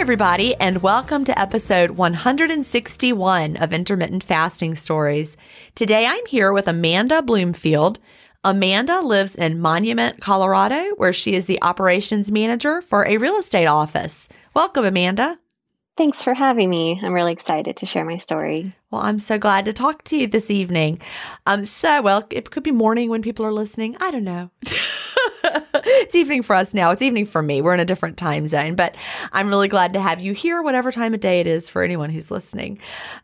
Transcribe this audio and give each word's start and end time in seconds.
Everybody, 0.00 0.54
and 0.54 0.82
welcome 0.82 1.26
to 1.26 1.38
episode 1.38 1.90
161 1.90 3.58
of 3.58 3.70
Intermittent 3.70 4.24
Fasting 4.24 4.74
Stories. 4.74 5.36
Today 5.74 6.06
I'm 6.06 6.24
here 6.24 6.54
with 6.54 6.66
Amanda 6.66 7.20
Bloomfield. 7.20 7.98
Amanda 8.42 9.02
lives 9.02 9.34
in 9.34 9.60
Monument, 9.60 10.18
Colorado, 10.18 10.94
where 10.96 11.12
she 11.12 11.34
is 11.34 11.44
the 11.44 11.60
operations 11.60 12.32
manager 12.32 12.80
for 12.80 13.06
a 13.06 13.18
real 13.18 13.36
estate 13.36 13.66
office. 13.66 14.26
Welcome, 14.54 14.86
Amanda. 14.86 15.38
Thanks 15.98 16.22
for 16.22 16.32
having 16.32 16.70
me. 16.70 16.98
I'm 17.02 17.12
really 17.12 17.34
excited 17.34 17.76
to 17.76 17.84
share 17.84 18.06
my 18.06 18.16
story. 18.16 18.74
Well, 18.90 19.02
I'm 19.02 19.18
so 19.18 19.38
glad 19.38 19.66
to 19.66 19.74
talk 19.74 20.02
to 20.04 20.16
you 20.16 20.26
this 20.26 20.50
evening. 20.50 20.98
Um, 21.44 21.66
so, 21.66 22.00
well, 22.00 22.26
it 22.30 22.50
could 22.50 22.62
be 22.62 22.72
morning 22.72 23.10
when 23.10 23.20
people 23.20 23.44
are 23.44 23.52
listening. 23.52 23.98
I 24.00 24.10
don't 24.10 24.24
know. 24.24 24.50
it's 26.00 26.14
evening 26.14 26.42
for 26.42 26.54
us 26.54 26.72
now. 26.72 26.90
It's 26.90 27.02
evening 27.02 27.26
for 27.26 27.42
me. 27.42 27.60
We're 27.60 27.74
in 27.74 27.80
a 27.80 27.84
different 27.84 28.16
time 28.16 28.46
zone, 28.46 28.76
but 28.76 28.94
I'm 29.32 29.48
really 29.48 29.66
glad 29.66 29.92
to 29.94 30.00
have 30.00 30.20
you 30.20 30.32
here, 30.32 30.62
whatever 30.62 30.92
time 30.92 31.14
of 31.14 31.20
day 31.20 31.40
it 31.40 31.48
is 31.48 31.68
for 31.68 31.82
anyone 31.82 32.10
who's 32.10 32.30
listening. 32.30 32.78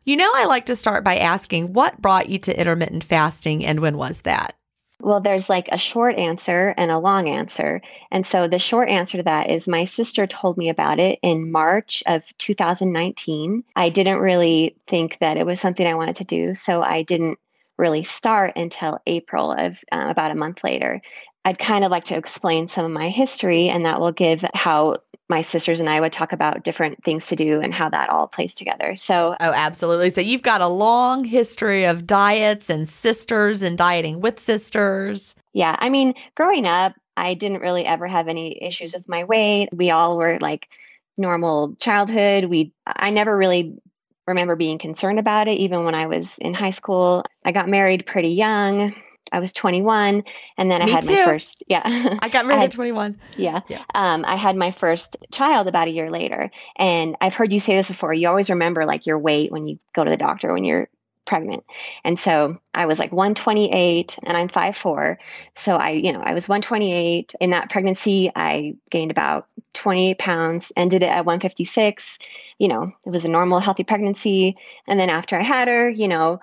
You 0.05 0.17
know, 0.17 0.31
I 0.35 0.47
like 0.47 0.67
to 0.67 0.77
start 0.77 1.05
by 1.05 1.17
asking 1.17 1.73
what 1.73 2.03
brought 2.03 2.29
you 2.29 2.39
to 2.41 2.59
intermittent 2.59 3.05
fasting 3.05 3.65
and 3.65 3.81
when 3.81 3.97
was 3.97 4.23
that? 4.23 4.57
Well, 5.01 5.21
there's 5.21 5.49
like 5.49 5.69
a 5.71 5.79
short 5.79 6.17
answer 6.17 6.75
and 6.77 6.91
a 6.91 6.99
long 6.99 7.29
answer. 7.29 7.83
And 8.11 8.27
so 8.27 8.49
the 8.49 8.59
short 8.59 8.89
answer 8.89 9.19
to 9.19 9.25
that 9.25 9.51
is 9.51 9.69
my 9.69 9.85
sister 9.85 10.27
told 10.27 10.57
me 10.57 10.71
about 10.71 10.99
it 10.99 11.19
in 11.23 11.53
March 11.53 12.03
of 12.07 12.25
2019. 12.39 13.63
I 13.77 13.91
didn't 13.91 14.19
really 14.19 14.75
think 14.87 15.19
that 15.19 15.37
it 15.37 15.47
was 15.47 15.61
something 15.61 15.87
I 15.87 15.95
wanted 15.95 16.17
to 16.17 16.25
do. 16.25 16.55
So 16.55 16.83
I 16.83 17.03
didn't 17.03 17.39
really 17.79 18.03
start 18.03 18.53
until 18.57 18.99
April 19.07 19.53
of 19.53 19.79
uh, 19.93 20.07
about 20.09 20.31
a 20.31 20.35
month 20.35 20.65
later. 20.65 21.01
I'd 21.45 21.59
kind 21.59 21.85
of 21.85 21.91
like 21.91 22.05
to 22.07 22.17
explain 22.17 22.67
some 22.67 22.85
of 22.85 22.91
my 22.91 23.09
history, 23.09 23.69
and 23.69 23.85
that 23.85 24.01
will 24.01 24.13
give 24.13 24.45
how 24.55 24.97
my 25.29 25.43
sisters 25.43 25.81
and 25.81 25.89
I 25.89 26.01
would 26.01 26.13
talk 26.13 26.33
about 26.33 26.65
different 26.65 27.03
things 27.05 27.27
to 27.27 27.37
do 27.37 27.61
and 27.61 27.73
how 27.73 27.89
that 27.89 28.11
all 28.11 28.27
plays 28.29 28.55
together. 28.55 28.97
So, 28.97 29.37
oh, 29.39 29.53
absolutely. 29.53 30.11
So, 30.11 30.21
you've 30.21 30.43
got 30.43 30.61
a 30.61 30.67
long 30.67 31.25
history 31.25 31.85
of 31.85 32.07
diets 32.07 32.71
and 32.71 32.89
sisters 32.89 33.63
and 33.63 33.79
dieting 33.79 34.21
with 34.21 34.41
sisters. 34.41 35.35
Yeah. 35.53 35.77
I 35.79 35.89
mean, 35.89 36.15
growing 36.35 36.67
up, 36.67 36.95
I 37.17 37.35
didn't 37.35 37.63
really 37.63 37.87
ever 37.87 38.07
have 38.07 38.29
any 38.29 38.63
issues 38.63 38.93
with 38.93 39.09
my 39.09 39.25
weight. 39.25 39.69
We 39.73 39.91
all 39.91 40.19
were 40.19 40.39
like 40.41 40.69
normal 41.17 41.77
childhood. 41.77 42.47
We, 42.47 42.73
I 42.87 43.11
never 43.11 43.37
really 43.37 43.79
remember 44.27 44.57
being 44.57 44.79
concerned 44.79 45.19
about 45.19 45.49
it, 45.49 45.59
even 45.59 45.85
when 45.85 45.95
I 45.95 46.07
was 46.07 46.39
in 46.39 46.55
high 46.55 46.71
school. 46.71 47.25
I 47.45 47.53
got 47.53 47.69
married 47.69 48.07
pretty 48.07 48.31
young. 48.31 48.95
I 49.33 49.41
was 49.41 49.53
21 49.53 50.23
and 50.57 50.71
then 50.71 50.85
Me 50.85 50.91
I 50.91 50.95
had 50.95 51.05
too. 51.05 51.15
my 51.15 51.25
first 51.25 51.65
yeah. 51.67 51.83
I 52.21 52.29
got 52.29 52.47
married 52.47 52.61
had, 52.61 52.71
at 52.71 52.77
21. 52.77 53.19
Yeah. 53.37 53.61
yeah. 53.69 53.83
Um, 53.95 54.25
I 54.25 54.37
had 54.37 54.57
my 54.57 54.71
first 54.71 55.17
child 55.33 55.67
about 55.67 55.89
a 55.89 55.91
year 55.91 56.11
later. 56.11 56.51
And 56.77 57.17
I've 57.21 57.35
heard 57.35 57.53
you 57.53 57.61
say 57.61 57.77
this 57.77 57.89
before. 57.89 58.15
You 58.15 58.29
always 58.29 58.51
remember 58.51 58.85
like 58.85 59.07
your 59.07 59.19
weight 59.19 59.51
when 59.51 59.67
you 59.67 59.79
go 59.95 60.05
to 60.05 60.11
the 60.11 60.17
doctor 60.17 60.53
when 60.53 60.65
you're 60.65 60.89
pregnant. 61.27 61.65
And 62.05 62.19
so 62.19 62.57
I 62.73 62.87
was 62.87 62.99
like 62.99 63.13
128 63.13 64.19
and 64.25 64.37
I'm 64.37 64.49
5'4. 64.49 65.17
So 65.55 65.77
I, 65.77 65.91
you 65.91 66.13
know, 66.13 66.21
I 66.21 66.33
was 66.33 66.49
128. 66.49 67.35
In 67.41 67.51
that 67.51 67.69
pregnancy, 67.69 68.31
I 68.35 68.75
gained 68.91 69.11
about 69.11 69.49
28 69.75 70.19
pounds, 70.19 70.73
ended 70.77 71.03
it 71.03 71.07
at 71.07 71.27
156. 71.27 72.19
You 72.59 72.69
know, 72.69 72.83
it 73.05 73.11
was 73.11 73.25
a 73.25 73.29
normal, 73.29 73.61
healthy 73.61 73.85
pregnancy. 73.85 74.57
And 74.89 74.99
then 74.99 75.11
after 75.11 75.39
I 75.39 75.43
had 75.43 75.69
her, 75.69 75.89
you 75.91 76.09
know, 76.09 76.41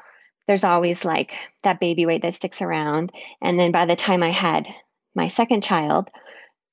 there's 0.47 0.63
always 0.63 1.05
like 1.05 1.33
that 1.63 1.79
baby 1.79 2.05
weight 2.05 2.21
that 2.21 2.35
sticks 2.35 2.61
around. 2.61 3.11
And 3.41 3.59
then 3.59 3.71
by 3.71 3.85
the 3.85 3.95
time 3.95 4.21
I 4.23 4.29
had 4.29 4.67
my 5.15 5.27
second 5.27 5.63
child, 5.63 6.09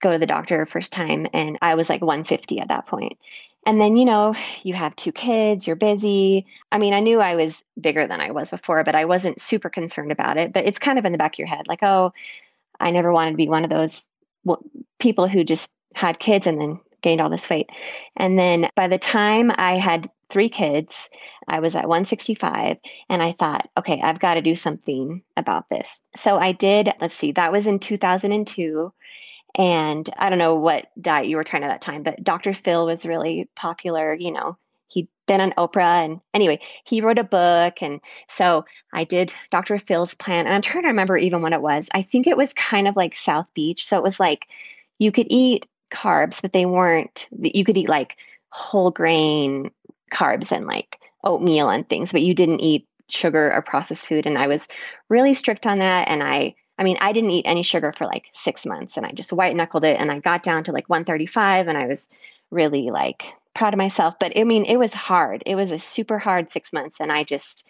go 0.02 0.12
to 0.12 0.18
the 0.18 0.26
doctor 0.26 0.66
first 0.66 0.92
time, 0.92 1.26
and 1.32 1.58
I 1.62 1.74
was 1.74 1.88
like 1.88 2.00
150 2.00 2.58
at 2.60 2.68
that 2.68 2.86
point. 2.86 3.18
And 3.66 3.78
then, 3.78 3.96
you 3.96 4.06
know, 4.06 4.34
you 4.62 4.72
have 4.72 4.96
two 4.96 5.12
kids, 5.12 5.66
you're 5.66 5.76
busy. 5.76 6.46
I 6.72 6.78
mean, 6.78 6.94
I 6.94 7.00
knew 7.00 7.20
I 7.20 7.34
was 7.34 7.62
bigger 7.78 8.06
than 8.06 8.20
I 8.20 8.30
was 8.30 8.50
before, 8.50 8.82
but 8.84 8.94
I 8.94 9.04
wasn't 9.04 9.40
super 9.40 9.68
concerned 9.68 10.10
about 10.10 10.38
it. 10.38 10.52
But 10.52 10.64
it's 10.64 10.78
kind 10.78 10.98
of 10.98 11.04
in 11.04 11.12
the 11.12 11.18
back 11.18 11.34
of 11.34 11.38
your 11.38 11.48
head 11.48 11.68
like, 11.68 11.82
oh, 11.82 12.12
I 12.80 12.90
never 12.90 13.12
wanted 13.12 13.32
to 13.32 13.36
be 13.36 13.48
one 13.48 13.64
of 13.64 13.70
those 13.70 14.02
people 14.98 15.28
who 15.28 15.44
just 15.44 15.70
had 15.94 16.18
kids 16.18 16.46
and 16.46 16.58
then 16.58 16.80
gained 17.02 17.20
all 17.20 17.30
this 17.30 17.48
weight. 17.48 17.70
And 18.16 18.38
then 18.38 18.70
by 18.74 18.88
the 18.88 18.98
time 18.98 19.52
I 19.54 19.78
had 19.78 20.10
three 20.30 20.48
kids. 20.48 21.10
I 21.46 21.60
was 21.60 21.74
at 21.74 21.88
165 21.88 22.78
and 23.08 23.22
I 23.22 23.32
thought, 23.32 23.68
okay, 23.76 24.00
I've 24.00 24.20
got 24.20 24.34
to 24.34 24.42
do 24.42 24.54
something 24.54 25.22
about 25.36 25.68
this. 25.68 26.00
So 26.16 26.38
I 26.38 26.52
did, 26.52 26.92
let's 27.00 27.14
see, 27.14 27.32
that 27.32 27.52
was 27.52 27.66
in 27.66 27.80
2002. 27.80 28.92
And 29.56 30.08
I 30.16 30.30
don't 30.30 30.38
know 30.38 30.54
what 30.54 30.86
diet 31.00 31.26
you 31.26 31.36
were 31.36 31.44
trying 31.44 31.64
at 31.64 31.68
that 31.68 31.82
time, 31.82 32.04
but 32.04 32.22
Dr. 32.22 32.54
Phil 32.54 32.86
was 32.86 33.04
really 33.04 33.48
popular. 33.56 34.14
You 34.14 34.30
know, 34.30 34.56
he'd 34.86 35.08
been 35.26 35.40
on 35.40 35.52
Oprah. 35.52 36.04
And 36.04 36.20
anyway, 36.32 36.60
he 36.84 37.00
wrote 37.00 37.18
a 37.18 37.24
book. 37.24 37.82
And 37.82 38.00
so 38.28 38.64
I 38.92 39.02
did 39.02 39.32
Dr. 39.50 39.76
Phil's 39.78 40.14
plan. 40.14 40.46
And 40.46 40.54
I'm 40.54 40.62
trying 40.62 40.84
to 40.84 40.90
remember 40.90 41.16
even 41.16 41.42
what 41.42 41.52
it 41.52 41.60
was. 41.60 41.88
I 41.92 42.02
think 42.02 42.28
it 42.28 42.36
was 42.36 42.54
kind 42.54 42.86
of 42.86 42.94
like 42.94 43.16
South 43.16 43.52
Beach. 43.52 43.84
So 43.84 43.96
it 43.96 44.04
was 44.04 44.20
like 44.20 44.46
you 45.00 45.10
could 45.10 45.26
eat 45.28 45.66
carbs, 45.90 46.42
but 46.42 46.52
they 46.52 46.66
weren't, 46.66 47.28
you 47.38 47.64
could 47.64 47.76
eat 47.76 47.88
like 47.88 48.16
whole 48.50 48.90
grain 48.90 49.70
carbs 50.12 50.52
and 50.52 50.66
like 50.66 51.00
oatmeal 51.24 51.68
and 51.68 51.88
things, 51.88 52.12
but 52.12 52.22
you 52.22 52.34
didn't 52.34 52.60
eat 52.60 52.86
sugar 53.08 53.52
or 53.52 53.62
processed 53.62 54.06
food. 54.06 54.26
And 54.26 54.38
I 54.38 54.46
was 54.46 54.68
really 55.08 55.34
strict 55.34 55.66
on 55.66 55.78
that. 55.80 56.08
And 56.08 56.22
I, 56.22 56.54
I 56.78 56.84
mean, 56.84 56.96
I 57.00 57.12
didn't 57.12 57.30
eat 57.30 57.44
any 57.46 57.62
sugar 57.62 57.92
for 57.92 58.06
like 58.06 58.26
six 58.32 58.64
months 58.64 58.96
and 58.96 59.04
I 59.04 59.12
just 59.12 59.32
white 59.32 59.54
knuckled 59.54 59.84
it 59.84 60.00
and 60.00 60.10
I 60.10 60.18
got 60.18 60.42
down 60.42 60.64
to 60.64 60.72
like 60.72 60.88
135 60.88 61.68
and 61.68 61.76
I 61.76 61.86
was 61.86 62.08
really 62.50 62.90
like 62.90 63.24
proud 63.54 63.74
of 63.74 63.78
myself. 63.78 64.14
But 64.18 64.32
I 64.36 64.44
mean, 64.44 64.64
it 64.64 64.76
was 64.76 64.94
hard. 64.94 65.42
It 65.44 65.56
was 65.56 65.72
a 65.72 65.78
super 65.78 66.18
hard 66.18 66.50
six 66.50 66.72
months 66.72 66.98
and 67.00 67.12
I 67.12 67.24
just 67.24 67.68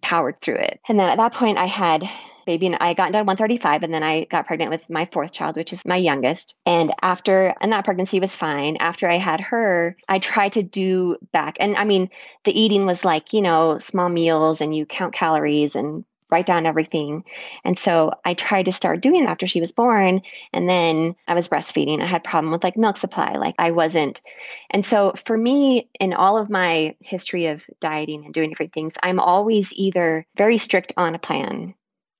powered 0.00 0.40
through 0.40 0.56
it. 0.56 0.80
And 0.88 0.98
then 0.98 1.10
at 1.10 1.16
that 1.16 1.34
point, 1.34 1.58
I 1.58 1.66
had 1.66 2.08
baby 2.46 2.66
and 2.66 2.76
I 2.80 2.94
got 2.94 3.12
down 3.12 3.26
135 3.26 3.82
and 3.82 3.94
then 3.94 4.02
I 4.02 4.24
got 4.24 4.46
pregnant 4.46 4.70
with 4.70 4.90
my 4.90 5.08
fourth 5.12 5.32
child, 5.32 5.56
which 5.56 5.72
is 5.72 5.84
my 5.84 5.96
youngest. 5.96 6.56
And 6.66 6.92
after, 7.00 7.54
and 7.60 7.72
that 7.72 7.84
pregnancy 7.84 8.18
was 8.18 8.34
fine. 8.34 8.76
After 8.78 9.08
I 9.08 9.18
had 9.18 9.40
her, 9.40 9.96
I 10.08 10.18
tried 10.18 10.54
to 10.54 10.62
do 10.62 11.16
back. 11.32 11.58
And 11.60 11.76
I 11.76 11.84
mean, 11.84 12.10
the 12.44 12.58
eating 12.58 12.86
was 12.86 13.04
like, 13.04 13.32
you 13.32 13.42
know, 13.42 13.78
small 13.78 14.08
meals 14.08 14.60
and 14.60 14.74
you 14.74 14.86
count 14.86 15.12
calories 15.12 15.76
and 15.76 16.04
write 16.30 16.46
down 16.46 16.66
everything. 16.66 17.24
And 17.64 17.78
so 17.78 18.12
I 18.24 18.34
tried 18.34 18.66
to 18.66 18.72
start 18.72 19.00
doing 19.00 19.24
that 19.24 19.30
after 19.30 19.46
she 19.46 19.60
was 19.60 19.72
born. 19.72 20.22
And 20.52 20.68
then 20.68 21.16
I 21.28 21.34
was 21.34 21.48
breastfeeding. 21.48 22.00
I 22.00 22.06
had 22.06 22.24
problem 22.24 22.52
with 22.52 22.64
like 22.64 22.76
milk 22.76 22.96
supply. 22.96 23.32
Like 23.32 23.54
I 23.58 23.70
wasn't. 23.70 24.20
And 24.70 24.84
so 24.84 25.12
for 25.12 25.36
me, 25.36 25.88
in 25.98 26.12
all 26.12 26.38
of 26.38 26.50
my 26.50 26.94
history 27.00 27.46
of 27.46 27.66
dieting 27.80 28.24
and 28.24 28.34
doing 28.34 28.50
different 28.50 28.72
things, 28.72 28.94
I'm 29.02 29.20
always 29.20 29.72
either 29.74 30.26
very 30.36 30.58
strict 30.58 30.92
on 30.96 31.14
a 31.14 31.18
plan 31.18 31.74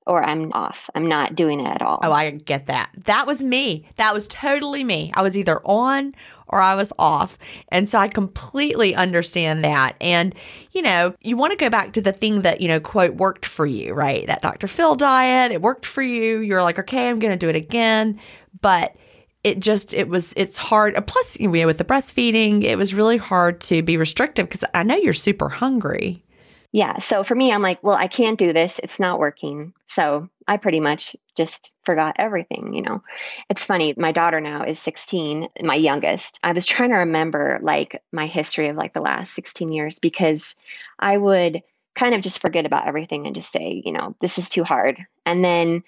or 0.06 0.22
I'm 0.22 0.52
off. 0.52 0.88
I'm 0.94 1.06
not 1.06 1.34
doing 1.34 1.60
it 1.60 1.68
at 1.68 1.82
all. 1.82 2.00
Oh, 2.02 2.12
I 2.12 2.30
get 2.30 2.66
that. 2.66 2.90
That 3.04 3.26
was 3.26 3.42
me. 3.42 3.88
That 3.96 4.14
was 4.14 4.26
totally 4.28 4.82
me. 4.82 5.12
I 5.14 5.22
was 5.22 5.36
either 5.36 5.60
on 5.64 6.14
or 6.48 6.60
I 6.60 6.74
was 6.74 6.92
off. 6.98 7.38
And 7.68 7.88
so 7.88 7.98
I 7.98 8.08
completely 8.08 8.94
understand 8.94 9.64
that. 9.64 9.96
And, 10.00 10.34
you 10.72 10.82
know, 10.82 11.14
you 11.20 11.36
want 11.36 11.52
to 11.52 11.58
go 11.58 11.70
back 11.70 11.92
to 11.92 12.00
the 12.00 12.12
thing 12.12 12.42
that, 12.42 12.60
you 12.60 12.68
know, 12.68 12.80
quote, 12.80 13.14
worked 13.14 13.46
for 13.46 13.66
you, 13.66 13.94
right? 13.94 14.26
That 14.26 14.42
Dr. 14.42 14.66
Phil 14.66 14.96
diet, 14.96 15.52
it 15.52 15.62
worked 15.62 15.86
for 15.86 16.02
you. 16.02 16.40
You're 16.40 16.62
like, 16.62 16.78
okay, 16.78 17.08
I'm 17.08 17.20
going 17.20 17.32
to 17.32 17.36
do 17.36 17.48
it 17.48 17.56
again. 17.56 18.18
But 18.60 18.96
it 19.44 19.60
just, 19.60 19.94
it 19.94 20.08
was, 20.08 20.34
it's 20.36 20.58
hard. 20.58 20.96
Plus, 21.06 21.38
you 21.38 21.48
know, 21.48 21.66
with 21.66 21.78
the 21.78 21.84
breastfeeding, 21.84 22.64
it 22.64 22.76
was 22.76 22.94
really 22.94 23.16
hard 23.16 23.60
to 23.62 23.82
be 23.82 23.96
restrictive 23.96 24.48
because 24.48 24.64
I 24.74 24.82
know 24.82 24.96
you're 24.96 25.12
super 25.12 25.48
hungry. 25.48 26.24
Yeah. 26.72 26.98
So 26.98 27.24
for 27.24 27.34
me, 27.34 27.52
I'm 27.52 27.62
like, 27.62 27.82
well, 27.82 27.96
I 27.96 28.06
can't 28.06 28.38
do 28.38 28.52
this. 28.52 28.78
It's 28.78 29.00
not 29.00 29.18
working. 29.18 29.72
So 29.86 30.28
I 30.46 30.56
pretty 30.56 30.78
much 30.78 31.16
just 31.36 31.76
forgot 31.84 32.16
everything, 32.18 32.74
you 32.74 32.82
know. 32.82 33.02
It's 33.48 33.64
funny, 33.64 33.94
my 33.96 34.12
daughter 34.12 34.40
now 34.40 34.62
is 34.62 34.78
16, 34.78 35.48
my 35.62 35.74
youngest. 35.74 36.38
I 36.44 36.52
was 36.52 36.66
trying 36.66 36.90
to 36.90 36.96
remember 36.96 37.58
like 37.62 38.02
my 38.12 38.26
history 38.26 38.68
of 38.68 38.76
like 38.76 38.92
the 38.92 39.00
last 39.00 39.34
16 39.34 39.72
years 39.72 39.98
because 39.98 40.54
I 40.98 41.16
would 41.16 41.62
kind 41.96 42.14
of 42.14 42.20
just 42.20 42.40
forget 42.40 42.66
about 42.66 42.86
everything 42.86 43.26
and 43.26 43.34
just 43.34 43.50
say, 43.50 43.82
you 43.84 43.92
know, 43.92 44.14
this 44.20 44.38
is 44.38 44.48
too 44.48 44.62
hard. 44.62 45.04
And 45.26 45.44
then 45.44 45.82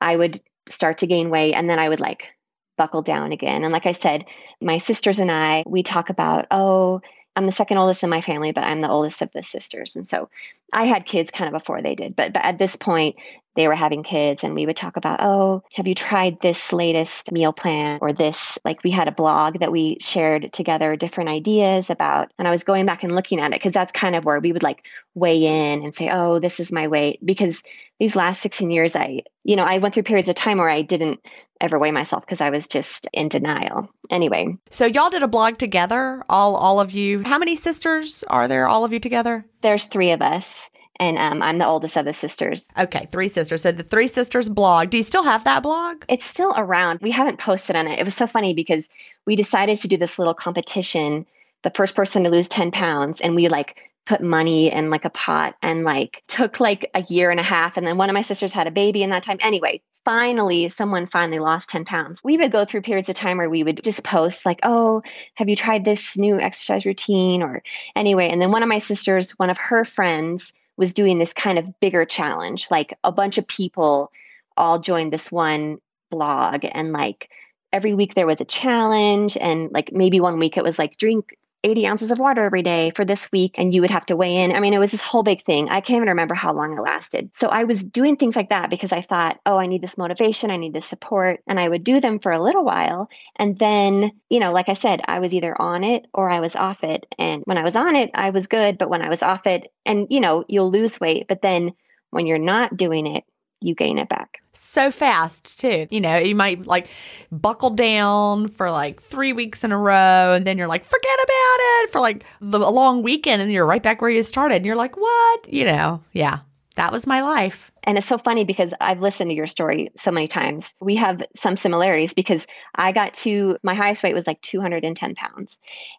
I 0.00 0.14
would 0.16 0.42
start 0.68 0.98
to 0.98 1.06
gain 1.06 1.30
weight 1.30 1.54
and 1.54 1.70
then 1.70 1.78
I 1.78 1.88
would 1.88 2.00
like 2.00 2.34
buckle 2.76 3.02
down 3.02 3.32
again. 3.32 3.64
And 3.64 3.72
like 3.72 3.86
I 3.86 3.92
said, 3.92 4.26
my 4.60 4.78
sisters 4.78 5.20
and 5.20 5.30
I, 5.30 5.64
we 5.66 5.82
talk 5.82 6.10
about, 6.10 6.46
oh, 6.50 7.00
I'm 7.38 7.46
the 7.46 7.52
second 7.52 7.78
oldest 7.78 8.02
in 8.02 8.10
my 8.10 8.20
family, 8.20 8.50
but 8.50 8.64
I'm 8.64 8.80
the 8.80 8.90
oldest 8.90 9.22
of 9.22 9.30
the 9.30 9.44
sisters. 9.44 9.94
And 9.94 10.04
so 10.04 10.28
I 10.72 10.86
had 10.86 11.06
kids 11.06 11.30
kind 11.30 11.46
of 11.46 11.52
before 11.56 11.80
they 11.80 11.94
did. 11.94 12.16
But, 12.16 12.32
but 12.32 12.44
at 12.44 12.58
this 12.58 12.74
point, 12.74 13.14
they 13.58 13.66
were 13.66 13.74
having 13.74 14.04
kids 14.04 14.44
and 14.44 14.54
we 14.54 14.66
would 14.66 14.76
talk 14.76 14.96
about 14.96 15.18
oh 15.20 15.64
have 15.74 15.88
you 15.88 15.94
tried 15.94 16.38
this 16.40 16.72
latest 16.72 17.32
meal 17.32 17.52
plan 17.52 17.98
or 18.00 18.12
this? 18.12 18.56
Like 18.64 18.84
we 18.84 18.90
had 18.92 19.08
a 19.08 19.12
blog 19.12 19.58
that 19.58 19.72
we 19.72 19.98
shared 20.00 20.52
together 20.52 20.94
different 20.94 21.28
ideas 21.28 21.90
about 21.90 22.32
and 22.38 22.46
i 22.46 22.52
was 22.52 22.62
going 22.62 22.86
back 22.86 23.02
and 23.02 23.14
looking 23.14 23.40
at 23.40 23.48
it 23.48 23.56
because 23.56 23.72
that's 23.72 23.90
kind 23.90 24.14
of 24.14 24.24
where 24.24 24.38
we 24.38 24.52
would 24.52 24.62
like 24.62 24.86
weigh 25.14 25.44
in 25.44 25.82
and 25.82 25.92
say 25.92 26.08
oh 26.08 26.38
this 26.38 26.60
is 26.60 26.70
my 26.70 26.86
weight 26.86 27.18
because 27.24 27.62
these 27.98 28.14
last 28.14 28.40
16 28.42 28.70
years 28.70 28.94
i 28.94 29.22
you 29.42 29.56
know 29.56 29.64
i 29.64 29.78
went 29.78 29.92
through 29.92 30.04
periods 30.04 30.28
of 30.28 30.36
time 30.36 30.58
where 30.58 30.68
i 30.68 30.82
didn't 30.82 31.20
ever 31.60 31.80
weigh 31.80 31.90
myself 31.90 32.24
because 32.24 32.40
i 32.40 32.50
was 32.50 32.68
just 32.68 33.08
in 33.12 33.28
denial. 33.28 33.88
Anyway. 34.10 34.56
So 34.70 34.86
y'all 34.86 35.10
did 35.10 35.24
a 35.24 35.28
blog 35.28 35.58
together 35.58 36.22
all 36.28 36.54
all 36.54 36.78
of 36.78 36.92
you. 36.92 37.24
How 37.24 37.38
many 37.38 37.56
sisters 37.56 38.22
are 38.28 38.46
there 38.46 38.68
all 38.68 38.84
of 38.84 38.92
you 38.92 39.00
together? 39.00 39.44
There's 39.60 39.86
three 39.86 40.12
of 40.12 40.22
us 40.22 40.70
and 41.00 41.18
um, 41.18 41.42
I'm 41.42 41.58
the 41.58 41.66
oldest 41.66 41.96
of 41.96 42.04
the 42.04 42.12
sisters. 42.12 42.70
Okay, 42.78 43.06
three 43.10 43.28
sisters. 43.28 43.62
So 43.62 43.72
the 43.72 43.82
three 43.82 44.08
sisters 44.08 44.48
blog. 44.48 44.90
Do 44.90 44.96
you 44.96 45.02
still 45.02 45.22
have 45.22 45.44
that 45.44 45.62
blog? 45.62 46.04
It's 46.08 46.24
still 46.24 46.52
around. 46.56 47.00
We 47.00 47.10
haven't 47.10 47.38
posted 47.38 47.76
on 47.76 47.86
it. 47.86 47.98
It 47.98 48.04
was 48.04 48.14
so 48.14 48.26
funny 48.26 48.54
because 48.54 48.88
we 49.26 49.36
decided 49.36 49.78
to 49.78 49.88
do 49.88 49.96
this 49.96 50.18
little 50.18 50.34
competition. 50.34 51.26
The 51.62 51.70
first 51.70 51.94
person 51.94 52.24
to 52.24 52.30
lose 52.30 52.48
10 52.48 52.70
pounds, 52.70 53.20
and 53.20 53.34
we 53.34 53.48
like 53.48 53.90
put 54.06 54.22
money 54.22 54.72
in 54.72 54.90
like 54.90 55.04
a 55.04 55.10
pot 55.10 55.54
and 55.60 55.84
like 55.84 56.22
took 56.28 56.60
like 56.60 56.90
a 56.94 57.02
year 57.02 57.30
and 57.30 57.38
a 57.38 57.44
half. 57.44 57.76
And 57.76 57.86
then 57.86 57.98
one 57.98 58.08
of 58.08 58.14
my 58.14 58.22
sisters 58.22 58.52
had 58.52 58.66
a 58.66 58.72
baby 58.72 59.02
in 59.02 59.10
that 59.10 59.22
time. 59.22 59.38
Anyway, 59.40 59.82
finally 60.04 60.68
someone 60.70 61.06
finally 61.06 61.38
lost 61.38 61.68
10 61.68 61.84
pounds 61.84 62.22
we 62.24 62.38
would 62.38 62.52
go 62.52 62.64
through 62.64 62.80
periods 62.80 63.10
of 63.10 63.14
time 63.14 63.36
where 63.36 63.50
we 63.50 63.62
would 63.62 63.82
just 63.84 64.02
post 64.04 64.46
like 64.46 64.58
oh 64.62 65.02
have 65.34 65.50
you 65.50 65.56
tried 65.56 65.84
this 65.84 66.16
new 66.16 66.40
exercise 66.40 66.86
routine 66.86 67.42
or 67.42 67.62
anyway 67.94 68.28
and 68.28 68.40
then 68.40 68.50
one 68.50 68.62
of 68.62 68.70
my 68.70 68.78
sisters 68.78 69.32
one 69.32 69.50
of 69.50 69.58
her 69.58 69.84
friends 69.84 70.54
was 70.78 70.94
doing 70.94 71.18
this 71.18 71.34
kind 71.34 71.58
of 71.58 71.78
bigger 71.80 72.06
challenge. 72.06 72.70
Like 72.70 72.96
a 73.04 73.12
bunch 73.12 73.36
of 73.36 73.46
people 73.46 74.10
all 74.56 74.78
joined 74.78 75.12
this 75.12 75.30
one 75.30 75.78
blog 76.10 76.64
and 76.64 76.92
like 76.92 77.30
every 77.72 77.92
week 77.92 78.14
there 78.14 78.26
was 78.26 78.40
a 78.40 78.46
challenge 78.46 79.36
and 79.38 79.70
like 79.72 79.92
maybe 79.92 80.20
one 80.20 80.38
week 80.38 80.56
it 80.56 80.64
was 80.64 80.78
like 80.78 80.96
drink 80.96 81.36
80 81.64 81.86
ounces 81.86 82.10
of 82.10 82.18
water 82.18 82.42
every 82.42 82.62
day 82.62 82.92
for 82.94 83.04
this 83.04 83.30
week 83.32 83.56
and 83.58 83.74
you 83.74 83.80
would 83.80 83.90
have 83.90 84.06
to 84.06 84.16
weigh 84.16 84.36
in. 84.36 84.52
I 84.52 84.60
mean, 84.60 84.74
it 84.74 84.78
was 84.78 84.92
this 84.92 85.00
whole 85.00 85.22
big 85.22 85.44
thing. 85.44 85.68
I 85.68 85.80
can't 85.80 85.96
even 85.96 86.08
remember 86.08 86.34
how 86.34 86.52
long 86.52 86.76
it 86.76 86.80
lasted. 86.80 87.34
So 87.34 87.48
I 87.48 87.64
was 87.64 87.82
doing 87.82 88.16
things 88.16 88.36
like 88.36 88.50
that 88.50 88.70
because 88.70 88.92
I 88.92 89.02
thought, 89.02 89.40
oh, 89.44 89.58
I 89.58 89.66
need 89.66 89.82
this 89.82 89.98
motivation, 89.98 90.50
I 90.50 90.56
need 90.56 90.72
this 90.72 90.86
support. 90.86 91.40
And 91.46 91.58
I 91.58 91.68
would 91.68 91.82
do 91.82 92.00
them 92.00 92.20
for 92.20 92.30
a 92.30 92.42
little 92.42 92.64
while. 92.64 93.08
And 93.36 93.58
then, 93.58 94.12
you 94.30 94.38
know, 94.38 94.52
like 94.52 94.68
I 94.68 94.74
said, 94.74 95.00
I 95.04 95.18
was 95.18 95.34
either 95.34 95.60
on 95.60 95.82
it 95.82 96.06
or 96.14 96.30
I 96.30 96.40
was 96.40 96.54
off 96.54 96.84
it. 96.84 97.06
And 97.18 97.42
when 97.44 97.58
I 97.58 97.64
was 97.64 97.76
on 97.76 97.96
it, 97.96 98.10
I 98.14 98.30
was 98.30 98.46
good. 98.46 98.78
But 98.78 98.90
when 98.90 99.02
I 99.02 99.08
was 99.08 99.22
off 99.22 99.46
it, 99.46 99.72
and, 99.84 100.06
you 100.10 100.20
know, 100.20 100.44
you'll 100.48 100.70
lose 100.70 101.00
weight. 101.00 101.26
But 101.28 101.42
then 101.42 101.72
when 102.10 102.26
you're 102.26 102.38
not 102.38 102.76
doing 102.76 103.06
it, 103.06 103.24
you 103.60 103.74
gain 103.74 103.98
it 103.98 104.08
back. 104.08 104.40
So 104.52 104.90
fast, 104.90 105.60
too. 105.60 105.86
You 105.90 106.00
know, 106.00 106.16
you 106.16 106.34
might 106.34 106.66
like 106.66 106.88
buckle 107.30 107.70
down 107.70 108.48
for 108.48 108.70
like 108.70 109.02
three 109.02 109.32
weeks 109.32 109.64
in 109.64 109.72
a 109.72 109.78
row, 109.78 110.34
and 110.34 110.46
then 110.46 110.58
you're 110.58 110.68
like, 110.68 110.84
forget 110.84 111.18
about 111.22 111.56
it 111.58 111.90
for 111.90 112.00
like 112.00 112.24
the, 112.40 112.58
a 112.58 112.70
long 112.70 113.02
weekend, 113.02 113.42
and 113.42 113.52
you're 113.52 113.66
right 113.66 113.82
back 113.82 114.00
where 114.00 114.10
you 114.10 114.22
started. 114.22 114.56
And 114.56 114.66
you're 114.66 114.76
like, 114.76 114.96
what? 114.96 115.52
You 115.52 115.64
know, 115.64 116.02
yeah, 116.12 116.40
that 116.76 116.92
was 116.92 117.06
my 117.06 117.22
life. 117.22 117.72
And 117.82 117.98
it's 117.98 118.06
so 118.06 118.18
funny 118.18 118.44
because 118.44 118.72
I've 118.80 119.00
listened 119.00 119.30
to 119.30 119.34
your 119.34 119.46
story 119.46 119.88
so 119.96 120.10
many 120.10 120.28
times. 120.28 120.74
We 120.80 120.94
have 120.96 121.22
some 121.34 121.56
similarities 121.56 122.14
because 122.14 122.46
I 122.74 122.92
got 122.92 123.14
to 123.14 123.56
my 123.62 123.74
highest 123.74 124.02
weight 124.02 124.14
was 124.14 124.26
like 124.26 124.40
210 124.42 125.14
pounds. 125.14 125.58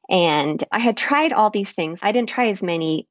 And 0.09 0.63
I 0.71 0.79
had 0.79 0.95
tried 0.95 1.33
all 1.33 1.49
these 1.49 1.71
things. 1.71 1.99
I 2.01 2.11
didn't 2.11 2.29
try 2.29 2.47
as 2.49 2.63
many 2.63 3.07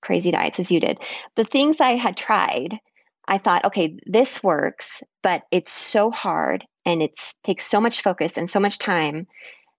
crazy 0.00 0.30
diets 0.30 0.60
as 0.60 0.70
you 0.70 0.80
did. 0.80 0.98
The 1.36 1.44
things 1.44 1.80
I 1.80 1.96
had 1.96 2.16
tried 2.16 2.78
I 3.30 3.38
thought, 3.38 3.64
okay, 3.64 3.96
this 4.06 4.42
works, 4.42 5.02
but 5.22 5.44
it's 5.52 5.72
so 5.72 6.10
hard 6.10 6.66
and 6.84 7.00
it 7.00 7.32
takes 7.44 7.64
so 7.64 7.80
much 7.80 8.02
focus 8.02 8.36
and 8.36 8.50
so 8.50 8.58
much 8.58 8.78
time 8.78 9.28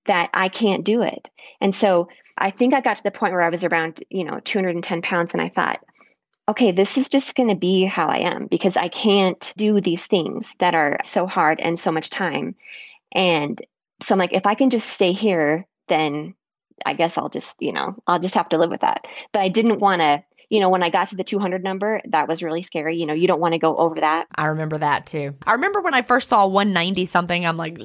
that 0.06 0.30
I 0.34 0.48
can't 0.48 0.86
do 0.86 1.02
it. 1.02 1.30
And 1.60 1.76
so 1.76 2.08
I 2.38 2.50
think 2.50 2.74
I 2.74 2.82
got 2.82 2.96
to 2.98 3.04
the 3.04 3.12
point 3.12 3.34
where 3.34 3.42
I 3.42 3.50
was 3.50 3.66
around, 3.66 4.04
you 4.10 4.24
know, 4.24 4.40
210 4.40 5.02
pounds 5.02 5.34
and 5.34 5.42
I 5.42 5.50
thought, 5.50 5.84
okay, 6.48 6.72
this 6.72 6.98
is 6.98 7.10
just 7.10 7.36
going 7.36 7.50
to 7.50 7.56
be 7.56 7.84
how 7.84 8.08
I 8.08 8.20
am 8.20 8.48
because 8.48 8.78
I 8.78 8.88
can't 8.88 9.54
do 9.58 9.82
these 9.82 10.08
things 10.08 10.56
that 10.60 10.74
are 10.74 10.98
so 11.04 11.28
hard 11.28 11.60
and 11.60 11.78
so 11.78 11.92
much 11.92 12.10
time. 12.10 12.56
And 13.12 13.62
so 14.02 14.16
I'm 14.16 14.20
like, 14.20 14.34
if 14.34 14.48
I 14.48 14.56
can 14.56 14.70
just 14.70 14.90
stay 14.90 15.12
here, 15.12 15.68
then 15.90 16.36
I 16.86 16.94
guess 16.94 17.18
I'll 17.18 17.30
just, 17.30 17.62
you 17.62 17.74
know, 17.74 17.96
I'll 18.08 18.20
just 18.20 18.34
have 18.34 18.50
to 18.50 18.58
live 18.58 18.72
with 18.72 18.82
that. 18.82 19.06
But 19.34 19.42
I 19.42 19.50
didn't 19.50 19.80
want 19.80 20.02
to 20.02 20.24
you 20.52 20.60
know, 20.60 20.70
when 20.70 20.84
I 20.84 20.90
got 20.90 21.08
to 21.08 21.16
the 21.16 21.24
200 21.24 21.64
number, 21.64 22.02
that 22.10 22.28
was 22.28 22.44
really 22.44 22.62
scary. 22.62 22.98
You 22.98 23.06
know, 23.06 23.14
you 23.14 23.26
don't 23.26 23.40
want 23.40 23.54
to 23.54 23.58
go 23.58 23.78
over 23.78 23.96
that. 24.02 24.28
I 24.36 24.48
remember 24.48 24.78
that 24.78 25.06
too. 25.06 25.34
I 25.48 25.54
remember 25.54 25.80
when 25.80 25.94
I 25.94 26.02
first 26.02 26.28
saw 26.28 26.46
190 26.46 27.06
something, 27.06 27.48
I'm 27.48 27.56
like, 27.56 27.78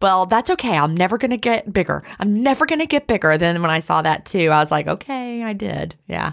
well, 0.00 0.24
that's 0.24 0.48
okay. 0.48 0.78
I'm 0.78 0.96
never 0.96 1.18
going 1.18 1.32
to 1.32 1.36
get 1.36 1.70
bigger. 1.74 2.02
I'm 2.18 2.42
never 2.42 2.64
going 2.64 2.78
to 2.78 2.86
get 2.86 3.06
bigger. 3.06 3.36
Then 3.36 3.60
when 3.60 3.70
I 3.70 3.80
saw 3.80 4.00
that 4.00 4.24
too, 4.24 4.48
I 4.48 4.60
was 4.60 4.70
like, 4.70 4.88
okay, 4.88 5.42
I 5.42 5.52
did. 5.52 5.94
Yeah. 6.08 6.32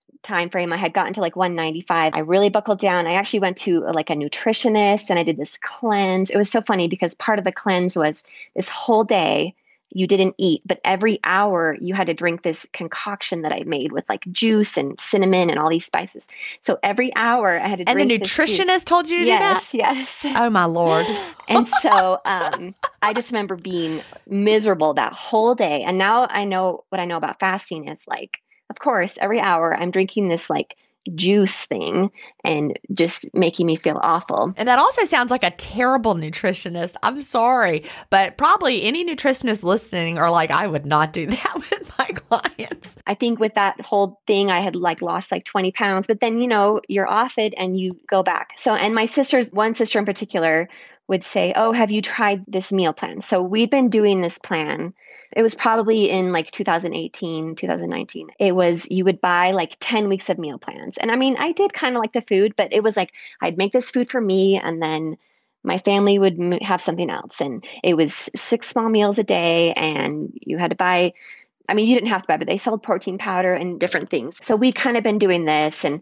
time 0.23 0.49
frame 0.49 0.71
i 0.71 0.77
had 0.77 0.93
gotten 0.93 1.13
to 1.13 1.21
like 1.21 1.35
195 1.35 2.13
i 2.13 2.19
really 2.19 2.49
buckled 2.49 2.79
down. 2.79 3.07
I 3.07 3.13
actually 3.13 3.39
went 3.39 3.57
to 3.57 3.81
like 3.81 4.09
a 4.09 4.15
nutritionist 4.15 5.09
and 5.09 5.17
i 5.17 5.23
did 5.23 5.37
this 5.37 5.57
cleanse. 5.57 6.29
It 6.29 6.37
was 6.37 6.49
so 6.49 6.61
funny 6.61 6.87
because 6.87 7.13
part 7.15 7.39
of 7.39 7.45
the 7.45 7.51
cleanse 7.51 7.95
was 7.95 8.23
this 8.55 8.69
whole 8.69 9.03
day 9.03 9.55
you 9.93 10.07
didn't 10.07 10.35
eat 10.37 10.61
but 10.65 10.79
every 10.85 11.19
hour 11.23 11.75
you 11.81 11.93
had 11.93 12.07
to 12.07 12.13
drink 12.13 12.43
this 12.43 12.65
concoction 12.71 13.41
that 13.41 13.51
i 13.51 13.63
made 13.65 13.91
with 13.91 14.07
like 14.09 14.25
juice 14.31 14.77
and 14.77 14.99
cinnamon 14.99 15.49
and 15.49 15.59
all 15.59 15.69
these 15.69 15.85
spices. 15.85 16.27
So 16.61 16.77
every 16.83 17.13
hour 17.15 17.59
i 17.59 17.67
had 17.67 17.79
to 17.79 17.85
drink 17.85 18.11
and 18.11 18.21
the 18.21 18.25
nutritionist 18.25 18.85
told 18.85 19.09
you 19.09 19.19
to 19.19 19.25
yes, 19.25 19.71
do 19.71 19.77
that? 19.77 19.95
Yes. 19.95 20.25
Oh 20.37 20.49
my 20.49 20.65
lord. 20.65 21.05
And 21.47 21.67
so 21.67 22.19
um, 22.25 22.75
i 23.01 23.13
just 23.13 23.31
remember 23.31 23.55
being 23.57 24.01
miserable 24.27 24.93
that 24.93 25.13
whole 25.13 25.55
day. 25.55 25.83
And 25.83 25.97
now 25.97 26.27
i 26.29 26.45
know 26.45 26.83
what 26.89 27.01
i 27.01 27.05
know 27.05 27.17
about 27.17 27.39
fasting 27.39 27.87
is 27.87 28.07
like 28.07 28.40
of 28.71 28.79
course, 28.79 29.17
every 29.19 29.41
hour 29.41 29.75
I'm 29.75 29.91
drinking 29.91 30.29
this 30.29 30.49
like 30.49 30.77
juice 31.15 31.65
thing 31.65 32.09
and 32.43 32.79
just 32.93 33.25
making 33.33 33.65
me 33.65 33.75
feel 33.75 33.99
awful. 34.01 34.53
And 34.55 34.67
that 34.67 34.79
also 34.79 35.03
sounds 35.05 35.29
like 35.29 35.43
a 35.43 35.51
terrible 35.51 36.15
nutritionist. 36.15 36.95
I'm 37.03 37.21
sorry, 37.21 37.83
but 38.09 38.37
probably 38.37 38.83
any 38.83 39.03
nutritionist 39.03 39.63
listening 39.63 40.17
are 40.17 40.31
like, 40.31 40.51
I 40.51 40.67
would 40.67 40.85
not 40.85 41.11
do 41.11 41.25
that 41.27 41.53
with 41.55 41.97
my 41.99 42.05
clients. 42.05 42.95
I 43.05 43.15
think 43.15 43.39
with 43.39 43.55
that 43.55 43.81
whole 43.81 44.21
thing, 44.25 44.51
I 44.51 44.61
had 44.61 44.75
like 44.75 45.01
lost 45.01 45.33
like 45.33 45.43
20 45.43 45.73
pounds, 45.73 46.07
but 46.07 46.21
then, 46.21 46.39
you 46.39 46.47
know, 46.47 46.79
you're 46.87 47.09
off 47.09 47.37
it 47.37 47.53
and 47.57 47.77
you 47.77 47.99
go 48.07 48.23
back. 48.23 48.53
So, 48.57 48.73
and 48.73 48.95
my 48.95 49.05
sister's, 49.05 49.51
one 49.51 49.75
sister 49.75 49.99
in 49.99 50.05
particular, 50.05 50.69
would 51.07 51.23
say, 51.23 51.53
Oh, 51.55 51.71
have 51.71 51.91
you 51.91 52.01
tried 52.01 52.43
this 52.47 52.71
meal 52.71 52.93
plan? 52.93 53.21
So 53.21 53.41
we've 53.41 53.69
been 53.69 53.89
doing 53.89 54.21
this 54.21 54.37
plan. 54.37 54.93
It 55.35 55.41
was 55.41 55.55
probably 55.55 56.09
in 56.09 56.31
like 56.31 56.51
2018, 56.51 57.55
2019. 57.55 58.29
It 58.39 58.55
was, 58.55 58.89
you 58.89 59.05
would 59.05 59.21
buy 59.21 59.51
like 59.51 59.77
10 59.79 60.09
weeks 60.09 60.29
of 60.29 60.37
meal 60.37 60.59
plans. 60.59 60.97
And 60.97 61.11
I 61.11 61.15
mean, 61.15 61.35
I 61.37 61.51
did 61.51 61.73
kind 61.73 61.95
of 61.95 62.01
like 62.01 62.13
the 62.13 62.21
food, 62.21 62.53
but 62.55 62.73
it 62.73 62.83
was 62.83 62.97
like 62.97 63.13
I'd 63.41 63.57
make 63.57 63.73
this 63.73 63.91
food 63.91 64.09
for 64.09 64.21
me 64.21 64.59
and 64.59 64.81
then 64.81 65.17
my 65.63 65.77
family 65.77 66.17
would 66.17 66.39
have 66.61 66.81
something 66.81 67.09
else. 67.09 67.39
And 67.39 67.63
it 67.83 67.95
was 67.95 68.29
six 68.35 68.67
small 68.67 68.89
meals 68.89 69.19
a 69.19 69.23
day, 69.23 69.73
and 69.73 70.31
you 70.41 70.57
had 70.57 70.71
to 70.71 70.75
buy 70.75 71.13
I 71.69 71.73
mean, 71.73 71.87
you 71.87 71.95
didn't 71.95 72.09
have 72.09 72.23
to 72.23 72.27
buy, 72.27 72.35
but 72.35 72.47
they 72.47 72.57
sold 72.57 72.83
protein 72.83 73.17
powder 73.17 73.53
and 73.53 73.79
different 73.79 74.09
things. 74.09 74.37
So 74.41 74.57
we'd 74.57 74.75
kind 74.75 74.97
of 74.97 75.03
been 75.03 75.19
doing 75.19 75.45
this. 75.45 75.85
And 75.85 76.01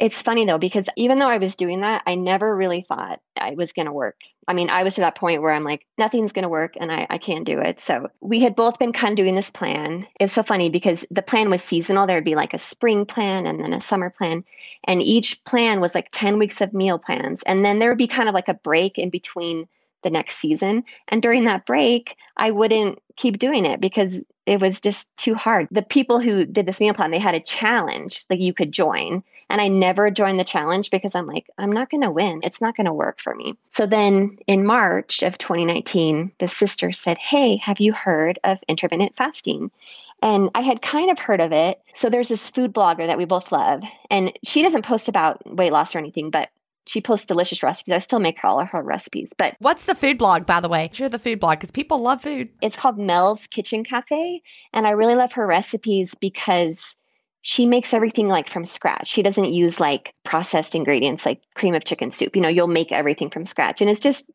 it's 0.00 0.22
funny 0.22 0.46
though, 0.46 0.58
because 0.58 0.86
even 0.96 1.18
though 1.18 1.28
I 1.28 1.36
was 1.36 1.54
doing 1.54 1.82
that, 1.82 2.02
I 2.06 2.14
never 2.14 2.56
really 2.56 2.80
thought 2.80 3.20
I 3.38 3.50
was 3.54 3.72
going 3.74 3.84
to 3.86 3.92
work. 3.92 4.16
I 4.48 4.54
mean, 4.54 4.70
I 4.70 4.82
was 4.82 4.94
to 4.94 5.02
that 5.02 5.14
point 5.14 5.42
where 5.42 5.52
I'm 5.52 5.62
like, 5.62 5.86
nothing's 5.98 6.32
going 6.32 6.44
to 6.44 6.48
work 6.48 6.74
and 6.80 6.90
I, 6.90 7.06
I 7.10 7.18
can't 7.18 7.44
do 7.44 7.60
it. 7.60 7.80
So 7.80 8.08
we 8.20 8.40
had 8.40 8.56
both 8.56 8.78
been 8.78 8.94
kind 8.94 9.12
of 9.12 9.22
doing 9.22 9.36
this 9.36 9.50
plan. 9.50 10.08
It's 10.18 10.32
so 10.32 10.42
funny 10.42 10.70
because 10.70 11.04
the 11.10 11.20
plan 11.20 11.50
was 11.50 11.62
seasonal. 11.62 12.06
There'd 12.06 12.24
be 12.24 12.34
like 12.34 12.54
a 12.54 12.58
spring 12.58 13.04
plan 13.04 13.46
and 13.46 13.62
then 13.62 13.74
a 13.74 13.80
summer 13.80 14.08
plan. 14.08 14.42
And 14.84 15.02
each 15.02 15.44
plan 15.44 15.80
was 15.80 15.94
like 15.94 16.08
10 16.12 16.38
weeks 16.38 16.62
of 16.62 16.72
meal 16.72 16.98
plans. 16.98 17.42
And 17.42 17.62
then 17.62 17.78
there 17.78 17.90
would 17.90 17.98
be 17.98 18.08
kind 18.08 18.28
of 18.28 18.34
like 18.34 18.48
a 18.48 18.54
break 18.54 18.98
in 18.98 19.10
between 19.10 19.68
the 20.02 20.10
next 20.10 20.38
season. 20.38 20.84
And 21.08 21.22
during 21.22 21.44
that 21.44 21.66
break, 21.66 22.16
I 22.38 22.52
wouldn't 22.52 23.00
keep 23.16 23.38
doing 23.38 23.66
it 23.66 23.80
because 23.82 24.22
it 24.50 24.60
was 24.60 24.80
just 24.80 25.08
too 25.16 25.36
hard. 25.36 25.68
The 25.70 25.80
people 25.80 26.18
who 26.18 26.44
did 26.44 26.66
this 26.66 26.80
meal 26.80 26.92
plan, 26.92 27.12
they 27.12 27.20
had 27.20 27.36
a 27.36 27.40
challenge 27.40 28.24
like 28.28 28.40
you 28.40 28.52
could 28.52 28.72
join. 28.72 29.22
And 29.48 29.60
I 29.60 29.68
never 29.68 30.10
joined 30.10 30.40
the 30.40 30.44
challenge 30.44 30.90
because 30.90 31.14
I'm 31.14 31.26
like, 31.26 31.48
I'm 31.56 31.70
not 31.70 31.88
going 31.88 32.02
to 32.02 32.10
win. 32.10 32.40
It's 32.42 32.60
not 32.60 32.76
going 32.76 32.86
to 32.86 32.92
work 32.92 33.20
for 33.20 33.32
me. 33.32 33.56
So 33.70 33.86
then 33.86 34.38
in 34.48 34.66
March 34.66 35.22
of 35.22 35.38
2019, 35.38 36.32
the 36.40 36.48
sister 36.48 36.90
said, 36.90 37.16
Hey, 37.16 37.58
have 37.58 37.78
you 37.78 37.92
heard 37.92 38.40
of 38.42 38.58
intermittent 38.66 39.14
fasting? 39.14 39.70
And 40.20 40.50
I 40.56 40.62
had 40.62 40.82
kind 40.82 41.12
of 41.12 41.20
heard 41.20 41.40
of 41.40 41.52
it. 41.52 41.80
So 41.94 42.10
there's 42.10 42.28
this 42.28 42.50
food 42.50 42.74
blogger 42.74 43.06
that 43.06 43.18
we 43.18 43.26
both 43.26 43.52
love. 43.52 43.84
And 44.10 44.36
she 44.42 44.62
doesn't 44.62 44.84
post 44.84 45.06
about 45.06 45.46
weight 45.46 45.70
loss 45.70 45.94
or 45.94 45.98
anything, 45.98 46.30
but 46.30 46.48
she 46.90 47.00
posts 47.00 47.26
delicious 47.26 47.62
recipes. 47.62 47.92
I 47.92 47.98
still 47.98 48.20
make 48.20 48.42
all 48.44 48.60
of 48.60 48.68
her 48.68 48.82
recipes. 48.82 49.32
But 49.36 49.54
what's 49.60 49.84
the 49.84 49.94
food 49.94 50.18
blog, 50.18 50.46
by 50.46 50.60
the 50.60 50.68
way? 50.68 50.90
Share 50.92 51.08
the 51.08 51.18
food 51.18 51.40
blog 51.40 51.58
because 51.58 51.70
people 51.70 51.98
love 51.98 52.22
food. 52.22 52.50
It's 52.60 52.76
called 52.76 52.98
Mel's 52.98 53.46
Kitchen 53.46 53.84
Cafe. 53.84 54.42
And 54.72 54.86
I 54.86 54.90
really 54.90 55.14
love 55.14 55.32
her 55.32 55.46
recipes 55.46 56.14
because 56.14 56.96
she 57.42 57.64
makes 57.66 57.94
everything 57.94 58.28
like 58.28 58.48
from 58.48 58.64
scratch. 58.64 59.06
She 59.06 59.22
doesn't 59.22 59.52
use 59.52 59.80
like 59.80 60.14
processed 60.24 60.74
ingredients 60.74 61.24
like 61.24 61.40
cream 61.54 61.74
of 61.74 61.84
chicken 61.84 62.10
soup. 62.10 62.36
You 62.36 62.42
know, 62.42 62.48
you'll 62.48 62.66
make 62.66 62.92
everything 62.92 63.30
from 63.30 63.46
scratch. 63.46 63.80
And 63.80 63.88
it's 63.88 64.00
just 64.00 64.30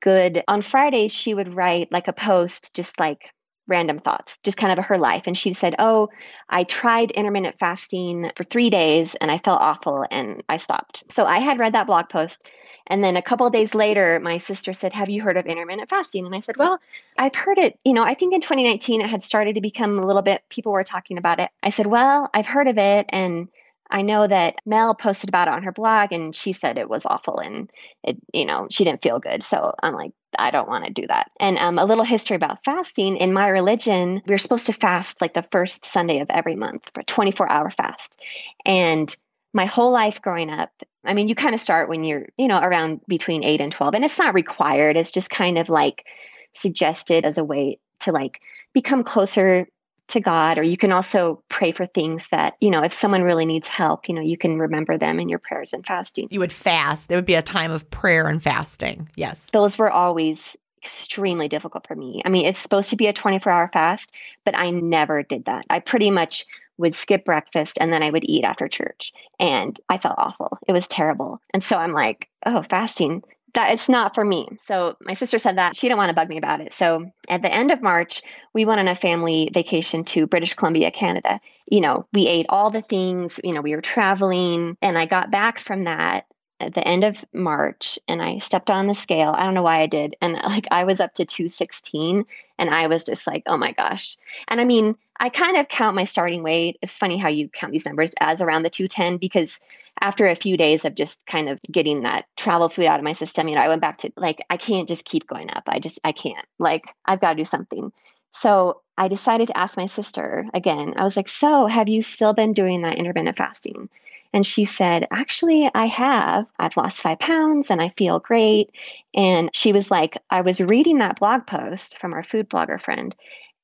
good. 0.00 0.42
On 0.48 0.62
Fridays, 0.62 1.12
she 1.12 1.34
would 1.34 1.54
write 1.54 1.92
like 1.92 2.08
a 2.08 2.12
post, 2.12 2.74
just 2.74 2.98
like 2.98 3.30
random 3.68 3.98
thoughts, 3.98 4.38
just 4.42 4.56
kind 4.56 4.76
of 4.76 4.84
her 4.86 4.98
life. 4.98 5.24
And 5.26 5.36
she 5.36 5.52
said, 5.52 5.74
Oh, 5.78 6.08
I 6.48 6.64
tried 6.64 7.10
intermittent 7.12 7.58
fasting 7.58 8.30
for 8.34 8.44
three 8.44 8.70
days 8.70 9.14
and 9.20 9.30
I 9.30 9.38
felt 9.38 9.60
awful 9.60 10.04
and 10.10 10.42
I 10.48 10.56
stopped. 10.56 11.04
So 11.10 11.24
I 11.24 11.38
had 11.38 11.58
read 11.58 11.74
that 11.74 11.86
blog 11.86 12.08
post. 12.08 12.48
And 12.88 13.04
then 13.04 13.16
a 13.16 13.22
couple 13.22 13.48
days 13.50 13.74
later, 13.74 14.18
my 14.18 14.38
sister 14.38 14.72
said, 14.72 14.94
Have 14.94 15.10
you 15.10 15.22
heard 15.22 15.36
of 15.36 15.46
intermittent 15.46 15.90
fasting? 15.90 16.24
And 16.26 16.34
I 16.34 16.40
said, 16.40 16.56
Well, 16.56 16.80
I've 17.18 17.34
heard 17.34 17.58
it. 17.58 17.78
You 17.84 17.92
know, 17.92 18.02
I 18.02 18.14
think 18.14 18.32
in 18.32 18.40
2019 18.40 19.02
it 19.02 19.10
had 19.10 19.22
started 19.22 19.54
to 19.56 19.60
become 19.60 19.98
a 19.98 20.06
little 20.06 20.22
bit, 20.22 20.42
people 20.48 20.72
were 20.72 20.84
talking 20.84 21.18
about 21.18 21.38
it. 21.38 21.50
I 21.62 21.70
said, 21.70 21.86
Well, 21.86 22.30
I've 22.32 22.46
heard 22.46 22.66
of 22.66 22.78
it. 22.78 23.06
And 23.10 23.48
I 23.90 24.02
know 24.02 24.26
that 24.26 24.60
Mel 24.66 24.94
posted 24.94 25.28
about 25.28 25.48
it 25.48 25.54
on 25.54 25.62
her 25.62 25.72
blog 25.72 26.12
and 26.12 26.34
she 26.34 26.52
said 26.52 26.76
it 26.78 26.90
was 26.90 27.06
awful 27.06 27.38
and 27.38 27.70
it, 28.02 28.18
you 28.32 28.44
know, 28.44 28.66
she 28.70 28.84
didn't 28.84 29.02
feel 29.02 29.18
good. 29.18 29.42
So 29.42 29.74
I'm 29.82 29.94
like, 29.94 30.12
I 30.38 30.50
don't 30.50 30.68
want 30.68 30.84
to 30.84 30.92
do 30.92 31.06
that. 31.06 31.30
And 31.38 31.58
um, 31.58 31.78
a 31.78 31.84
little 31.84 32.04
history 32.04 32.36
about 32.36 32.64
fasting. 32.64 33.16
In 33.16 33.32
my 33.32 33.48
religion, 33.48 34.22
we 34.26 34.34
are 34.34 34.38
supposed 34.38 34.66
to 34.66 34.72
fast 34.72 35.20
like 35.20 35.34
the 35.34 35.46
first 35.50 35.86
Sunday 35.86 36.20
of 36.20 36.28
every 36.30 36.56
month 36.56 36.90
for 36.94 37.00
a 37.00 37.04
24 37.04 37.50
hour 37.50 37.70
fast. 37.70 38.22
And 38.64 39.14
my 39.54 39.66
whole 39.66 39.90
life 39.90 40.20
growing 40.20 40.50
up, 40.50 40.70
I 41.04 41.14
mean, 41.14 41.28
you 41.28 41.34
kind 41.34 41.54
of 41.54 41.60
start 41.60 41.88
when 41.88 42.04
you're, 42.04 42.26
you 42.36 42.48
know, 42.48 42.60
around 42.60 43.00
between 43.08 43.44
eight 43.44 43.60
and 43.60 43.72
12, 43.72 43.94
and 43.94 44.04
it's 44.04 44.18
not 44.18 44.34
required. 44.34 44.96
It's 44.96 45.12
just 45.12 45.30
kind 45.30 45.58
of 45.58 45.68
like 45.68 46.06
suggested 46.54 47.24
as 47.24 47.38
a 47.38 47.44
way 47.44 47.78
to 48.00 48.12
like 48.12 48.40
become 48.74 49.04
closer 49.04 49.68
to 50.08 50.20
God, 50.20 50.58
or 50.58 50.62
you 50.62 50.76
can 50.76 50.92
also 50.92 51.42
pray 51.48 51.72
for 51.72 51.86
things 51.86 52.28
that, 52.28 52.56
you 52.60 52.70
know, 52.70 52.82
if 52.82 52.92
someone 52.92 53.22
really 53.22 53.46
needs 53.46 53.68
help, 53.68 54.08
you 54.08 54.14
know, 54.14 54.20
you 54.20 54.36
can 54.36 54.58
remember 54.58 54.98
them 54.98 55.20
in 55.20 55.28
your 55.28 55.38
prayers 55.38 55.72
and 55.72 55.86
fasting. 55.86 56.28
You 56.30 56.40
would 56.40 56.52
fast. 56.52 57.08
There 57.08 57.18
would 57.18 57.24
be 57.24 57.34
a 57.34 57.42
time 57.42 57.70
of 57.70 57.88
prayer 57.90 58.26
and 58.26 58.42
fasting. 58.42 59.08
Yes. 59.16 59.50
Those 59.52 59.78
were 59.78 59.90
always 59.90 60.56
extremely 60.82 61.48
difficult 61.48 61.86
for 61.86 61.94
me. 61.94 62.22
I 62.24 62.30
mean, 62.30 62.46
it's 62.46 62.58
supposed 62.58 62.90
to 62.90 62.96
be 62.96 63.06
a 63.06 63.12
24 63.12 63.52
hour 63.52 63.68
fast, 63.72 64.14
but 64.44 64.56
I 64.56 64.70
never 64.70 65.22
did 65.22 65.44
that. 65.46 65.66
I 65.68 65.80
pretty 65.80 66.10
much 66.10 66.46
would 66.78 66.94
skip 66.94 67.24
breakfast 67.24 67.76
and 67.80 67.92
then 67.92 68.02
I 68.02 68.10
would 68.10 68.24
eat 68.24 68.44
after 68.44 68.68
church. 68.68 69.12
And 69.38 69.78
I 69.88 69.98
felt 69.98 70.14
awful. 70.16 70.58
It 70.66 70.72
was 70.72 70.88
terrible. 70.88 71.40
And 71.52 71.62
so 71.62 71.76
I'm 71.76 71.92
like, 71.92 72.28
oh, 72.46 72.62
fasting, 72.62 73.24
that 73.54 73.72
it's 73.72 73.88
not 73.88 74.14
for 74.14 74.24
me. 74.24 74.46
So 74.64 74.96
my 75.00 75.14
sister 75.14 75.38
said 75.38 75.58
that 75.58 75.74
she 75.74 75.88
didn't 75.88 75.98
want 75.98 76.10
to 76.10 76.14
bug 76.14 76.28
me 76.28 76.38
about 76.38 76.60
it. 76.60 76.72
So 76.72 77.10
at 77.28 77.42
the 77.42 77.52
end 77.52 77.70
of 77.70 77.82
March, 77.82 78.22
we 78.54 78.64
went 78.64 78.80
on 78.80 78.88
a 78.88 78.94
family 78.94 79.50
vacation 79.52 80.04
to 80.04 80.26
British 80.26 80.54
Columbia, 80.54 80.90
Canada. 80.90 81.40
You 81.70 81.80
know, 81.80 82.06
we 82.12 82.26
ate 82.26 82.46
all 82.48 82.70
the 82.70 82.82
things, 82.82 83.40
you 83.42 83.52
know, 83.52 83.60
we 83.60 83.74
were 83.74 83.82
traveling 83.82 84.76
and 84.80 84.96
I 84.96 85.06
got 85.06 85.30
back 85.30 85.58
from 85.58 85.82
that 85.82 86.26
at 86.60 86.74
the 86.74 86.86
end 86.86 87.04
of 87.04 87.24
March 87.32 87.98
and 88.08 88.20
I 88.20 88.38
stepped 88.38 88.70
on 88.70 88.86
the 88.86 88.94
scale. 88.94 89.34
I 89.36 89.44
don't 89.44 89.54
know 89.54 89.62
why 89.62 89.80
I 89.80 89.86
did. 89.86 90.16
And 90.20 90.34
like 90.44 90.66
I 90.70 90.84
was 90.84 91.00
up 91.00 91.14
to 91.14 91.24
216 91.24 92.24
and 92.58 92.70
I 92.70 92.86
was 92.86 93.04
just 93.04 93.26
like, 93.26 93.42
"Oh 93.46 93.56
my 93.56 93.72
gosh." 93.72 94.16
And 94.48 94.60
I 94.60 94.64
mean, 94.64 94.96
I 95.20 95.28
kind 95.28 95.56
of 95.56 95.68
count 95.68 95.96
my 95.96 96.04
starting 96.04 96.42
weight. 96.42 96.78
It's 96.82 96.96
funny 96.96 97.18
how 97.18 97.28
you 97.28 97.48
count 97.48 97.72
these 97.72 97.86
numbers 97.86 98.12
as 98.20 98.40
around 98.40 98.62
the 98.62 98.70
210 98.70 99.18
because 99.18 99.60
after 100.00 100.26
a 100.26 100.36
few 100.36 100.56
days 100.56 100.84
of 100.84 100.94
just 100.94 101.26
kind 101.26 101.48
of 101.48 101.60
getting 101.70 102.02
that 102.02 102.26
travel 102.36 102.68
food 102.68 102.86
out 102.86 103.00
of 103.00 103.04
my 103.04 103.12
system, 103.12 103.48
you 103.48 103.56
know, 103.56 103.60
I 103.60 103.68
went 103.68 103.80
back 103.80 103.98
to 103.98 104.12
like, 104.16 104.44
I 104.48 104.56
can't 104.56 104.88
just 104.88 105.04
keep 105.04 105.26
going 105.26 105.50
up. 105.50 105.64
I 105.66 105.80
just, 105.80 105.98
I 106.04 106.12
can't. 106.12 106.46
Like, 106.58 106.86
I've 107.04 107.20
got 107.20 107.30
to 107.30 107.36
do 107.36 107.44
something. 107.44 107.92
So 108.30 108.82
I 108.96 109.08
decided 109.08 109.48
to 109.48 109.56
ask 109.56 109.76
my 109.76 109.86
sister 109.86 110.46
again. 110.54 110.94
I 110.96 111.02
was 111.02 111.16
like, 111.16 111.28
So, 111.28 111.66
have 111.66 111.88
you 111.88 112.02
still 112.02 112.32
been 112.32 112.52
doing 112.52 112.82
that 112.82 112.96
intermittent 112.96 113.36
fasting? 113.36 113.88
And 114.32 114.44
she 114.44 114.64
said, 114.64 115.06
Actually, 115.10 115.70
I 115.74 115.86
have. 115.86 116.46
I've 116.58 116.76
lost 116.76 117.00
five 117.00 117.18
pounds 117.18 117.70
and 117.70 117.80
I 117.80 117.92
feel 117.96 118.20
great. 118.20 118.70
And 119.14 119.50
she 119.52 119.72
was 119.72 119.90
like, 119.90 120.18
I 120.30 120.42
was 120.42 120.60
reading 120.60 120.98
that 120.98 121.18
blog 121.18 121.46
post 121.46 121.98
from 121.98 122.12
our 122.12 122.22
food 122.22 122.48
blogger 122.48 122.80
friend. 122.80 123.14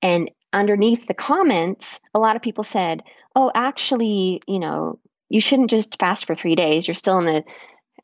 And 0.02 0.30
underneath 0.52 1.06
the 1.06 1.14
comments, 1.14 2.00
a 2.14 2.18
lot 2.18 2.36
of 2.36 2.42
people 2.42 2.64
said, 2.64 3.02
Oh, 3.36 3.50
actually, 3.54 4.42
you 4.46 4.58
know, 4.58 4.98
you 5.28 5.40
shouldn't 5.40 5.70
just 5.70 5.98
fast 5.98 6.26
for 6.26 6.34
three 6.34 6.54
days. 6.54 6.86
You're 6.86 6.94
still 6.94 7.18
in 7.18 7.26
the 7.26 7.44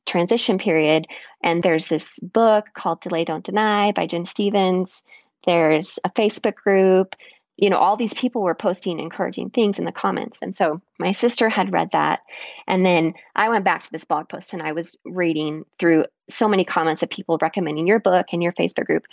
transition 0.07 0.59
period. 0.59 1.07
And 1.42 1.62
there's 1.62 1.87
this 1.87 2.18
book 2.20 2.70
called 2.75 3.01
Delay 3.01 3.25
Don't 3.25 3.44
Deny 3.44 3.92
by 3.92 4.07
Gin 4.07 4.27
Stephens. 4.27 5.03
There's 5.46 5.99
a 6.05 6.11
Facebook 6.11 6.57
group. 6.57 7.14
You 7.61 7.70
know, 7.70 7.77
all 7.77 7.96
these 7.96 8.14
people 8.14 8.42
were 8.42 8.55
posting 8.55 8.99
encouraging 8.99 9.51
things 9.51 9.79
in 9.79 9.85
the 9.85 9.92
comments. 9.92 10.40
And 10.40 10.57
so 10.57 10.81
my 10.99 11.12
sister 11.12 11.49
had 11.49 11.73
read 11.73 11.90
that. 11.92 12.23
And 12.66 12.85
then 12.85 13.14
I 13.37 13.51
went 13.51 13.64
back 13.64 13.83
to 13.83 13.92
this 13.92 14.05
blog 14.05 14.29
post 14.29 14.55
and 14.55 14.62
I 14.62 14.73
was 14.73 14.96
reading 15.05 15.64
through 15.79 16.05
so 16.29 16.49
many 16.49 16.64
comments 16.64 17.03
of 17.03 17.11
people 17.11 17.38
recommending 17.40 17.87
your 17.87 18.01
book 18.01 18.29
and 18.33 18.42
your 18.42 18.53
Facebook 18.53 18.87
group. 18.87 19.07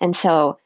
And 0.00 0.16
so 0.16 0.58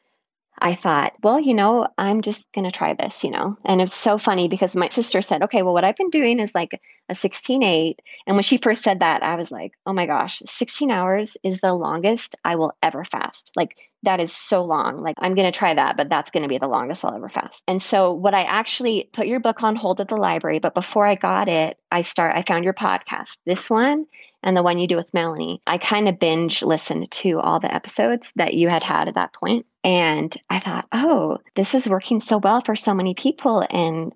I 0.63 0.75
thought, 0.75 1.13
well, 1.21 1.41
you 1.41 1.53
know, 1.53 1.89
I'm 1.97 2.21
just 2.21 2.49
going 2.53 2.63
to 2.63 2.71
try 2.71 2.93
this, 2.93 3.25
you 3.25 3.31
know. 3.31 3.57
And 3.65 3.81
it's 3.81 3.95
so 3.95 4.17
funny 4.17 4.47
because 4.47 4.77
my 4.77 4.87
sister 4.87 5.21
said, 5.21 5.43
okay, 5.43 5.61
well, 5.61 5.73
what 5.73 5.83
I've 5.83 5.97
been 5.97 6.09
doing 6.09 6.39
is 6.39 6.55
like 6.55 6.81
a 7.09 7.15
16 7.15 7.61
8. 7.61 7.99
And 8.25 8.37
when 8.37 8.43
she 8.43 8.55
first 8.55 8.81
said 8.81 9.01
that, 9.01 9.23
I 9.23 9.35
was 9.35 9.51
like, 9.51 9.73
oh 9.85 9.91
my 9.91 10.05
gosh, 10.05 10.41
16 10.45 10.89
hours 10.89 11.35
is 11.43 11.59
the 11.59 11.73
longest 11.73 12.37
I 12.45 12.55
will 12.55 12.71
ever 12.81 13.03
fast. 13.03 13.51
Like, 13.57 13.75
that 14.03 14.21
is 14.21 14.31
so 14.31 14.63
long. 14.63 15.01
Like, 15.01 15.17
I'm 15.19 15.35
going 15.35 15.51
to 15.51 15.57
try 15.57 15.73
that, 15.73 15.97
but 15.97 16.07
that's 16.07 16.31
going 16.31 16.43
to 16.43 16.49
be 16.49 16.59
the 16.59 16.69
longest 16.69 17.03
I'll 17.03 17.13
ever 17.13 17.27
fast. 17.27 17.61
And 17.67 17.83
so, 17.83 18.13
what 18.13 18.33
I 18.33 18.43
actually 18.43 19.09
put 19.11 19.27
your 19.27 19.41
book 19.41 19.63
on 19.63 19.75
hold 19.75 19.99
at 19.99 20.07
the 20.07 20.15
library, 20.15 20.59
but 20.59 20.73
before 20.73 21.05
I 21.05 21.15
got 21.15 21.49
it, 21.49 21.77
I 21.91 22.03
start, 22.03 22.37
I 22.37 22.41
found 22.41 22.63
your 22.63 22.73
podcast, 22.73 23.35
this 23.45 23.69
one 23.69 24.05
and 24.41 24.55
the 24.55 24.63
one 24.63 24.77
you 24.77 24.87
do 24.87 24.95
with 24.95 25.13
Melanie. 25.13 25.61
I 25.67 25.77
kind 25.77 26.07
of 26.07 26.19
binge 26.19 26.63
listened 26.63 27.11
to 27.11 27.39
all 27.39 27.59
the 27.59 27.73
episodes 27.73 28.31
that 28.37 28.53
you 28.53 28.69
had 28.69 28.83
had 28.83 29.09
at 29.09 29.15
that 29.15 29.33
point. 29.33 29.65
And 29.83 30.35
I 30.49 30.59
thought, 30.59 30.87
oh, 30.91 31.39
this 31.55 31.75
is 31.75 31.89
working 31.89 32.21
so 32.21 32.37
well 32.37 32.61
for 32.61 32.75
so 32.75 32.93
many 32.93 33.15
people. 33.15 33.65
And 33.69 34.13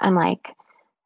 I'm 0.00 0.14
like, 0.14 0.54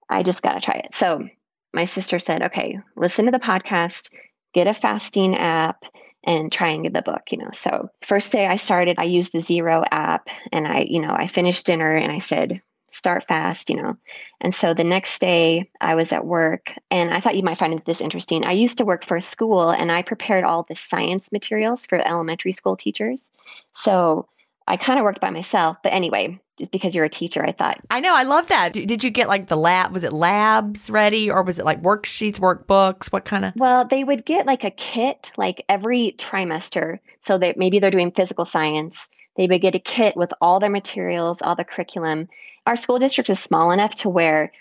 I 0.09 0.23
just 0.23 0.43
got 0.43 0.55
to 0.55 0.61
try 0.61 0.77
it. 0.77 0.95
So 0.95 1.29
my 1.73 1.85
sister 1.85 2.19
said, 2.19 2.43
okay, 2.43 2.79
listen 2.97 3.27
to 3.27 3.33
the 3.33 3.39
podcast, 3.39 4.11
get 4.55 4.67
a 4.67 4.75
fasting 4.75 5.37
app, 5.37 5.85
and 6.25 6.51
try 6.51 6.71
and 6.71 6.85
get 6.85 6.93
the 6.93 7.03
book, 7.03 7.31
you 7.31 7.39
know. 7.39 7.51
So 7.53 7.91
first 8.03 8.33
day 8.33 8.47
I 8.47 8.57
started, 8.57 8.99
I 8.99 9.05
used 9.05 9.33
the 9.33 9.41
Zero 9.41 9.83
app 9.91 10.29
and 10.53 10.67
I, 10.67 10.87
you 10.89 11.01
know, 11.01 11.11
I 11.11 11.27
finished 11.27 11.67
dinner 11.67 11.95
and 11.95 12.13
I 12.13 12.19
said, 12.19 12.61
start 12.91 13.27
fast, 13.27 13.71
you 13.71 13.77
know. 13.77 13.97
And 14.41 14.55
so 14.55 14.75
the 14.75 14.85
next 14.85 15.21
day 15.21 15.71
I 15.81 15.95
was 15.95 16.13
at 16.13 16.27
work 16.27 16.75
and 16.91 17.13
I 17.13 17.21
thought 17.21 17.37
you 17.37 17.43
might 17.43 17.59
find 17.59 17.79
this 17.81 18.01
interesting. 18.01 18.45
I 18.45 18.53
used 18.53 18.79
to 18.79 18.85
work 18.85 19.05
for 19.05 19.17
a 19.17 19.23
school 19.23 19.71
and 19.71 19.93
I 19.93 20.03
prepared 20.03 20.45
all 20.45 20.63
the 20.63 20.77
science 20.77 21.33
materials 21.33 21.87
for 21.87 21.97
elementary 21.99 22.53
school 22.53 22.77
teachers. 22.77 23.31
So 23.73 24.29
I 24.67 24.77
kind 24.77 24.99
of 24.99 25.05
worked 25.05 25.21
by 25.21 25.31
myself, 25.31 25.79
but 25.83 25.93
anyway, 25.93 26.41
just 26.59 26.73
because 26.73 26.95
you're 26.95 27.05
a 27.05 27.11
teacher, 27.11 27.45
I 27.45 27.53
thought. 27.53 27.79
I 27.89 28.01
know, 28.01 28.15
I 28.15 28.25
love 28.25 28.49
that. 28.49 28.73
Did 28.73 29.05
you 29.05 29.11
get 29.11 29.29
like 29.29 29.47
the 29.47 29.57
lab, 29.57 29.93
was 29.93 30.03
it 30.03 30.13
labs 30.13 30.91
ready 30.91 31.31
or 31.31 31.43
was 31.43 31.59
it 31.59 31.65
like 31.65 31.81
worksheets, 31.83 32.41
workbooks? 32.41 33.13
What 33.13 33.25
kind 33.25 33.45
of? 33.45 33.53
Well, 33.57 33.87
they 33.87 34.03
would 34.03 34.27
get 34.27 34.45
like 34.45 34.65
a 34.65 34.71
kit 34.71 35.31
like 35.37 35.65
every 35.69 36.15
trimester. 36.19 36.99
So 37.21 37.37
that 37.39 37.59
maybe 37.59 37.79
they're 37.79 37.91
doing 37.91 38.13
physical 38.13 38.45
science 38.45 39.11
they 39.39 39.47
would 39.47 39.63
get 39.63 39.75
a 39.75 39.79
kit 39.79 40.17
with 40.17 40.35
all 40.43 40.61
their 40.61 40.69
materials, 40.69 41.41
all 41.41 41.57
the 41.57 41.65
curriculum. 41.65 42.29
Our 42.67 42.77
school 42.77 42.99
district 42.99 43.31
is 43.31 43.39
small 43.39 43.71
enough 43.71 43.95
to 43.97 44.11
where 44.11 44.53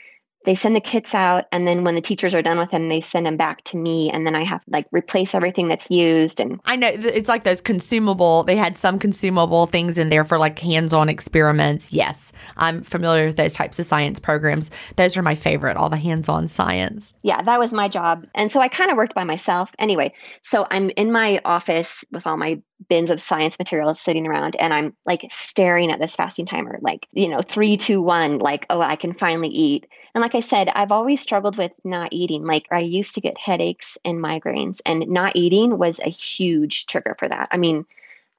they 0.46 0.56
send 0.56 0.78
the 0.78 0.82
kits 0.82 1.14
out 1.14 1.44
and 1.52 1.68
then 1.68 1.84
when 1.84 1.96
the 1.96 2.02
teachers 2.02 2.34
are 2.34 2.42
done 2.42 2.58
with 2.58 2.72
them 2.72 2.88
they 2.88 3.02
send 3.02 3.26
them 3.26 3.36
back 3.36 3.62
to 3.66 3.76
me 3.76 4.10
and 4.10 4.26
then 4.26 4.34
i 4.34 4.44
have 4.44 4.64
to 4.64 4.72
like 4.72 4.88
replace 4.94 5.36
everything 5.36 5.68
that's 5.68 5.92
used 5.92 6.40
and 6.40 6.62
i 6.64 6.76
know 6.76 6.88
it's 6.88 7.28
like 7.28 7.44
those 7.44 7.60
consumable 7.60 8.44
they 8.44 8.56
had 8.56 8.78
some 8.78 8.98
consumable 8.98 9.66
things 9.66 9.98
in 9.98 10.08
there 10.08 10.24
for 10.24 10.40
like 10.40 10.58
hands-on 10.58 11.10
experiments. 11.10 11.92
Yes 11.92 12.32
i'm 12.56 12.82
familiar 12.82 13.26
with 13.26 13.36
those 13.36 13.54
types 13.54 13.78
of 13.78 13.86
science 13.86 14.20
programs. 14.20 14.72
Those 14.96 15.18
are 15.18 15.22
my 15.22 15.36
favorite 15.36 15.76
all 15.76 15.90
the 15.90 15.98
hands-on 15.98 16.48
science. 16.48 17.14
Yeah 17.24 17.42
that 17.42 17.60
was 17.60 17.74
my 17.74 17.90
job 17.90 18.26
and 18.34 18.50
so 18.50 18.62
i 18.62 18.70
kind 18.70 18.90
of 18.90 18.96
worked 18.96 19.16
by 19.16 19.26
myself. 19.26 19.72
Anyway 19.80 20.14
so 20.44 20.66
i'm 20.72 20.92
in 20.92 21.12
my 21.12 21.42
office 21.44 22.06
with 22.14 22.26
all 22.26 22.38
my 22.38 22.62
bins 22.90 23.10
of 23.10 23.20
science 23.20 23.58
materials 23.58 24.00
sitting 24.00 24.28
around 24.28 24.56
and 24.56 24.74
I'm 24.74 24.96
like 25.06 25.28
staring 25.32 25.92
at 25.92 26.00
this 26.00 26.16
fasting 26.16 26.46
timer, 26.46 26.78
like, 26.82 27.08
you 27.12 27.28
know, 27.28 27.42
three, 27.42 27.78
two, 27.78 28.02
one, 28.02 28.38
like, 28.40 28.66
oh, 28.70 28.82
I 28.82 28.96
can 28.96 29.14
finally 29.14 29.50
eat. 29.50 29.88
And 30.14 30.22
like 30.22 30.36
I 30.36 30.42
said, 30.42 30.70
I've 30.70 30.92
always 30.92 31.22
struggled 31.22 31.58
with 31.58 31.80
not 31.84 32.14
eating. 32.14 32.46
Like 32.46 32.68
I 32.72 32.80
used 32.80 33.16
to 33.16 33.22
get 33.22 33.38
headaches 33.38 33.98
and 34.06 34.24
migraines, 34.24 34.80
and 34.86 35.08
not 35.08 35.36
eating 35.36 35.78
was 35.78 36.00
a 36.00 36.10
huge 36.10 36.86
trigger 36.86 37.16
for 37.20 37.28
that. 37.28 37.50
I 37.52 37.58
mean, 37.58 37.86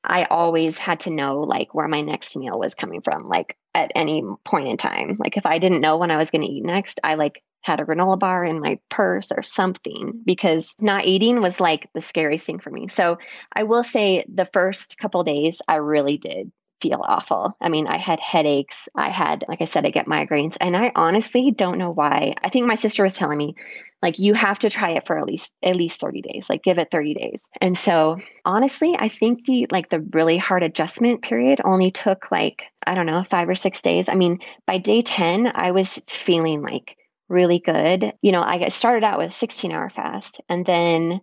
I 0.04 0.24
always 0.24 0.78
had 0.78 1.00
to 1.00 1.10
know 1.10 1.40
like 1.40 1.74
where 1.74 1.88
my 1.88 2.00
next 2.00 2.36
meal 2.36 2.58
was 2.58 2.74
coming 2.74 3.00
from, 3.00 3.28
like 3.28 3.56
at 3.74 3.92
any 3.94 4.24
point 4.44 4.68
in 4.68 4.76
time. 4.76 5.16
Like 5.18 5.36
if 5.36 5.46
I 5.46 5.58
didn't 5.58 5.80
know 5.80 5.98
when 5.98 6.10
I 6.10 6.16
was 6.16 6.30
going 6.30 6.42
to 6.42 6.52
eat 6.52 6.64
next, 6.64 7.00
I 7.04 7.14
like 7.14 7.42
had 7.62 7.80
a 7.80 7.84
granola 7.84 8.18
bar 8.18 8.44
in 8.44 8.60
my 8.60 8.78
purse 8.88 9.30
or 9.32 9.42
something 9.42 10.20
because 10.24 10.74
not 10.80 11.04
eating 11.04 11.40
was 11.40 11.60
like 11.60 11.90
the 11.94 12.00
scariest 12.00 12.46
thing 12.46 12.58
for 12.58 12.70
me. 12.70 12.88
So 12.88 13.18
I 13.52 13.64
will 13.64 13.84
say 13.84 14.24
the 14.32 14.46
first 14.46 14.98
couple 14.98 15.24
days 15.24 15.60
I 15.68 15.76
really 15.76 16.18
did 16.18 16.52
feel 16.80 17.04
awful. 17.06 17.56
I 17.60 17.68
mean, 17.68 17.86
I 17.86 17.98
had 17.98 18.20
headaches. 18.20 18.88
I 18.94 19.10
had, 19.10 19.44
like 19.48 19.60
I 19.60 19.64
said, 19.64 19.84
I 19.84 19.90
get 19.90 20.06
migraines. 20.06 20.56
And 20.60 20.76
I 20.76 20.92
honestly 20.94 21.50
don't 21.50 21.78
know 21.78 21.90
why. 21.90 22.34
I 22.42 22.50
think 22.50 22.66
my 22.66 22.74
sister 22.76 23.02
was 23.02 23.16
telling 23.16 23.38
me, 23.38 23.56
like, 24.00 24.18
you 24.18 24.34
have 24.34 24.60
to 24.60 24.70
try 24.70 24.90
it 24.92 25.06
for 25.06 25.18
at 25.18 25.26
least 25.26 25.52
at 25.62 25.74
least 25.74 26.00
30 26.00 26.22
days. 26.22 26.48
Like 26.48 26.62
give 26.62 26.78
it 26.78 26.90
30 26.90 27.14
days. 27.14 27.40
And 27.60 27.76
so 27.76 28.18
honestly, 28.44 28.94
I 28.96 29.08
think 29.08 29.44
the 29.44 29.66
like 29.70 29.88
the 29.88 30.00
really 30.12 30.38
hard 30.38 30.62
adjustment 30.62 31.22
period 31.22 31.60
only 31.64 31.90
took 31.90 32.30
like, 32.30 32.66
I 32.86 32.94
don't 32.94 33.06
know, 33.06 33.24
five 33.24 33.48
or 33.48 33.56
six 33.56 33.82
days. 33.82 34.08
I 34.08 34.14
mean, 34.14 34.38
by 34.66 34.78
day 34.78 35.02
10, 35.02 35.50
I 35.54 35.72
was 35.72 36.00
feeling 36.06 36.62
like 36.62 36.96
really 37.28 37.58
good. 37.58 38.14
You 38.22 38.32
know, 38.32 38.42
I 38.42 38.68
started 38.68 39.04
out 39.04 39.18
with 39.18 39.34
16 39.34 39.72
hour 39.72 39.90
fast 39.90 40.40
and 40.48 40.64
then 40.64 41.20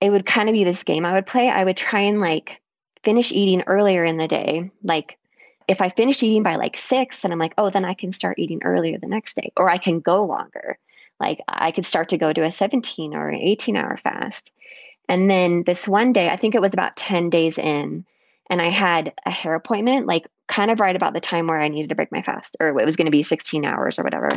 it 0.00 0.10
would 0.10 0.26
kind 0.26 0.48
of 0.48 0.52
be 0.52 0.64
this 0.64 0.84
game 0.84 1.04
I 1.04 1.14
would 1.14 1.26
play. 1.26 1.48
I 1.48 1.64
would 1.64 1.76
try 1.76 2.00
and 2.00 2.20
like 2.20 2.60
finish 3.02 3.32
eating 3.32 3.62
earlier 3.66 4.04
in 4.04 4.16
the 4.16 4.28
day. 4.28 4.70
Like 4.82 5.18
if 5.68 5.80
I 5.80 5.88
finished 5.88 6.22
eating 6.22 6.42
by 6.42 6.56
like 6.56 6.76
six, 6.76 7.20
then 7.20 7.32
I'm 7.32 7.38
like, 7.38 7.54
oh, 7.56 7.70
then 7.70 7.84
I 7.84 7.94
can 7.94 8.12
start 8.12 8.38
eating 8.38 8.62
earlier 8.64 8.98
the 8.98 9.06
next 9.06 9.36
day, 9.36 9.52
or 9.56 9.70
I 9.70 9.78
can 9.78 10.00
go 10.00 10.24
longer. 10.24 10.78
Like 11.20 11.40
I 11.46 11.70
could 11.70 11.86
start 11.86 12.10
to 12.10 12.18
go 12.18 12.32
to 12.32 12.44
a 12.44 12.50
17 12.50 13.14
or 13.14 13.30
18 13.30 13.76
hour 13.76 13.96
fast. 13.96 14.52
And 15.08 15.30
then 15.30 15.62
this 15.64 15.86
one 15.86 16.12
day, 16.12 16.28
I 16.28 16.36
think 16.36 16.54
it 16.54 16.60
was 16.60 16.72
about 16.72 16.96
10 16.96 17.30
days 17.30 17.58
in, 17.58 18.04
and 18.50 18.62
I 18.62 18.70
had 18.70 19.14
a 19.24 19.30
hair 19.30 19.54
appointment, 19.54 20.06
like 20.06 20.26
kind 20.48 20.70
of 20.70 20.80
right 20.80 20.96
about 20.96 21.14
the 21.14 21.20
time 21.20 21.46
where 21.46 21.60
I 21.60 21.68
needed 21.68 21.88
to 21.88 21.94
break 21.94 22.12
my 22.12 22.22
fast, 22.22 22.56
or 22.60 22.68
it 22.68 22.84
was 22.84 22.96
going 22.96 23.06
to 23.06 23.12
be 23.12 23.22
16 23.22 23.64
hours 23.64 23.98
or 23.98 24.02
whatever. 24.02 24.28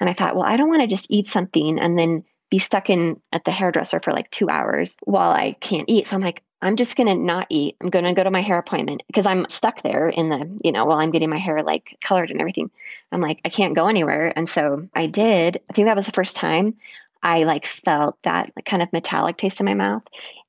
And 0.00 0.10
I 0.10 0.12
thought, 0.12 0.34
well, 0.34 0.44
I 0.44 0.56
don't 0.56 0.68
want 0.68 0.82
to 0.82 0.88
just 0.88 1.06
eat 1.10 1.28
something 1.28 1.78
and 1.78 1.98
then 1.98 2.24
be 2.50 2.58
stuck 2.58 2.90
in 2.90 3.20
at 3.32 3.44
the 3.44 3.50
hairdresser 3.50 4.00
for 4.00 4.12
like 4.12 4.30
two 4.30 4.50
hours 4.50 4.96
while 5.04 5.30
I 5.30 5.52
can't 5.52 5.88
eat. 5.88 6.06
So 6.06 6.16
I'm 6.16 6.22
like, 6.22 6.42
I'm 6.60 6.76
just 6.76 6.96
going 6.96 7.08
to 7.08 7.14
not 7.14 7.46
eat. 7.50 7.76
I'm 7.80 7.90
going 7.90 8.04
to 8.04 8.12
go 8.12 8.22
to 8.22 8.30
my 8.30 8.42
hair 8.42 8.58
appointment 8.58 9.02
because 9.06 9.26
I'm 9.26 9.48
stuck 9.48 9.82
there 9.82 10.08
in 10.08 10.28
the, 10.28 10.60
you 10.62 10.70
know, 10.70 10.84
while 10.84 10.98
I'm 10.98 11.10
getting 11.10 11.30
my 11.30 11.38
hair 11.38 11.62
like 11.62 11.96
colored 12.00 12.30
and 12.30 12.40
everything. 12.40 12.70
I'm 13.10 13.20
like, 13.20 13.40
I 13.44 13.48
can't 13.48 13.74
go 13.74 13.88
anywhere. 13.88 14.32
And 14.36 14.48
so 14.48 14.88
I 14.94 15.06
did. 15.06 15.60
I 15.68 15.72
think 15.72 15.88
that 15.88 15.96
was 15.96 16.06
the 16.06 16.12
first 16.12 16.36
time 16.36 16.76
I 17.22 17.44
like 17.44 17.66
felt 17.66 18.20
that 18.22 18.52
kind 18.64 18.82
of 18.82 18.92
metallic 18.92 19.36
taste 19.36 19.60
in 19.60 19.66
my 19.66 19.74
mouth. 19.74 20.02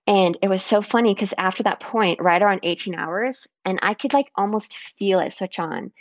And 0.05 0.37
it 0.41 0.49
was 0.49 0.63
so 0.63 0.81
funny 0.81 1.13
because 1.13 1.33
after 1.37 1.63
that 1.63 1.79
point, 1.79 2.21
right 2.21 2.41
around 2.41 2.61
18 2.63 2.95
hours, 2.95 3.47
and 3.63 3.79
I 3.81 3.93
could 3.93 4.13
like 4.13 4.29
almost 4.35 4.75
feel 4.75 5.19
it 5.19 5.33
switch 5.33 5.59
on. 5.59 5.91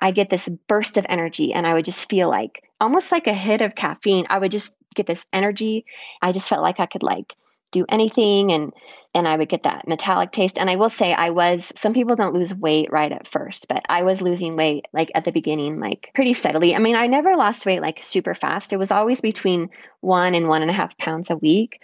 I 0.00 0.12
get 0.12 0.30
this 0.30 0.48
burst 0.66 0.96
of 0.96 1.06
energy 1.08 1.52
and 1.52 1.66
I 1.66 1.74
would 1.74 1.84
just 1.84 2.08
feel 2.08 2.28
like 2.28 2.64
almost 2.80 3.12
like 3.12 3.26
a 3.26 3.34
hit 3.34 3.60
of 3.60 3.74
caffeine. 3.74 4.26
I 4.30 4.38
would 4.38 4.50
just 4.50 4.74
get 4.94 5.06
this 5.06 5.26
energy. 5.32 5.84
I 6.22 6.32
just 6.32 6.48
felt 6.48 6.62
like 6.62 6.80
I 6.80 6.86
could 6.86 7.02
like 7.02 7.34
do 7.72 7.84
anything 7.88 8.52
and 8.52 8.72
and 9.12 9.26
I 9.26 9.36
would 9.36 9.48
get 9.48 9.64
that 9.64 9.88
metallic 9.88 10.30
taste. 10.30 10.56
And 10.56 10.70
I 10.70 10.76
will 10.76 10.88
say 10.88 11.12
I 11.12 11.30
was 11.30 11.72
some 11.76 11.94
people 11.94 12.16
don't 12.16 12.34
lose 12.34 12.54
weight 12.54 12.92
right 12.92 13.10
at 13.10 13.26
first, 13.26 13.66
but 13.68 13.84
I 13.88 14.04
was 14.04 14.22
losing 14.22 14.56
weight 14.56 14.86
like 14.92 15.10
at 15.14 15.24
the 15.24 15.32
beginning, 15.32 15.80
like 15.80 16.10
pretty 16.14 16.34
steadily. 16.34 16.74
I 16.74 16.78
mean, 16.78 16.96
I 16.96 17.06
never 17.06 17.36
lost 17.36 17.66
weight 17.66 17.80
like 17.80 18.00
super 18.02 18.34
fast. 18.34 18.72
It 18.72 18.78
was 18.78 18.92
always 18.92 19.20
between 19.20 19.70
one 20.00 20.34
and 20.34 20.48
one 20.48 20.62
and 20.62 20.70
a 20.70 20.74
half 20.74 20.96
pounds 20.96 21.30
a 21.30 21.36
week. 21.36 21.80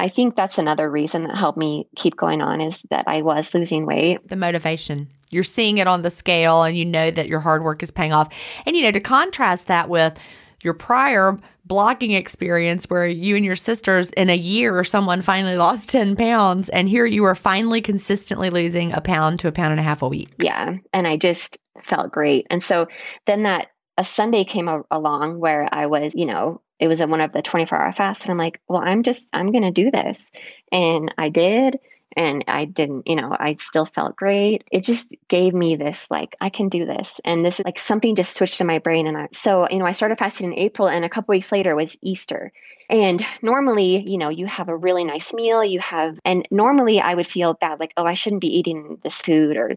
I 0.00 0.08
think 0.08 0.36
that's 0.36 0.58
another 0.58 0.90
reason 0.90 1.24
that 1.24 1.36
helped 1.36 1.58
me 1.58 1.88
keep 1.96 2.16
going 2.16 2.40
on 2.40 2.60
is 2.60 2.80
that 2.90 3.04
I 3.08 3.22
was 3.22 3.52
losing 3.54 3.86
weight. 3.86 4.26
The 4.28 4.36
motivation. 4.36 5.08
You're 5.30 5.42
seeing 5.42 5.78
it 5.78 5.86
on 5.86 6.02
the 6.02 6.10
scale 6.10 6.62
and 6.62 6.76
you 6.76 6.84
know 6.84 7.10
that 7.10 7.28
your 7.28 7.40
hard 7.40 7.64
work 7.64 7.82
is 7.82 7.90
paying 7.90 8.12
off. 8.12 8.28
And 8.64 8.76
you 8.76 8.82
know, 8.82 8.92
to 8.92 9.00
contrast 9.00 9.66
that 9.66 9.88
with 9.88 10.18
your 10.62 10.74
prior 10.74 11.38
blocking 11.66 12.12
experience 12.12 12.84
where 12.86 13.06
you 13.06 13.36
and 13.36 13.44
your 13.44 13.56
sisters 13.56 14.10
in 14.12 14.30
a 14.30 14.36
year 14.36 14.82
someone 14.84 15.22
finally 15.22 15.56
lost 15.56 15.88
10 15.90 16.16
pounds 16.16 16.68
and 16.70 16.88
here 16.88 17.06
you 17.06 17.24
are 17.24 17.34
finally 17.34 17.80
consistently 17.80 18.50
losing 18.50 18.92
a 18.92 19.00
pound 19.00 19.38
to 19.38 19.48
a 19.48 19.52
pound 19.52 19.70
and 19.70 19.80
a 19.80 19.82
half 19.82 20.02
a 20.02 20.08
week 20.08 20.30
yeah 20.38 20.74
and 20.92 21.06
i 21.06 21.16
just 21.16 21.58
felt 21.84 22.10
great 22.10 22.46
and 22.50 22.64
so 22.64 22.88
then 23.26 23.42
that 23.42 23.68
a 23.98 24.04
sunday 24.04 24.44
came 24.44 24.66
a- 24.66 24.82
along 24.90 25.38
where 25.38 25.68
i 25.70 25.86
was 25.86 26.14
you 26.16 26.24
know 26.24 26.60
it 26.78 26.88
was 26.88 27.04
one 27.04 27.20
of 27.20 27.32
the 27.32 27.42
24 27.42 27.78
hour 27.78 27.92
fasts 27.92 28.24
and 28.24 28.32
i'm 28.32 28.38
like 28.38 28.60
well 28.68 28.82
i'm 28.82 29.02
just 29.02 29.28
i'm 29.32 29.52
gonna 29.52 29.72
do 29.72 29.90
this 29.90 30.30
and 30.72 31.14
i 31.18 31.28
did 31.28 31.78
and 32.16 32.44
I 32.48 32.64
didn't, 32.64 33.06
you 33.06 33.14
know, 33.14 33.36
I 33.38 33.56
still 33.60 33.86
felt 33.86 34.16
great. 34.16 34.64
It 34.72 34.82
just 34.82 35.14
gave 35.28 35.54
me 35.54 35.76
this 35.76 36.10
like 36.10 36.34
I 36.40 36.48
can 36.50 36.68
do 36.68 36.84
this, 36.84 37.20
and 37.24 37.44
this 37.44 37.60
is 37.60 37.64
like 37.64 37.78
something 37.78 38.16
just 38.16 38.36
switched 38.36 38.60
in 38.60 38.66
my 38.66 38.80
brain. 38.80 39.06
And 39.06 39.16
I 39.16 39.28
so 39.32 39.68
you 39.70 39.78
know 39.78 39.86
I 39.86 39.92
started 39.92 40.18
fasting 40.18 40.48
in 40.48 40.58
April, 40.58 40.88
and 40.88 41.04
a 41.04 41.08
couple 41.08 41.32
weeks 41.32 41.52
later 41.52 41.76
was 41.76 41.96
Easter. 42.02 42.52
And 42.90 43.24
normally, 43.42 44.02
you 44.10 44.18
know, 44.18 44.30
you 44.30 44.46
have 44.46 44.68
a 44.68 44.76
really 44.76 45.04
nice 45.04 45.32
meal, 45.34 45.62
you 45.62 45.78
have, 45.78 46.18
and 46.24 46.48
normally 46.50 47.00
I 47.00 47.14
would 47.14 47.26
feel 47.26 47.52
bad, 47.52 47.78
like, 47.78 47.92
oh, 47.98 48.04
I 48.06 48.14
shouldn't 48.14 48.40
be 48.40 48.58
eating 48.58 48.98
this 49.02 49.20
food 49.20 49.58
or 49.58 49.76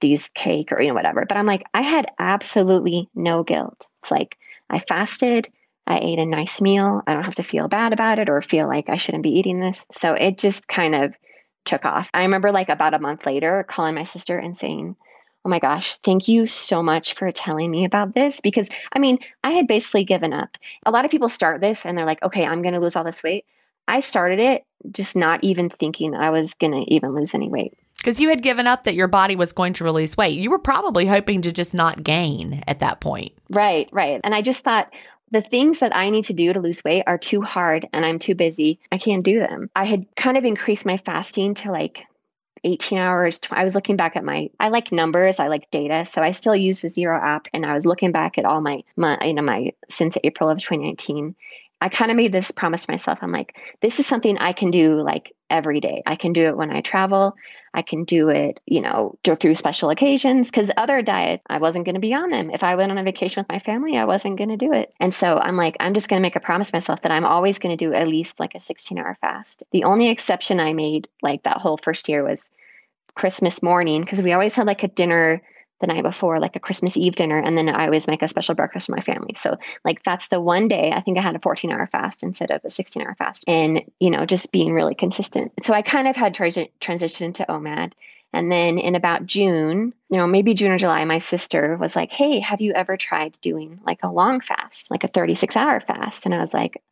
these 0.00 0.28
cake 0.34 0.72
or 0.72 0.80
you 0.82 0.88
know 0.88 0.94
whatever. 0.94 1.24
But 1.26 1.38
I'm 1.38 1.46
like, 1.46 1.64
I 1.72 1.82
had 1.82 2.12
absolutely 2.18 3.08
no 3.14 3.44
guilt. 3.44 3.88
It's 4.02 4.10
like 4.10 4.36
I 4.68 4.80
fasted. 4.80 5.50
I 5.88 6.00
ate 6.00 6.18
a 6.18 6.26
nice 6.26 6.60
meal. 6.60 7.02
I 7.06 7.14
don't 7.14 7.24
have 7.24 7.36
to 7.36 7.42
feel 7.42 7.66
bad 7.66 7.94
about 7.94 8.18
it 8.18 8.28
or 8.28 8.42
feel 8.42 8.68
like 8.68 8.90
I 8.90 8.96
shouldn't 8.96 9.22
be 9.22 9.38
eating 9.38 9.58
this. 9.58 9.86
So 9.90 10.12
it 10.12 10.36
just 10.36 10.68
kind 10.68 10.94
of 10.94 11.14
took 11.64 11.86
off. 11.86 12.10
I 12.12 12.22
remember 12.22 12.52
like 12.52 12.68
about 12.68 12.92
a 12.92 12.98
month 12.98 13.24
later 13.24 13.64
calling 13.66 13.94
my 13.94 14.04
sister 14.04 14.38
and 14.38 14.56
saying, 14.56 14.96
Oh 15.44 15.48
my 15.48 15.60
gosh, 15.60 15.96
thank 16.04 16.28
you 16.28 16.46
so 16.46 16.82
much 16.82 17.14
for 17.14 17.32
telling 17.32 17.70
me 17.70 17.86
about 17.86 18.14
this. 18.14 18.38
Because 18.42 18.68
I 18.92 18.98
mean, 18.98 19.18
I 19.42 19.52
had 19.52 19.66
basically 19.66 20.04
given 20.04 20.34
up. 20.34 20.58
A 20.84 20.90
lot 20.90 21.06
of 21.06 21.10
people 21.10 21.30
start 21.30 21.62
this 21.62 21.86
and 21.86 21.96
they're 21.96 22.04
like, 22.04 22.22
okay, 22.22 22.44
I'm 22.44 22.60
going 22.60 22.74
to 22.74 22.80
lose 22.80 22.94
all 22.94 23.04
this 23.04 23.22
weight. 23.22 23.46
I 23.86 24.00
started 24.00 24.40
it 24.40 24.66
just 24.90 25.16
not 25.16 25.42
even 25.42 25.70
thinking 25.70 26.14
I 26.14 26.28
was 26.28 26.52
going 26.54 26.72
to 26.74 26.92
even 26.92 27.14
lose 27.14 27.34
any 27.34 27.48
weight. 27.48 27.72
Because 27.96 28.20
you 28.20 28.28
had 28.28 28.42
given 28.42 28.66
up 28.66 28.84
that 28.84 28.94
your 28.94 29.08
body 29.08 29.36
was 29.36 29.52
going 29.52 29.72
to 29.74 29.84
release 29.84 30.16
weight. 30.16 30.38
You 30.38 30.50
were 30.50 30.58
probably 30.58 31.06
hoping 31.06 31.40
to 31.42 31.52
just 31.52 31.72
not 31.72 32.04
gain 32.04 32.62
at 32.66 32.80
that 32.80 33.00
point. 33.00 33.32
Right, 33.48 33.88
right. 33.90 34.20
And 34.22 34.34
I 34.34 34.42
just 34.42 34.62
thought, 34.62 34.94
the 35.30 35.42
things 35.42 35.80
that 35.80 35.94
I 35.94 36.10
need 36.10 36.24
to 36.24 36.32
do 36.32 36.52
to 36.52 36.60
lose 36.60 36.84
weight 36.84 37.04
are 37.06 37.18
too 37.18 37.42
hard 37.42 37.88
and 37.92 38.04
I'm 38.04 38.18
too 38.18 38.34
busy. 38.34 38.80
I 38.90 38.98
can't 38.98 39.24
do 39.24 39.40
them. 39.40 39.70
I 39.74 39.84
had 39.84 40.06
kind 40.16 40.36
of 40.36 40.44
increased 40.44 40.86
my 40.86 40.96
fasting 40.96 41.54
to 41.54 41.70
like 41.70 42.04
18 42.64 42.98
hours. 42.98 43.40
I 43.50 43.64
was 43.64 43.74
looking 43.74 43.96
back 43.96 44.16
at 44.16 44.24
my, 44.24 44.50
I 44.58 44.68
like 44.68 44.92
numbers, 44.92 45.38
I 45.38 45.48
like 45.48 45.70
data. 45.70 46.06
So 46.06 46.22
I 46.22 46.32
still 46.32 46.56
use 46.56 46.80
the 46.80 46.90
Zero 46.90 47.20
app 47.20 47.48
and 47.52 47.64
I 47.64 47.74
was 47.74 47.86
looking 47.86 48.12
back 48.12 48.38
at 48.38 48.44
all 48.44 48.60
my, 48.60 48.82
my 48.96 49.18
you 49.22 49.34
know, 49.34 49.42
my, 49.42 49.72
since 49.88 50.16
April 50.24 50.50
of 50.50 50.58
2019. 50.58 51.34
I 51.80 51.88
kind 51.88 52.10
of 52.10 52.16
made 52.16 52.32
this 52.32 52.50
promise 52.50 52.86
to 52.86 52.92
myself. 52.92 53.20
I'm 53.22 53.30
like, 53.30 53.56
this 53.80 54.00
is 54.00 54.06
something 54.06 54.36
I 54.38 54.52
can 54.52 54.70
do 54.70 54.94
like 54.94 55.32
every 55.48 55.80
day. 55.80 56.02
I 56.06 56.16
can 56.16 56.32
do 56.32 56.42
it 56.42 56.56
when 56.56 56.70
I 56.70 56.80
travel. 56.80 57.36
I 57.72 57.82
can 57.82 58.04
do 58.04 58.28
it, 58.28 58.60
you 58.66 58.80
know, 58.80 59.16
through 59.24 59.54
special 59.54 59.90
occasions 59.90 60.48
because 60.48 60.70
other 60.76 61.02
diets, 61.02 61.44
I 61.48 61.58
wasn't 61.58 61.84
going 61.84 61.94
to 61.94 62.00
be 62.00 62.14
on 62.14 62.30
them. 62.30 62.50
If 62.50 62.64
I 62.64 62.74
went 62.74 62.90
on 62.90 62.98
a 62.98 63.04
vacation 63.04 63.40
with 63.40 63.48
my 63.48 63.60
family, 63.60 63.96
I 63.96 64.06
wasn't 64.06 64.38
going 64.38 64.50
to 64.50 64.56
do 64.56 64.72
it. 64.72 64.92
And 64.98 65.14
so 65.14 65.38
I'm 65.38 65.56
like, 65.56 65.76
I'm 65.78 65.94
just 65.94 66.08
going 66.08 66.20
to 66.20 66.22
make 66.22 66.36
a 66.36 66.40
promise 66.40 66.72
myself 66.72 67.02
that 67.02 67.12
I'm 67.12 67.24
always 67.24 67.58
going 67.58 67.76
to 67.76 67.84
do 67.84 67.94
at 67.94 68.08
least 68.08 68.40
like 68.40 68.56
a 68.56 68.60
16 68.60 68.98
hour 68.98 69.16
fast. 69.20 69.62
The 69.70 69.84
only 69.84 70.08
exception 70.08 70.58
I 70.58 70.72
made 70.72 71.08
like 71.22 71.44
that 71.44 71.58
whole 71.58 71.76
first 71.76 72.08
year 72.08 72.24
was 72.24 72.50
Christmas 73.14 73.62
morning 73.62 74.00
because 74.00 74.22
we 74.22 74.32
always 74.32 74.54
had 74.54 74.66
like 74.66 74.82
a 74.82 74.88
dinner 74.88 75.42
the 75.80 75.86
night 75.86 76.02
before, 76.02 76.38
like 76.38 76.56
a 76.56 76.60
Christmas 76.60 76.96
Eve 76.96 77.14
dinner, 77.14 77.38
and 77.38 77.56
then 77.56 77.68
I 77.68 77.86
always 77.86 78.06
make 78.06 78.22
a 78.22 78.28
special 78.28 78.54
breakfast 78.54 78.86
for 78.86 78.92
my 78.92 79.00
family. 79.00 79.34
So, 79.34 79.56
like, 79.84 80.02
that's 80.02 80.28
the 80.28 80.40
one 80.40 80.68
day 80.68 80.92
I 80.92 81.00
think 81.00 81.18
I 81.18 81.22
had 81.22 81.36
a 81.36 81.40
14 81.40 81.70
hour 81.70 81.86
fast 81.86 82.22
instead 82.22 82.50
of 82.50 82.64
a 82.64 82.70
16 82.70 83.02
hour 83.02 83.14
fast, 83.14 83.44
and 83.46 83.82
you 84.00 84.10
know, 84.10 84.26
just 84.26 84.52
being 84.52 84.72
really 84.72 84.94
consistent. 84.94 85.52
So, 85.62 85.72
I 85.74 85.82
kind 85.82 86.08
of 86.08 86.16
had 86.16 86.34
tra- 86.34 86.50
transitioned 86.80 87.34
to 87.34 87.46
OMAD. 87.48 87.92
And 88.32 88.52
then 88.52 88.78
in 88.78 88.94
about 88.94 89.24
June, 89.24 89.94
you 90.10 90.18
know, 90.18 90.26
maybe 90.26 90.52
June 90.52 90.72
or 90.72 90.78
July, 90.78 91.04
my 91.06 91.18
sister 91.18 91.78
was 91.78 91.96
like, 91.96 92.12
Hey, 92.12 92.40
have 92.40 92.60
you 92.60 92.72
ever 92.74 92.96
tried 92.96 93.38
doing 93.40 93.80
like 93.86 94.00
a 94.02 94.12
long 94.12 94.40
fast, 94.40 94.90
like 94.90 95.02
a 95.04 95.08
36 95.08 95.56
hour 95.56 95.80
fast? 95.80 96.26
And 96.26 96.34
I 96.34 96.40
was 96.40 96.52
like, 96.52 96.82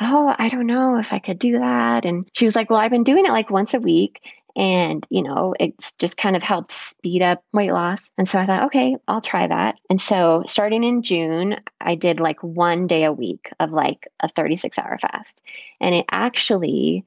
Oh, 0.00 0.32
I 0.38 0.48
don't 0.48 0.66
know 0.66 0.98
if 0.98 1.12
I 1.12 1.18
could 1.18 1.40
do 1.40 1.58
that. 1.58 2.04
And 2.04 2.28
she 2.32 2.44
was 2.44 2.54
like, 2.54 2.70
Well, 2.70 2.78
I've 2.78 2.92
been 2.92 3.02
doing 3.02 3.26
it 3.26 3.32
like 3.32 3.50
once 3.50 3.74
a 3.74 3.80
week 3.80 4.22
and, 4.56 5.06
you 5.10 5.22
know, 5.22 5.54
it's 5.60 5.92
just 5.92 6.16
kind 6.16 6.34
of 6.34 6.42
helped 6.42 6.72
speed 6.72 7.20
up 7.20 7.44
weight 7.52 7.72
loss. 7.72 8.10
And 8.16 8.26
so 8.26 8.38
I 8.38 8.46
thought, 8.46 8.64
okay, 8.64 8.96
I'll 9.06 9.20
try 9.20 9.46
that. 9.46 9.78
And 9.90 10.00
so 10.00 10.44
starting 10.46 10.82
in 10.82 11.02
June, 11.02 11.58
I 11.78 11.94
did 11.94 12.20
like 12.20 12.42
one 12.42 12.86
day 12.86 13.04
a 13.04 13.12
week 13.12 13.50
of 13.60 13.70
like 13.70 14.08
a 14.18 14.28
36 14.30 14.78
hour 14.78 14.96
fast. 14.96 15.42
And 15.78 15.94
it 15.94 16.06
actually, 16.10 17.04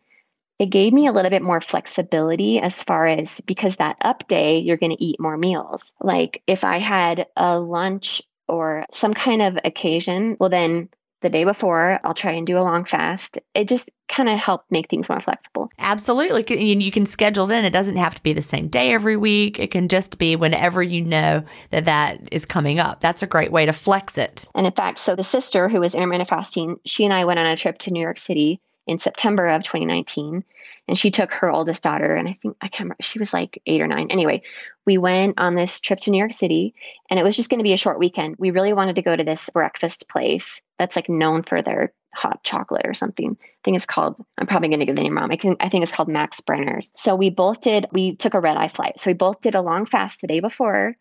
it 0.59 0.67
gave 0.67 0.93
me 0.93 1.07
a 1.07 1.12
little 1.12 1.31
bit 1.31 1.41
more 1.41 1.59
flexibility 1.59 2.59
as 2.59 2.83
far 2.83 3.07
as 3.07 3.41
because 3.41 3.77
that 3.77 3.97
up 4.01 4.27
day, 4.27 4.59
you're 4.59 4.77
going 4.77 4.95
to 4.95 5.03
eat 5.03 5.19
more 5.19 5.38
meals. 5.38 5.95
Like 5.99 6.43
if 6.45 6.63
I 6.63 6.77
had 6.77 7.25
a 7.35 7.59
lunch 7.59 8.21
or 8.47 8.85
some 8.91 9.15
kind 9.15 9.41
of 9.41 9.57
occasion, 9.63 10.38
well, 10.39 10.51
then 10.51 10.89
the 11.21 11.29
day 11.29 11.43
before. 11.43 11.99
I'll 12.03 12.13
try 12.13 12.32
and 12.32 12.47
do 12.47 12.58
a 12.58 12.62
long 12.62 12.86
fast. 12.86 13.38
It 13.53 13.67
just 13.67 13.89
kind 14.08 14.29
of 14.29 14.39
helped 14.39 14.71
make 14.71 14.89
things 14.89 15.10
more 15.10 15.21
flexible. 15.21 15.69
Absolutely. 15.77 16.63
You 16.63 16.91
can 16.91 17.05
schedule 17.05 17.49
it 17.49 17.55
in. 17.55 17.65
It 17.65 17.73
doesn't 17.73 17.97
have 17.97 18.15
to 18.15 18.23
be 18.23 18.34
the 18.34 18.41
same 18.41 18.67
day 18.67 18.93
every 18.93 19.17
week. 19.17 19.60
It 19.60 19.71
can 19.71 19.88
just 19.88 20.17
be 20.17 20.36
whenever 20.36 20.82
you 20.82 21.03
know 21.03 21.43
that 21.71 21.86
that 21.86 22.27
is 22.32 22.45
coming 22.45 22.79
up. 22.79 23.01
That's 23.01 23.21
a 23.21 23.27
great 23.27 23.51
way 23.51 23.65
to 23.65 23.73
flex 23.73 24.17
it. 24.17 24.47
And 24.55 24.65
in 24.65 24.73
fact, 24.73 24.99
so 24.99 25.15
the 25.15 25.23
sister 25.23 25.69
who 25.69 25.79
was 25.79 25.93
intermittent 25.93 26.29
fasting, 26.29 26.79
she 26.86 27.05
and 27.05 27.13
I 27.13 27.25
went 27.25 27.39
on 27.39 27.45
a 27.45 27.58
trip 27.58 27.77
to 27.79 27.91
New 27.91 28.01
York 28.01 28.17
City 28.17 28.60
in 28.88 28.97
September 28.97 29.47
of 29.47 29.63
2019. 29.63 30.43
And 30.88 30.97
she 30.97 31.12
took 31.12 31.32
her 31.34 31.51
oldest 31.51 31.84
daughter, 31.84 32.15
and 32.15 32.27
I 32.27 32.34
think 32.34 32.58
I 32.62 32.67
can't 32.67 32.86
remember, 32.86 33.03
she 33.03 33.19
was 33.19 33.32
like 33.32 33.62
eight 33.67 33.79
or 33.79 33.86
nine. 33.86 34.08
Anyway, 34.10 34.41
we 34.88 34.97
went 34.97 35.39
on 35.39 35.53
this 35.53 35.79
trip 35.79 35.99
to 35.99 36.10
New 36.10 36.17
York 36.17 36.34
City, 36.34 36.73
and 37.12 37.19
it 37.19 37.23
was 37.23 37.36
just 37.36 37.51
going 37.51 37.60
to 37.60 37.63
be 37.63 37.73
a 37.73 37.77
short 37.77 37.99
weekend. 37.99 38.38
We 38.39 38.49
really 38.49 38.73
wanted 38.73 38.95
to 38.95 39.03
go 39.03 39.15
to 39.15 39.23
this 39.23 39.51
breakfast 39.51 40.10
place 40.10 40.62
that's 40.80 40.96
like 40.96 41.10
known 41.10 41.44
for 41.44 41.62
their 41.62 41.94
hot 42.15 42.44
chocolate 42.44 42.88
or 42.88 42.94
something. 42.94 43.38
I 43.39 43.46
think 43.63 43.78
it's 43.78 43.86
called, 43.86 44.15
I'm 44.38 44.48
probably 44.48 44.70
going 44.70 44.80
to 44.80 44.86
get 44.86 44.96
the 44.96 45.04
name 45.04 45.15
wrong. 45.15 45.32
I, 45.32 45.36
can, 45.36 45.58
I 45.60 45.70
think 45.70 45.84
it's 45.84 45.92
called 45.92 46.08
Max 46.08 46.42
Brenner's. 46.42 46.89
So 46.96 47.15
we 47.15 47.30
both 47.30 47.62
did, 47.62 47.86
we 47.92 48.15
took 48.15 48.34
a 48.34 48.39
red 48.39 48.58
eye 48.58 48.70
flight. 48.70 49.00
So 49.00 49.12
we 49.12 49.13
both 49.13 49.42
did 49.42 49.54
a 49.54 49.62
long 49.62 49.86
fast 49.86 50.22
the 50.22 50.28
day 50.28 50.39
before. 50.39 50.96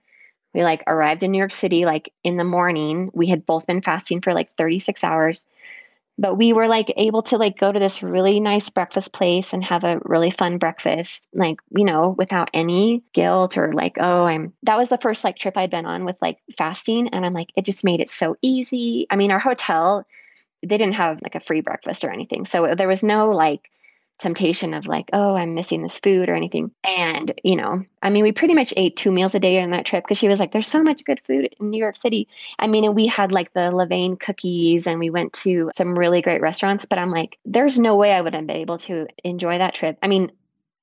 We 0.53 0.63
like 0.63 0.83
arrived 0.87 1.23
in 1.23 1.31
New 1.31 1.39
York 1.39 1.53
City 1.53 1.87
like 1.87 2.13
in 2.25 2.37
the 2.37 2.45
morning. 2.45 3.11
We 3.15 3.29
had 3.29 3.47
both 3.47 3.67
been 3.67 3.81
fasting 3.81 4.21
for 4.21 4.35
like 4.35 4.51
36 4.53 5.03
hours. 5.05 5.47
But 6.21 6.35
we 6.35 6.53
were 6.53 6.67
like 6.67 6.93
able 6.97 7.23
to 7.23 7.37
like 7.37 7.57
go 7.57 7.71
to 7.71 7.79
this 7.79 8.03
really 8.03 8.41
nice 8.41 8.69
breakfast 8.71 9.13
place 9.13 9.53
and 9.53 9.63
have 9.65 9.85
a 9.85 10.01
really 10.05 10.33
fun 10.33 10.59
breakfast, 10.59 11.29
like, 11.33 11.61
you 11.71 11.85
know, 11.85 12.15
without 12.19 12.51
any 12.53 13.05
guilt 13.13 13.57
or 13.57 13.73
like, 13.73 13.99
oh, 14.01 14.25
I'm 14.25 14.53
that 14.65 14.77
was 14.77 14.89
the 14.89 14.99
first 14.99 15.23
like 15.23 15.37
trip 15.37 15.57
I'd 15.57 15.71
been 15.71 15.87
on 15.87 16.05
with 16.05 16.17
like 16.21 16.39
fasting. 16.57 17.09
And 17.11 17.25
I'm 17.25 17.35
like, 17.35 17.51
it 17.57 17.65
just 17.65 17.85
made 17.85 18.01
it 18.01 18.11
so 18.11 18.37
easy. 18.43 19.07
I 19.11 19.17
mean, 19.17 19.31
our 19.31 19.39
hotel, 19.39 20.05
they 20.63 20.77
didn't 20.77 20.95
have 20.95 21.21
like 21.23 21.37
a 21.37 21.41
free 21.41 21.61
breakfast 21.61 22.03
or 22.03 22.11
anything. 22.11 22.47
So 22.47 22.75
there 22.75 22.89
was 22.89 23.05
no 23.05 23.31
like 23.31 23.71
temptation 24.19 24.75
of 24.75 24.87
like, 24.87 25.11
oh, 25.13 25.35
I'm 25.35 25.55
missing 25.55 25.83
this 25.83 25.99
food 25.99 26.29
or 26.29 26.35
anything. 26.35 26.71
And, 26.85 27.39
you 27.45 27.57
know, 27.57 27.85
I 28.03 28.11
mean, 28.11 28.23
we 28.23 28.33
pretty 28.33 28.55
much 28.55 28.75
ate 28.77 28.97
two 28.97 29.13
meals 29.13 29.35
a 29.35 29.41
day 29.41 29.61
on 29.63 29.71
that 29.71 29.87
trip 29.87 30.05
because 30.05 30.19
she 30.19 30.29
was 30.29 30.41
like, 30.41 30.53
there's 30.53 30.67
so 30.67 30.83
much 30.83 31.05
good 31.05 31.21
food 31.25 31.55
in 31.59 31.71
New 31.71 31.79
York 31.79 31.97
City. 31.97 32.29
I 32.59 32.67
mean, 32.67 32.85
and 32.85 32.95
we 32.95 33.07
had 33.07 33.33
like 33.33 33.53
the 33.53 33.71
Levain 33.71 34.19
cookies 34.19 34.87
and 34.87 34.99
we 34.99 35.11
went 35.11 35.33
to 35.35 35.71
some 35.75 35.99
really 35.99 36.21
great 36.21 36.41
restaurants, 36.41 36.85
but 36.85 36.99
I'm 36.99 37.11
like, 37.11 37.39
there's 37.45 37.79
no 37.79 37.97
way 37.97 38.13
I 38.13 38.21
would 38.21 38.35
have 38.35 38.47
been 38.47 38.57
able 38.57 38.79
to 38.79 39.07
enjoy 39.25 39.59
that 39.59 39.75
trip. 39.75 39.99
I 40.03 40.09
mean, 40.09 40.33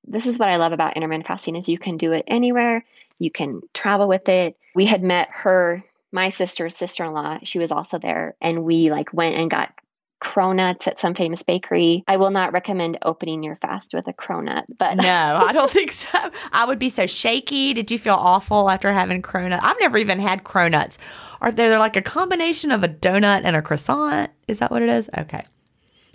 this 0.07 0.27
is 0.27 0.39
what 0.39 0.49
I 0.49 0.57
love 0.57 0.71
about 0.71 0.95
intermittent 0.95 1.27
fasting 1.27 1.55
is 1.55 1.67
you 1.67 1.79
can 1.79 1.97
do 1.97 2.11
it 2.11 2.25
anywhere. 2.27 2.85
You 3.19 3.31
can 3.31 3.61
travel 3.73 4.07
with 4.07 4.29
it. 4.29 4.55
We 4.75 4.85
had 4.85 5.03
met 5.03 5.29
her 5.31 5.83
my 6.11 6.29
sister's 6.29 6.77
sister-in-law 6.77 7.39
she 7.43 7.59
was 7.59 7.73
also 7.73 7.99
there 7.99 8.35
and 8.39 8.63
we 8.63 8.89
like 8.89 9.11
went 9.11 9.35
and 9.35 9.51
got 9.51 9.73
cronuts 10.21 10.87
at 10.87 10.99
some 10.99 11.13
famous 11.13 11.43
bakery. 11.43 12.03
I 12.07 12.17
will 12.17 12.31
not 12.31 12.53
recommend 12.53 12.97
opening 13.01 13.43
your 13.43 13.57
fast 13.57 13.93
with 13.93 14.07
a 14.07 14.13
cronut, 14.13 14.63
but 14.77 14.95
no, 14.95 15.39
I 15.41 15.51
don't 15.51 15.69
think 15.69 15.91
so. 15.91 16.31
I 16.51 16.65
would 16.65 16.79
be 16.79 16.89
so 16.89 17.05
shaky. 17.05 17.73
Did 17.73 17.91
you 17.91 17.99
feel 17.99 18.15
awful 18.15 18.69
after 18.69 18.91
having 18.91 19.21
cronut? 19.21 19.59
I've 19.61 19.79
never 19.79 19.97
even 19.97 20.19
had 20.19 20.43
cronuts. 20.43 20.97
Are 21.41 21.51
they 21.51 21.67
they're 21.67 21.79
like 21.79 21.95
a 21.97 22.01
combination 22.01 22.71
of 22.71 22.83
a 22.83 22.87
donut 22.87 23.41
and 23.43 23.55
a 23.55 23.61
croissant? 23.61 24.31
Is 24.47 24.59
that 24.59 24.71
what 24.71 24.81
it 24.81 24.89
is? 24.89 25.09
Okay. 25.17 25.41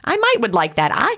I 0.04 0.16
might 0.16 0.40
would 0.40 0.54
like 0.54 0.76
that. 0.76 0.90
I 0.94 1.16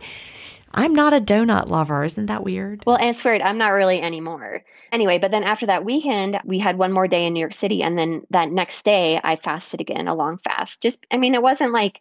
I'm 0.74 0.94
not 0.94 1.12
a 1.12 1.20
donut 1.20 1.68
lover. 1.68 2.04
Isn't 2.04 2.26
that 2.26 2.44
weird? 2.44 2.82
Well, 2.86 2.96
and 2.96 3.10
it's 3.10 3.24
weird. 3.24 3.42
I'm 3.42 3.58
not 3.58 3.68
really 3.68 4.00
anymore. 4.00 4.64
Anyway, 4.90 5.18
but 5.18 5.30
then 5.30 5.44
after 5.44 5.66
that 5.66 5.84
weekend, 5.84 6.40
we 6.44 6.58
had 6.58 6.78
one 6.78 6.92
more 6.92 7.06
day 7.06 7.26
in 7.26 7.34
New 7.34 7.40
York 7.40 7.52
City. 7.52 7.82
And 7.82 7.98
then 7.98 8.22
that 8.30 8.50
next 8.50 8.84
day, 8.84 9.20
I 9.22 9.36
fasted 9.36 9.80
again, 9.80 10.08
a 10.08 10.14
long 10.14 10.38
fast. 10.38 10.82
Just, 10.82 11.04
I 11.10 11.18
mean, 11.18 11.34
it 11.34 11.42
wasn't 11.42 11.72
like 11.72 12.00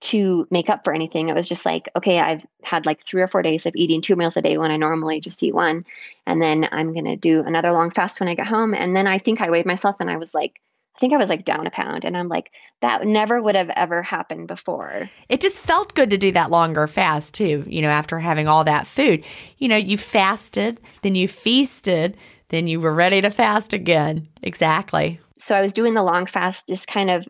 to 0.00 0.46
make 0.50 0.70
up 0.70 0.82
for 0.82 0.94
anything. 0.94 1.28
It 1.28 1.34
was 1.34 1.48
just 1.48 1.66
like, 1.66 1.88
okay, 1.94 2.18
I've 2.18 2.44
had 2.62 2.86
like 2.86 3.02
three 3.02 3.20
or 3.20 3.28
four 3.28 3.42
days 3.42 3.66
of 3.66 3.76
eating 3.76 4.00
two 4.00 4.16
meals 4.16 4.36
a 4.36 4.42
day 4.42 4.56
when 4.56 4.70
I 4.70 4.76
normally 4.76 5.20
just 5.20 5.42
eat 5.42 5.54
one. 5.54 5.84
And 6.26 6.40
then 6.40 6.68
I'm 6.72 6.94
going 6.94 7.04
to 7.04 7.16
do 7.16 7.42
another 7.42 7.72
long 7.72 7.90
fast 7.90 8.18
when 8.18 8.28
I 8.28 8.34
get 8.34 8.46
home. 8.46 8.72
And 8.72 8.96
then 8.96 9.06
I 9.06 9.18
think 9.18 9.40
I 9.40 9.50
weighed 9.50 9.66
myself 9.66 9.96
and 10.00 10.10
I 10.10 10.16
was 10.16 10.32
like, 10.34 10.60
I 10.96 10.98
think 11.00 11.12
I 11.12 11.18
was 11.18 11.28
like 11.28 11.44
down 11.44 11.66
a 11.66 11.70
pound. 11.70 12.04
And 12.04 12.16
I'm 12.16 12.28
like, 12.28 12.52
that 12.80 13.06
never 13.06 13.42
would 13.42 13.54
have 13.54 13.70
ever 13.70 14.02
happened 14.02 14.48
before. 14.48 15.10
It 15.28 15.40
just 15.40 15.58
felt 15.58 15.94
good 15.94 16.10
to 16.10 16.18
do 16.18 16.32
that 16.32 16.50
longer 16.50 16.86
fast 16.86 17.34
too, 17.34 17.64
you 17.66 17.82
know, 17.82 17.88
after 17.88 18.18
having 18.18 18.48
all 18.48 18.64
that 18.64 18.86
food. 18.86 19.24
You 19.58 19.68
know, 19.68 19.76
you 19.76 19.98
fasted, 19.98 20.80
then 21.02 21.14
you 21.14 21.28
feasted, 21.28 22.16
then 22.48 22.66
you 22.68 22.80
were 22.80 22.94
ready 22.94 23.20
to 23.20 23.30
fast 23.30 23.72
again. 23.72 24.28
Exactly. 24.42 25.20
So 25.36 25.54
I 25.54 25.60
was 25.60 25.72
doing 25.72 25.94
the 25.94 26.02
long 26.02 26.26
fast 26.26 26.68
just 26.68 26.86
kind 26.86 27.10
of 27.10 27.28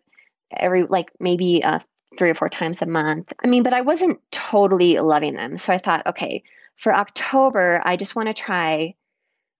every 0.57 0.85
like 0.85 1.11
maybe 1.21 1.63
uh, 1.63 1.81
three 2.19 2.31
or 2.31 2.35
four 2.35 2.49
times 2.49 2.83
a 2.83 2.87
month. 2.87 3.33
I 3.43 3.47
mean, 3.47 3.63
but 3.63 3.73
I 3.73 3.83
wasn't 3.83 4.21
totally 4.31 4.99
loving 4.99 5.35
them. 5.35 5.59
So 5.59 5.73
I 5.73 5.79
thought, 5.79 6.07
okay, 6.07 6.43
for 6.77 6.95
October, 6.95 7.81
I 7.85 7.97
just 7.97 8.17
want 8.17 8.29
to 8.29 8.35
try. 8.35 8.95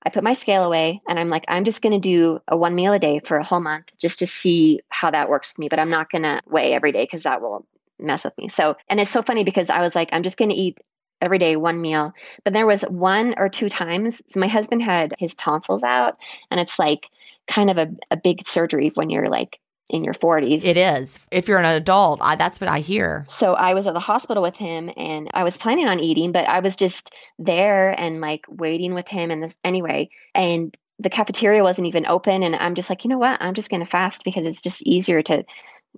I 0.03 0.11
put 0.11 0.25
my 0.25 0.33
scale 0.33 0.65
away 0.65 1.03
and 1.09 1.19
I'm 1.19 1.29
like, 1.29 1.45
I'm 1.47 1.65
just 1.65 1.83
going 1.83 1.93
to 1.93 1.99
do 1.99 2.41
a 2.49 2.57
one 2.57 2.75
meal 2.75 2.95
a 2.95 2.99
day 2.99 3.21
for 3.21 3.37
a 3.37 3.45
whole 3.45 3.61
month 3.61 3.93
just 3.99 4.21
to 4.21 4.27
see 4.27 4.81
how 4.89 5.11
that 5.11 5.29
works 5.29 5.53
for 5.53 5.61
me. 5.61 5.69
But 5.69 5.79
I'm 5.79 5.91
not 5.91 6.11
going 6.11 6.23
to 6.23 6.41
weigh 6.47 6.73
every 6.73 6.93
day 6.93 7.05
because 7.05 7.25
that 7.25 7.43
will 7.43 7.67
mess 7.99 8.25
with 8.25 8.37
me. 8.39 8.49
So, 8.49 8.77
and 8.89 8.99
it's 8.99 9.11
so 9.11 9.23
funny 9.23 9.45
because 9.45 9.69
I 9.69 9.81
was 9.81 9.95
like, 9.95 10.09
I'm 10.13 10.23
just 10.23 10.39
going 10.39 10.51
to 10.51 10.57
eat 10.57 10.79
every 11.21 11.39
day 11.39 11.57
one 11.57 11.81
meal. 11.81 12.15
But 12.45 12.55
there 12.55 12.67
was 12.67 12.83
one 12.83 13.35
or 13.37 13.49
two 13.49 13.69
times. 13.69 14.23
So 14.29 14.41
my 14.41 14.49
husband 14.49 14.83
had 14.83 15.15
his 15.19 15.35
tonsils 15.35 15.83
out 15.83 16.17
and 16.51 16.59
it's 16.59 16.79
like 16.79 17.09
kind 17.47 17.71
of 17.71 17.77
a, 17.77 17.91
a 18.11 18.17
big 18.17 18.47
surgery 18.47 18.91
when 18.95 19.11
you're 19.11 19.29
like 19.29 19.61
in 19.91 20.05
your 20.05 20.15
40s. 20.15 20.65
It 20.65 20.77
is. 20.77 21.19
If 21.31 21.49
you're 21.49 21.59
an 21.59 21.65
adult, 21.65 22.21
I, 22.23 22.37
that's 22.37 22.61
what 22.61 22.69
I 22.69 22.79
hear. 22.79 23.27
So 23.29 23.55
I 23.55 23.75
was 23.75 23.87
at 23.87 23.95
the 23.95 24.01
hospital 24.01 24.43
with 24.43 24.57
him 24.57 24.91
and 24.97 25.29
I 25.35 25.45
was 25.45 25.59
planning 25.59 25.87
on 25.87 26.01
eating, 26.01 26.33
but 26.33 26.49
I 26.49 26.61
was 26.61 26.77
just 26.77 27.15
there 27.39 27.99
and 28.01 28.21
like 28.21 28.47
waiting 28.49 28.95
with 28.95 29.09
him 29.09 29.31
and 29.31 29.43
this 29.43 29.57
anyway. 29.65 30.09
And 30.35 30.77
the 30.99 31.11
cafeteria 31.11 31.63
wasn't 31.63 31.89
even 31.89 32.07
open. 32.07 32.43
And 32.43 32.55
I'm 32.57 32.75
just 32.75 32.89
like, 32.89 33.05
you 33.05 33.11
know 33.11 33.19
what? 33.19 33.43
I'm 33.43 33.55
just 33.55 33.71
going 33.71 33.83
to 33.83 33.89
fast 33.89 34.25
because 34.25 34.47
it's 34.47 34.63
just 34.63 34.83
easier 34.83 35.23
to 35.25 35.45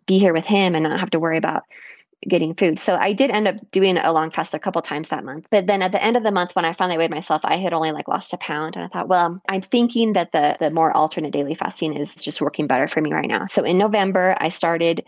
be 0.06 0.18
here 0.18 0.32
with 0.32 0.46
him 0.46 0.74
and 0.74 0.84
not 0.84 1.00
have 1.00 1.10
to 1.10 1.20
worry 1.20 1.36
about 1.36 1.64
getting 2.28 2.54
food. 2.54 2.78
So 2.78 2.96
I 2.98 3.12
did 3.12 3.30
end 3.30 3.48
up 3.48 3.56
doing 3.70 3.96
a 3.96 4.12
long 4.12 4.30
fast 4.30 4.54
a 4.54 4.58
couple 4.58 4.80
times 4.82 5.08
that 5.08 5.24
month. 5.24 5.48
But 5.50 5.66
then 5.66 5.82
at 5.82 5.92
the 5.92 6.02
end 6.02 6.16
of 6.16 6.22
the 6.22 6.30
month, 6.30 6.54
when 6.54 6.64
I 6.64 6.72
finally 6.72 6.98
weighed 6.98 7.10
myself, 7.10 7.42
I 7.44 7.56
had 7.56 7.72
only 7.72 7.92
like 7.92 8.08
lost 8.08 8.32
a 8.32 8.36
pound. 8.36 8.76
And 8.76 8.84
I 8.84 8.88
thought, 8.88 9.08
well, 9.08 9.40
I'm 9.48 9.60
thinking 9.60 10.12
that 10.14 10.32
the 10.32 10.56
the 10.58 10.70
more 10.70 10.94
alternate 10.96 11.32
daily 11.32 11.54
fasting 11.54 11.94
is 11.94 12.14
just 12.14 12.40
working 12.40 12.66
better 12.66 12.88
for 12.88 13.00
me 13.00 13.12
right 13.12 13.28
now. 13.28 13.46
So 13.46 13.62
in 13.64 13.78
November, 13.78 14.36
I 14.38 14.50
started 14.50 15.04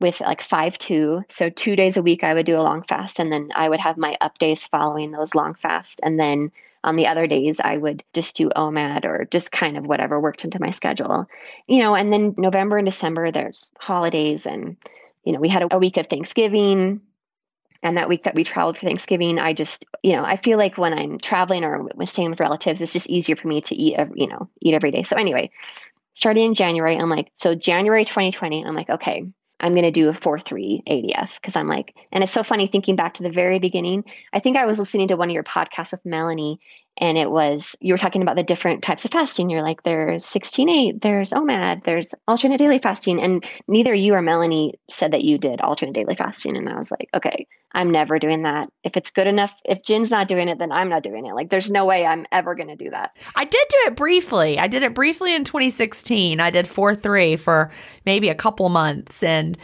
with 0.00 0.20
like 0.20 0.42
five 0.42 0.78
two. 0.78 1.24
So 1.28 1.50
two 1.50 1.76
days 1.76 1.96
a 1.96 2.02
week 2.02 2.22
I 2.22 2.34
would 2.34 2.46
do 2.46 2.56
a 2.56 2.62
long 2.62 2.82
fast 2.82 3.18
and 3.18 3.32
then 3.32 3.50
I 3.54 3.68
would 3.68 3.80
have 3.80 3.96
my 3.96 4.16
up 4.20 4.38
days 4.38 4.66
following 4.66 5.10
those 5.10 5.34
long 5.34 5.54
fasts. 5.54 5.96
And 6.02 6.20
then 6.20 6.52
on 6.84 6.96
the 6.96 7.08
other 7.08 7.26
days 7.26 7.60
I 7.60 7.76
would 7.76 8.04
just 8.14 8.36
do 8.36 8.50
OMAD 8.50 9.04
or 9.04 9.26
just 9.30 9.50
kind 9.50 9.76
of 9.76 9.86
whatever 9.86 10.20
worked 10.20 10.44
into 10.44 10.60
my 10.60 10.70
schedule. 10.70 11.26
You 11.66 11.80
know, 11.80 11.94
and 11.96 12.12
then 12.12 12.34
November 12.36 12.78
and 12.78 12.86
December 12.86 13.32
there's 13.32 13.68
holidays 13.78 14.46
and 14.46 14.76
you 15.24 15.32
know, 15.32 15.40
we 15.40 15.48
had 15.48 15.62
a, 15.62 15.74
a 15.74 15.78
week 15.78 15.96
of 15.96 16.06
Thanksgiving. 16.06 17.00
And 17.80 17.96
that 17.96 18.08
week 18.08 18.24
that 18.24 18.34
we 18.34 18.42
traveled 18.42 18.76
for 18.76 18.86
Thanksgiving, 18.86 19.38
I 19.38 19.52
just, 19.52 19.86
you 20.02 20.16
know, 20.16 20.24
I 20.24 20.36
feel 20.36 20.58
like 20.58 20.78
when 20.78 20.92
I'm 20.92 21.16
traveling 21.16 21.62
or 21.62 21.88
staying 22.06 22.30
with 22.30 22.40
relatives, 22.40 22.82
it's 22.82 22.92
just 22.92 23.08
easier 23.08 23.36
for 23.36 23.46
me 23.46 23.60
to 23.60 23.74
eat, 23.76 23.94
every, 23.94 24.20
you 24.20 24.26
know, 24.26 24.48
eat 24.60 24.74
every 24.74 24.90
day. 24.90 25.04
So 25.04 25.14
anyway, 25.16 25.52
starting 26.14 26.44
in 26.46 26.54
January, 26.54 26.96
I'm 26.96 27.08
like, 27.08 27.30
so 27.36 27.54
January 27.54 28.04
2020, 28.04 28.64
I'm 28.64 28.74
like, 28.74 28.90
okay, 28.90 29.22
I'm 29.60 29.72
going 29.72 29.84
to 29.84 29.92
do 29.92 30.08
a 30.08 30.12
4 30.12 30.40
3 30.40 30.82
ADF 30.88 31.34
because 31.36 31.56
I'm 31.56 31.68
like, 31.68 31.96
and 32.12 32.22
it's 32.22 32.32
so 32.32 32.42
funny 32.42 32.66
thinking 32.66 32.96
back 32.96 33.14
to 33.14 33.22
the 33.22 33.30
very 33.30 33.58
beginning. 33.58 34.04
I 34.32 34.40
think 34.40 34.56
I 34.56 34.66
was 34.66 34.78
listening 34.78 35.08
to 35.08 35.16
one 35.16 35.30
of 35.30 35.34
your 35.34 35.44
podcasts 35.44 35.92
with 35.92 36.04
Melanie, 36.04 36.60
and 36.98 37.16
it 37.16 37.30
was 37.30 37.76
you 37.80 37.94
were 37.94 37.98
talking 37.98 38.22
about 38.22 38.36
the 38.36 38.42
different 38.42 38.82
types 38.82 39.04
of 39.04 39.10
fasting. 39.10 39.48
You're 39.48 39.62
like 39.62 39.82
there's 39.84 40.26
16-8 40.26 41.00
there's 41.00 41.30
omad 41.30 41.84
there's 41.84 42.14
alternate 42.26 42.58
daily 42.58 42.78
fasting. 42.78 43.20
And 43.20 43.44
neither 43.66 43.94
you 43.94 44.14
or 44.14 44.22
melanie 44.22 44.74
said 44.90 45.12
that 45.12 45.24
you 45.24 45.38
did 45.38 45.60
alternate 45.60 45.94
daily 45.94 46.16
fasting. 46.16 46.56
And 46.56 46.68
i 46.68 46.76
was 46.76 46.90
like 46.90 47.08
okay 47.14 47.46
i'm 47.72 47.90
never 47.90 48.18
doing 48.18 48.42
that. 48.42 48.70
If 48.84 48.96
it's 48.96 49.10
good 49.10 49.26
enough 49.26 49.54
if 49.64 49.82
Gin's 49.82 50.10
not 50.10 50.28
doing 50.28 50.48
it 50.48 50.58
then 50.58 50.72
i'm 50.72 50.88
not 50.88 51.02
doing 51.02 51.26
it. 51.26 51.34
Like 51.34 51.50
there's 51.50 51.70
no 51.70 51.84
way 51.84 52.04
i'm 52.04 52.26
ever 52.32 52.54
going 52.54 52.68
to 52.68 52.76
do 52.76 52.90
that. 52.90 53.16
I 53.36 53.44
did 53.44 53.66
do 53.68 53.76
it 53.86 53.96
briefly. 53.96 54.58
I 54.58 54.66
did 54.66 54.82
it 54.82 54.94
briefly 54.94 55.34
in 55.34 55.44
2016 55.44 56.40
i 56.40 56.50
did 56.50 56.66
4-3 56.66 57.38
for 57.38 57.70
maybe 58.04 58.28
a 58.28 58.34
couple 58.34 58.68
months. 58.68 59.22
And 59.22 59.56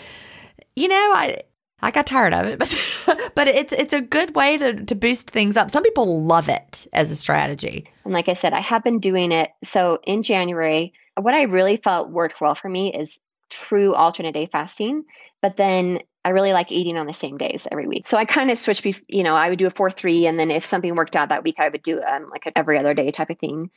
you 0.76 0.88
know 0.88 1.12
i 1.14 1.42
I 1.82 1.90
got 1.90 2.06
tired 2.06 2.32
of 2.32 2.46
it, 2.46 2.58
but 3.06 3.32
but 3.34 3.48
it's 3.48 3.72
it's 3.72 3.92
a 3.92 4.00
good 4.00 4.34
way 4.34 4.56
to 4.56 4.84
to 4.84 4.94
boost 4.94 5.30
things 5.30 5.56
up. 5.56 5.70
Some 5.70 5.82
people 5.82 6.22
love 6.24 6.48
it 6.48 6.86
as 6.92 7.10
a 7.10 7.16
strategy. 7.16 7.86
And 8.04 8.12
like 8.12 8.28
I 8.28 8.34
said, 8.34 8.52
I 8.52 8.60
have 8.60 8.84
been 8.84 9.00
doing 9.00 9.32
it. 9.32 9.50
So 9.62 9.98
in 10.04 10.22
January, 10.22 10.92
what 11.16 11.34
I 11.34 11.42
really 11.42 11.76
felt 11.76 12.10
worked 12.10 12.40
well 12.40 12.54
for 12.54 12.68
me 12.68 12.92
is 12.92 13.18
true 13.50 13.94
alternate 13.94 14.32
day 14.32 14.46
fasting, 14.46 15.04
but 15.40 15.56
then 15.56 16.00
I 16.24 16.30
really 16.30 16.52
like 16.52 16.72
eating 16.72 16.96
on 16.96 17.06
the 17.06 17.12
same 17.12 17.36
days 17.36 17.68
every 17.70 17.86
week. 17.86 18.06
So 18.06 18.16
I 18.16 18.24
kind 18.24 18.50
of 18.50 18.58
switched, 18.58 18.86
you 19.08 19.22
know, 19.22 19.34
I 19.34 19.50
would 19.50 19.58
do 19.58 19.66
a 19.66 19.70
4 19.70 19.90
3, 19.90 20.26
and 20.26 20.40
then 20.40 20.50
if 20.50 20.64
something 20.64 20.94
worked 20.94 21.16
out 21.16 21.28
that 21.28 21.44
week, 21.44 21.60
I 21.60 21.68
would 21.68 21.82
do 21.82 22.00
um, 22.00 22.30
like 22.30 22.50
every 22.56 22.78
other 22.78 22.94
day 22.94 23.10
type 23.10 23.30
of 23.30 23.38
thing. 23.38 23.70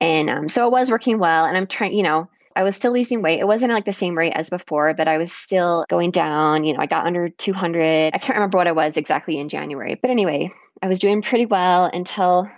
And 0.00 0.30
um, 0.30 0.48
so 0.48 0.66
it 0.66 0.70
was 0.70 0.90
working 0.90 1.18
well. 1.18 1.44
And 1.44 1.56
I'm 1.56 1.66
trying, 1.66 1.92
you 1.94 2.04
know, 2.04 2.30
I 2.58 2.64
was 2.64 2.74
still 2.74 2.90
losing 2.90 3.22
weight. 3.22 3.38
It 3.38 3.46
wasn't 3.46 3.72
like 3.72 3.84
the 3.84 3.92
same 3.92 4.18
rate 4.18 4.32
as 4.32 4.50
before, 4.50 4.92
but 4.92 5.06
I 5.06 5.16
was 5.16 5.32
still 5.32 5.86
going 5.88 6.10
down. 6.10 6.64
You 6.64 6.72
know, 6.72 6.80
I 6.80 6.86
got 6.86 7.06
under 7.06 7.28
200. 7.28 8.10
I 8.12 8.18
can't 8.18 8.34
remember 8.34 8.58
what 8.58 8.66
I 8.66 8.72
was 8.72 8.96
exactly 8.96 9.38
in 9.38 9.48
January. 9.48 9.94
But 9.94 10.10
anyway, 10.10 10.50
I 10.82 10.88
was 10.88 10.98
doing 10.98 11.22
pretty 11.22 11.46
well 11.46 11.84
until 11.84 12.50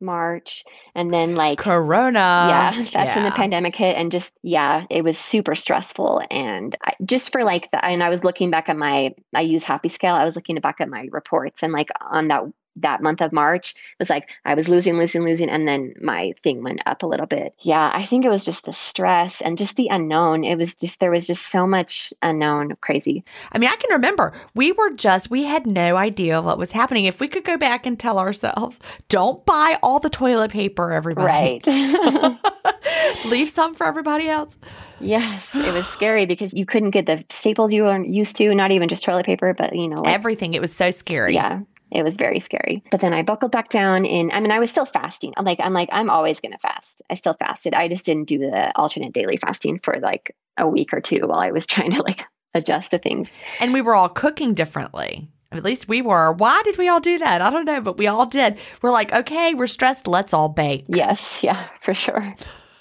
March. 0.00 0.64
And 0.96 1.14
then 1.14 1.36
like 1.36 1.60
Corona. 1.60 2.18
Yeah, 2.18 2.72
that's 2.72 2.92
yeah. 2.92 3.14
when 3.14 3.24
the 3.24 3.30
pandemic 3.30 3.76
hit. 3.76 3.96
And 3.96 4.10
just, 4.10 4.36
yeah, 4.42 4.86
it 4.90 5.04
was 5.04 5.16
super 5.16 5.54
stressful. 5.54 6.24
And 6.28 6.76
I, 6.82 6.94
just 7.04 7.30
for 7.30 7.44
like 7.44 7.70
the, 7.70 7.84
and 7.84 8.02
I 8.02 8.08
was 8.08 8.24
looking 8.24 8.50
back 8.50 8.68
at 8.68 8.76
my, 8.76 9.14
I 9.32 9.42
use 9.42 9.62
Happy 9.62 9.88
Scale. 9.88 10.16
I 10.16 10.24
was 10.24 10.34
looking 10.34 10.56
back 10.56 10.80
at 10.80 10.88
my 10.88 11.06
reports 11.12 11.62
and 11.62 11.72
like 11.72 11.90
on 12.00 12.26
that 12.26 12.42
that 12.76 13.02
month 13.02 13.20
of 13.20 13.32
March 13.32 13.74
was 13.98 14.10
like 14.10 14.30
I 14.44 14.54
was 14.54 14.68
losing, 14.68 14.96
losing, 14.96 15.22
losing, 15.22 15.48
and 15.48 15.68
then 15.68 15.94
my 16.00 16.34
thing 16.42 16.62
went 16.62 16.80
up 16.86 17.02
a 17.02 17.06
little 17.06 17.26
bit. 17.26 17.54
Yeah, 17.60 17.90
I 17.92 18.04
think 18.04 18.24
it 18.24 18.28
was 18.28 18.44
just 18.44 18.64
the 18.64 18.72
stress 18.72 19.40
and 19.40 19.58
just 19.58 19.76
the 19.76 19.88
unknown. 19.88 20.44
It 20.44 20.56
was 20.56 20.74
just 20.74 21.00
there 21.00 21.10
was 21.10 21.26
just 21.26 21.48
so 21.48 21.66
much 21.66 22.12
unknown, 22.22 22.76
crazy. 22.80 23.24
I 23.52 23.58
mean, 23.58 23.70
I 23.70 23.76
can 23.76 23.92
remember 23.92 24.32
we 24.54 24.72
were 24.72 24.90
just 24.90 25.30
we 25.30 25.44
had 25.44 25.66
no 25.66 25.96
idea 25.96 26.40
what 26.40 26.58
was 26.58 26.72
happening. 26.72 27.04
If 27.04 27.20
we 27.20 27.28
could 27.28 27.44
go 27.44 27.56
back 27.56 27.86
and 27.86 27.98
tell 27.98 28.18
ourselves, 28.18 28.80
don't 29.08 29.44
buy 29.46 29.78
all 29.82 30.00
the 30.00 30.10
toilet 30.10 30.50
paper, 30.50 30.92
everybody. 30.92 31.62
Right. 31.66 32.38
Leave 33.26 33.48
some 33.48 33.74
for 33.74 33.86
everybody 33.86 34.28
else. 34.28 34.58
Yes, 35.00 35.54
it 35.54 35.72
was 35.72 35.86
scary 35.92 36.26
because 36.26 36.52
you 36.54 36.66
couldn't 36.66 36.90
get 36.90 37.06
the 37.06 37.24
staples 37.30 37.72
you 37.72 37.84
were 37.84 38.04
used 38.04 38.36
to, 38.36 38.54
not 38.54 38.70
even 38.70 38.88
just 38.88 39.04
toilet 39.04 39.26
paper, 39.26 39.54
but 39.54 39.74
you 39.74 39.88
know, 39.88 40.02
like, 40.02 40.14
everything. 40.14 40.54
It 40.54 40.60
was 40.60 40.72
so 40.72 40.90
scary. 40.90 41.34
Yeah. 41.34 41.60
It 41.94 42.02
was 42.02 42.16
very 42.16 42.40
scary. 42.40 42.82
But 42.90 43.00
then 43.00 43.12
I 43.12 43.22
buckled 43.22 43.52
back 43.52 43.68
down 43.68 44.04
in 44.04 44.30
I 44.32 44.40
mean 44.40 44.50
I 44.50 44.58
was 44.58 44.70
still 44.70 44.86
fasting. 44.86 45.34
I'm 45.36 45.44
like 45.44 45.60
I'm 45.60 45.72
like 45.72 45.88
I'm 45.92 46.10
always 46.10 46.40
going 46.40 46.52
to 46.52 46.58
fast. 46.58 47.02
I 47.10 47.14
still 47.14 47.34
fasted. 47.34 47.74
I 47.74 47.88
just 47.88 48.04
didn't 48.04 48.28
do 48.28 48.38
the 48.38 48.76
alternate 48.76 49.12
daily 49.12 49.36
fasting 49.36 49.78
for 49.78 49.98
like 50.00 50.34
a 50.56 50.66
week 50.68 50.92
or 50.92 51.00
two 51.00 51.26
while 51.26 51.40
I 51.40 51.50
was 51.50 51.66
trying 51.68 51.92
to 51.92 52.02
like 52.02 52.24
adjust 52.54 52.90
to 52.90 52.98
things. 52.98 53.30
And 53.60 53.72
we 53.72 53.82
were 53.82 53.94
all 53.94 54.08
cooking 54.08 54.54
differently. 54.54 55.28
At 55.52 55.64
least 55.64 55.86
we 55.86 56.00
were. 56.00 56.32
Why 56.32 56.62
did 56.64 56.78
we 56.78 56.88
all 56.88 57.00
do 57.00 57.18
that? 57.18 57.42
I 57.42 57.50
don't 57.50 57.66
know, 57.66 57.80
but 57.80 57.98
we 57.98 58.06
all 58.06 58.24
did. 58.24 58.58
We're 58.80 58.90
like, 58.90 59.12
okay, 59.12 59.52
we're 59.52 59.66
stressed. 59.66 60.06
Let's 60.06 60.32
all 60.32 60.48
bake. 60.48 60.86
Yes. 60.88 61.42
Yeah, 61.42 61.68
for 61.80 61.92
sure. 61.92 62.32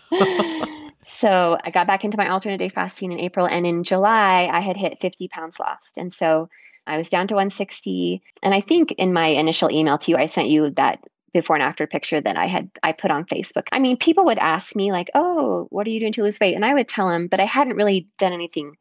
so 1.03 1.57
I 1.61 1.69
got 1.71 1.87
back 1.87 2.05
into 2.05 2.17
my 2.17 2.29
alternate 2.29 2.59
day 2.59 2.69
fasting 2.69 3.11
in 3.11 3.19
April. 3.19 3.45
And 3.45 3.67
in 3.67 3.83
July, 3.83 4.49
I 4.49 4.61
had 4.61 4.77
hit 4.77 5.01
50 5.01 5.27
pounds 5.27 5.59
lost. 5.59 5.97
And 5.97 6.13
so 6.13 6.47
I 6.91 6.97
was 6.97 7.09
down 7.09 7.27
to 7.27 7.35
160. 7.35 8.21
And 8.43 8.53
I 8.53 8.59
think 8.59 8.91
in 8.93 9.13
my 9.13 9.27
initial 9.27 9.71
email 9.71 9.97
to 9.97 10.11
you, 10.11 10.17
I 10.17 10.27
sent 10.27 10.49
you 10.49 10.71
that 10.71 10.99
before 11.33 11.55
and 11.55 11.63
after 11.63 11.87
picture 11.87 12.19
that 12.19 12.37
I 12.37 12.47
had 12.47 12.69
I 12.83 12.91
put 12.91 13.11
on 13.11 13.23
Facebook. 13.25 13.67
I 13.71 13.79
mean, 13.79 13.95
people 13.95 14.25
would 14.25 14.37
ask 14.37 14.75
me 14.75 14.91
like, 14.91 15.09
"Oh, 15.15 15.67
what 15.69 15.87
are 15.87 15.89
you 15.89 16.01
doing 16.01 16.11
to 16.13 16.23
lose 16.23 16.39
weight?" 16.39 16.55
And 16.55 16.65
I 16.65 16.73
would 16.73 16.89
tell 16.89 17.07
them, 17.07 17.27
but 17.27 17.39
I 17.39 17.45
hadn't 17.45 17.77
really 17.77 18.09
done 18.17 18.33
anything 18.33 18.75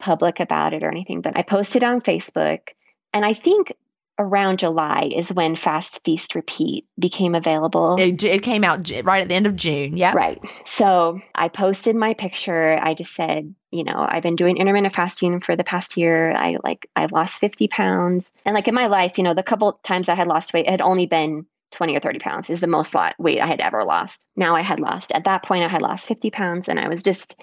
public 0.00 0.40
about 0.40 0.74
it 0.74 0.82
or 0.82 0.90
anything. 0.90 1.20
But 1.20 1.38
I 1.38 1.42
posted 1.42 1.84
on 1.84 2.00
Facebook, 2.00 2.70
and 3.14 3.24
I 3.24 3.34
think 3.34 3.72
around 4.18 4.58
July 4.58 5.10
is 5.14 5.32
when 5.32 5.54
Fast 5.54 6.02
Feast 6.04 6.34
Repeat 6.34 6.86
became 6.98 7.36
available. 7.36 7.96
It, 7.98 8.22
it, 8.24 8.42
came 8.42 8.64
out 8.64 8.90
right 9.04 9.22
at 9.22 9.28
the 9.28 9.34
end 9.34 9.46
of 9.46 9.56
June. 9.56 9.96
Yeah. 9.96 10.12
Right. 10.12 10.40
So 10.64 11.20
I 11.34 11.48
posted 11.48 11.96
my 11.96 12.14
picture. 12.14 12.78
I 12.80 12.94
just 12.94 13.14
said, 13.14 13.54
you 13.72 13.84
know, 13.84 14.06
I've 14.08 14.22
been 14.22 14.36
doing 14.36 14.56
intermittent 14.56 14.94
fasting 14.94 15.40
for 15.40 15.56
the 15.56 15.64
past 15.64 15.96
year. 15.96 16.32
I 16.32 16.58
like, 16.62 16.88
I've 16.94 17.12
lost 17.12 17.40
50 17.40 17.68
pounds. 17.68 18.32
And 18.44 18.54
like 18.54 18.68
in 18.68 18.74
my 18.74 18.86
life, 18.86 19.18
you 19.18 19.24
know, 19.24 19.34
the 19.34 19.42
couple 19.42 19.72
times 19.82 20.08
I 20.08 20.14
had 20.14 20.28
lost 20.28 20.52
weight, 20.52 20.66
it 20.66 20.70
had 20.70 20.82
only 20.82 21.06
been 21.06 21.46
20 21.72 21.96
or 21.96 22.00
30 22.00 22.18
pounds 22.18 22.50
is 22.50 22.60
the 22.60 22.66
most 22.66 22.94
lot 22.94 23.14
weight 23.18 23.40
I 23.40 23.46
had 23.46 23.60
ever 23.60 23.84
lost. 23.84 24.28
Now 24.36 24.54
I 24.54 24.60
had 24.60 24.78
lost, 24.78 25.10
at 25.12 25.24
that 25.24 25.42
point, 25.42 25.64
I 25.64 25.68
had 25.68 25.82
lost 25.82 26.06
50 26.06 26.30
pounds 26.30 26.68
and 26.68 26.78
I 26.78 26.88
was 26.88 27.02
just, 27.02 27.40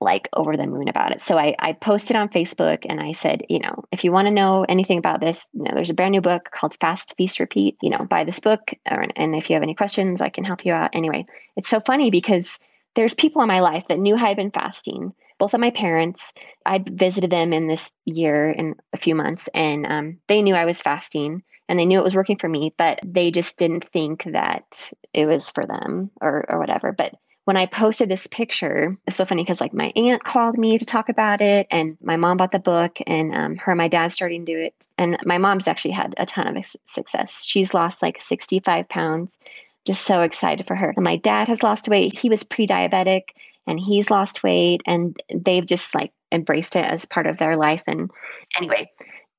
like 0.00 0.28
over 0.34 0.56
the 0.56 0.66
moon 0.66 0.88
about 0.88 1.12
it. 1.12 1.20
So 1.20 1.38
I, 1.38 1.54
I 1.58 1.72
posted 1.72 2.16
on 2.16 2.28
Facebook 2.28 2.84
and 2.86 3.00
I 3.00 3.12
said, 3.12 3.42
you 3.48 3.60
know, 3.60 3.84
if 3.90 4.04
you 4.04 4.12
want 4.12 4.26
to 4.26 4.32
know 4.32 4.64
anything 4.68 4.98
about 4.98 5.20
this, 5.20 5.46
you 5.54 5.62
know, 5.62 5.72
there's 5.74 5.90
a 5.90 5.94
brand 5.94 6.12
new 6.12 6.20
book 6.20 6.50
called 6.50 6.76
Fast 6.80 7.14
Feast 7.16 7.40
Repeat. 7.40 7.78
You 7.80 7.90
know, 7.90 8.04
buy 8.04 8.24
this 8.24 8.40
book, 8.40 8.72
or, 8.90 9.06
and 9.16 9.34
if 9.34 9.48
you 9.48 9.54
have 9.54 9.62
any 9.62 9.74
questions, 9.74 10.20
I 10.20 10.28
can 10.28 10.44
help 10.44 10.64
you 10.66 10.72
out. 10.72 10.94
Anyway, 10.94 11.24
it's 11.56 11.68
so 11.68 11.80
funny 11.80 12.10
because 12.10 12.58
there's 12.94 13.14
people 13.14 13.42
in 13.42 13.48
my 13.48 13.60
life 13.60 13.88
that 13.88 13.98
knew 13.98 14.14
I 14.14 14.28
had 14.28 14.36
been 14.36 14.50
fasting. 14.50 15.14
Both 15.38 15.54
of 15.54 15.60
my 15.60 15.70
parents, 15.70 16.32
I'd 16.64 16.98
visited 16.98 17.30
them 17.30 17.52
in 17.52 17.66
this 17.66 17.92
year 18.04 18.50
in 18.50 18.76
a 18.92 18.96
few 18.96 19.14
months, 19.14 19.48
and 19.54 19.86
um, 19.86 20.18
they 20.28 20.42
knew 20.42 20.54
I 20.54 20.64
was 20.64 20.80
fasting 20.80 21.42
and 21.68 21.78
they 21.78 21.86
knew 21.86 21.98
it 21.98 22.04
was 22.04 22.14
working 22.14 22.38
for 22.38 22.48
me, 22.48 22.74
but 22.78 23.00
they 23.04 23.30
just 23.30 23.56
didn't 23.56 23.84
think 23.84 24.24
that 24.24 24.92
it 25.12 25.26
was 25.26 25.50
for 25.50 25.66
them 25.66 26.10
or 26.20 26.44
or 26.48 26.58
whatever. 26.58 26.92
But 26.92 27.14
when 27.44 27.56
I 27.56 27.66
posted 27.66 28.08
this 28.08 28.26
picture, 28.26 28.98
it's 29.06 29.16
so 29.16 29.24
funny 29.24 29.44
because 29.44 29.60
like 29.60 29.72
my 29.72 29.92
aunt 29.94 30.24
called 30.24 30.58
me 30.58 30.78
to 30.78 30.84
talk 30.84 31.08
about 31.08 31.40
it, 31.40 31.66
and 31.70 31.96
my 32.02 32.16
mom 32.16 32.36
bought 32.36 32.52
the 32.52 32.58
book, 32.58 32.98
and 33.06 33.34
um, 33.34 33.56
her 33.56 33.72
and 33.72 33.78
my 33.78 33.88
dad 33.88 34.12
starting 34.12 34.44
to 34.44 34.52
do 34.52 34.58
it. 34.58 34.74
And 34.98 35.16
my 35.24 35.38
mom's 35.38 35.68
actually 35.68 35.92
had 35.92 36.14
a 36.18 36.26
ton 36.26 36.56
of 36.56 36.66
success. 36.86 37.44
She's 37.46 37.74
lost 37.74 38.02
like 38.02 38.20
65 38.20 38.88
pounds. 38.88 39.32
Just 39.86 40.04
so 40.04 40.22
excited 40.22 40.66
for 40.66 40.74
her. 40.74 40.92
And 40.96 41.04
my 41.04 41.14
dad 41.14 41.46
has 41.46 41.62
lost 41.62 41.86
weight. 41.86 42.18
He 42.18 42.28
was 42.28 42.42
pre 42.42 42.66
diabetic 42.66 43.28
and 43.66 43.80
he's 43.80 44.10
lost 44.10 44.42
weight, 44.42 44.82
and 44.86 45.16
they've 45.34 45.66
just 45.66 45.94
like 45.94 46.12
embraced 46.32 46.76
it 46.76 46.84
as 46.84 47.04
part 47.04 47.26
of 47.26 47.38
their 47.38 47.56
life. 47.56 47.82
And 47.86 48.10
anyway, 48.56 48.90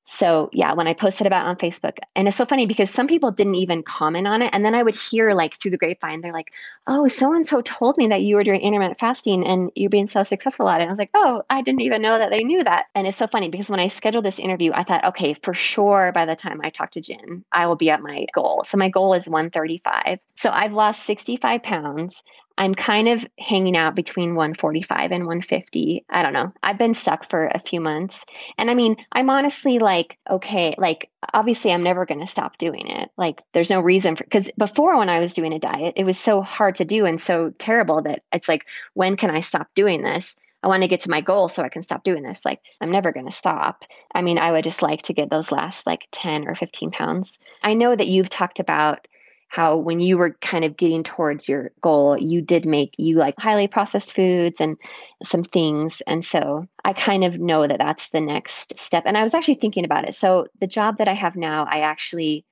so 0.10 0.50
yeah, 0.54 0.74
when 0.74 0.88
I 0.88 0.94
posted 0.94 1.28
about 1.28 1.48
on 1.48 1.58
Facebook, 1.58 1.98
and 2.16 2.30
it's 2.30 2.38
so 2.38 2.46
funny 2.46 2.66
because 2.66 2.90
some 2.90 3.08
people 3.08 3.30
didn't 3.30 3.56
even 3.56 3.84
comment 3.84 4.26
on 4.26 4.42
it, 4.42 4.50
and 4.54 4.64
then 4.64 4.74
I 4.74 4.82
would 4.82 4.96
hear 4.96 5.34
like 5.34 5.60
through 5.60 5.72
the 5.72 5.78
grapevine, 5.78 6.22
they're 6.22 6.32
like, 6.32 6.54
"Oh, 6.88 7.10
so 7.10 7.34
and 7.34 7.46
so 7.46 7.60
told 7.62 7.98
me 7.98 8.08
that 8.08 8.22
you 8.22 8.38
were 8.38 8.44
doing 8.46 8.62
intermittent 8.62 9.00
fasting 9.00 9.46
and 9.46 9.70
you're 9.76 9.90
being 9.90 10.08
so 10.08 10.24
successful 10.24 10.70
at 10.70 10.80
it." 10.80 10.84
And 10.84 10.90
I 10.90 10.94
was 10.94 10.98
like, 10.98 11.10
"Oh, 11.14 11.44
I 11.50 11.62
didn't 11.62 11.82
even 11.82 12.02
know 12.02 12.18
that 12.18 12.30
they 12.30 12.44
knew 12.46 12.64
that." 12.64 12.86
And 12.96 13.06
it's 13.06 13.18
so 13.18 13.28
funny 13.28 13.50
because 13.50 13.70
when 13.70 13.82
I 13.82 13.90
scheduled 13.90 14.24
this 14.24 14.40
interview, 14.40 14.72
I 14.74 14.84
thought, 14.84 15.04
okay, 15.04 15.34
for 15.34 15.54
sure 15.54 16.14
by 16.14 16.26
the 16.26 16.38
time 16.38 16.62
I 16.64 16.70
talk 16.70 16.92
to 16.92 17.02
Gin, 17.02 17.44
I 17.52 17.68
will 17.68 17.76
be 17.76 17.90
at 17.90 18.02
my 18.02 18.28
goal. 18.34 18.64
So 18.66 18.78
my 18.78 18.88
goal 18.88 19.14
is 19.14 19.28
135. 19.28 20.20
So 20.38 20.52
I've 20.52 20.72
lost 20.72 21.06
65 21.06 21.64
pounds. 21.64 22.24
I'm 22.58 22.74
kind 22.74 23.08
of 23.08 23.26
hanging 23.38 23.78
out 23.78 23.96
between 23.96 24.36
145 24.36 25.12
and 25.12 25.26
150. 25.26 26.06
I 26.10 26.24
don't 26.24 26.34
know. 26.34 26.52
I've 26.64 26.78
been 26.78 26.96
stuck 26.96 27.30
for 27.30 27.46
a 27.46 27.60
few 27.60 27.80
months. 27.80 28.26
And 28.58 28.72
I 28.72 28.74
mean, 28.74 28.98
I'm 29.12 29.30
honestly 29.30 29.80
like, 29.80 30.18
okay, 30.30 30.74
like 30.78 31.10
obviously 31.34 31.72
I'm 31.72 31.84
never 31.84 32.06
going 32.06 32.20
to 32.22 32.28
stop 32.28 32.58
doing 32.58 32.88
it. 32.88 33.12
Like 33.18 33.42
there's 33.54 33.70
no 33.70 33.82
reason 33.82 34.16
for 34.16 34.24
cuz 34.24 34.50
before 34.58 34.98
when 34.98 35.10
I 35.10 35.20
was 35.20 35.34
doing 35.34 35.54
a 35.54 35.60
diet, 35.60 35.94
it 35.98 36.06
was 36.06 36.20
so 36.20 36.42
hard 36.42 36.76
to 36.76 36.86
do 36.86 37.06
and 37.06 37.22
so 37.22 37.52
terrible 37.60 38.02
that 38.04 38.24
it's 38.34 38.48
like 38.48 38.66
when 38.94 39.18
can 39.18 39.30
I 39.30 39.42
stop 39.42 39.68
doing 39.76 40.02
this? 40.02 40.36
I 40.64 40.68
want 40.70 40.82
to 40.82 40.90
get 40.90 41.02
to 41.02 41.10
my 41.12 41.22
goal 41.22 41.50
so 41.50 41.64
I 41.64 41.70
can 41.70 41.84
stop 41.84 42.04
doing 42.04 42.24
this. 42.24 42.44
Like, 42.44 42.62
I'm 42.82 42.90
never 42.90 43.12
going 43.12 43.28
to 43.28 43.32
stop. 43.32 43.86
I 44.14 44.22
mean, 44.22 44.40
I 44.40 44.52
would 44.52 44.64
just 44.64 44.82
like 44.82 45.04
to 45.04 45.14
get 45.14 45.30
those 45.30 45.52
last 45.52 45.86
like 45.86 46.08
10 46.12 46.48
or 46.48 46.56
15 46.56 46.90
pounds. 46.90 47.38
I 47.62 47.76
know 47.76 47.96
that 47.96 48.08
you've 48.08 48.30
talked 48.30 48.60
about 48.60 49.08
how 49.48 49.78
when 49.78 50.00
you 50.00 50.18
were 50.18 50.38
kind 50.42 50.66
of 50.66 50.78
getting 50.78 51.04
towards 51.04 51.48
your 51.48 51.72
goal, 51.82 52.18
you 52.18 52.42
did 52.42 52.66
make 52.66 52.94
you 52.98 53.16
like 53.16 53.36
highly 53.40 53.68
processed 53.68 54.14
foods 54.14 54.60
and 54.60 54.78
some 55.24 55.44
things. 55.44 56.02
And 56.06 56.24
so 56.24 56.68
I 56.84 56.94
kind 56.94 57.24
of 57.24 57.40
know 57.40 57.66
that 57.66 57.80
that's 57.80 58.10
the 58.10 58.22
next 58.22 58.78
step. 58.78 59.04
And 59.06 59.18
I 59.18 59.24
was 59.24 59.34
actually 59.34 59.56
thinking 59.56 59.86
about 59.86 60.08
it. 60.08 60.16
So 60.16 60.48
the 60.60 60.68
job 60.68 60.98
that 60.98 61.08
I 61.08 61.14
have 61.14 61.36
now, 61.36 61.66
I 61.70 61.80
actually 61.80 62.46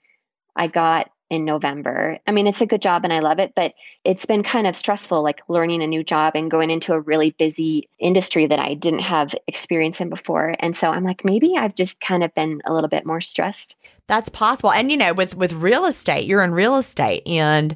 I 0.55 0.67
got 0.67 1.11
in 1.35 1.45
November. 1.45 2.17
I 2.25 2.31
mean, 2.31 2.47
it's 2.47 2.61
a 2.61 2.65
good 2.65 2.81
job 2.81 3.03
and 3.03 3.13
I 3.13 3.19
love 3.19 3.39
it, 3.39 3.53
but 3.55 3.73
it's 4.03 4.25
been 4.25 4.41
kind 4.41 4.65
of 4.65 4.75
stressful, 4.75 5.21
like 5.21 5.41
learning 5.47 5.83
a 5.83 5.87
new 5.87 6.03
job 6.03 6.33
and 6.35 6.49
going 6.49 6.71
into 6.71 6.93
a 6.93 6.99
really 6.99 7.31
busy 7.31 7.87
industry 7.99 8.47
that 8.47 8.59
I 8.59 8.73
didn't 8.73 8.99
have 8.99 9.35
experience 9.47 10.01
in 10.01 10.09
before. 10.09 10.55
And 10.59 10.75
so 10.75 10.89
I'm 10.89 11.03
like, 11.03 11.23
maybe 11.23 11.55
I've 11.57 11.75
just 11.75 11.99
kind 12.01 12.23
of 12.23 12.33
been 12.33 12.61
a 12.65 12.73
little 12.73 12.89
bit 12.89 13.05
more 13.05 13.21
stressed. 13.21 13.75
That's 14.07 14.29
possible. 14.29 14.71
And 14.71 14.91
you 14.91 14.97
know, 14.97 15.13
with 15.13 15.35
with 15.35 15.53
real 15.53 15.85
estate, 15.85 16.25
you're 16.25 16.43
in 16.43 16.51
real 16.51 16.77
estate 16.77 17.23
and 17.27 17.75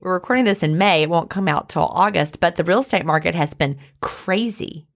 we're 0.00 0.14
recording 0.14 0.44
this 0.44 0.62
in 0.62 0.78
May. 0.78 1.02
It 1.02 1.10
won't 1.10 1.30
come 1.30 1.48
out 1.48 1.68
till 1.68 1.86
August, 1.86 2.40
but 2.40 2.56
the 2.56 2.64
real 2.64 2.80
estate 2.80 3.06
market 3.06 3.34
has 3.34 3.54
been 3.54 3.78
crazy. 4.00 4.86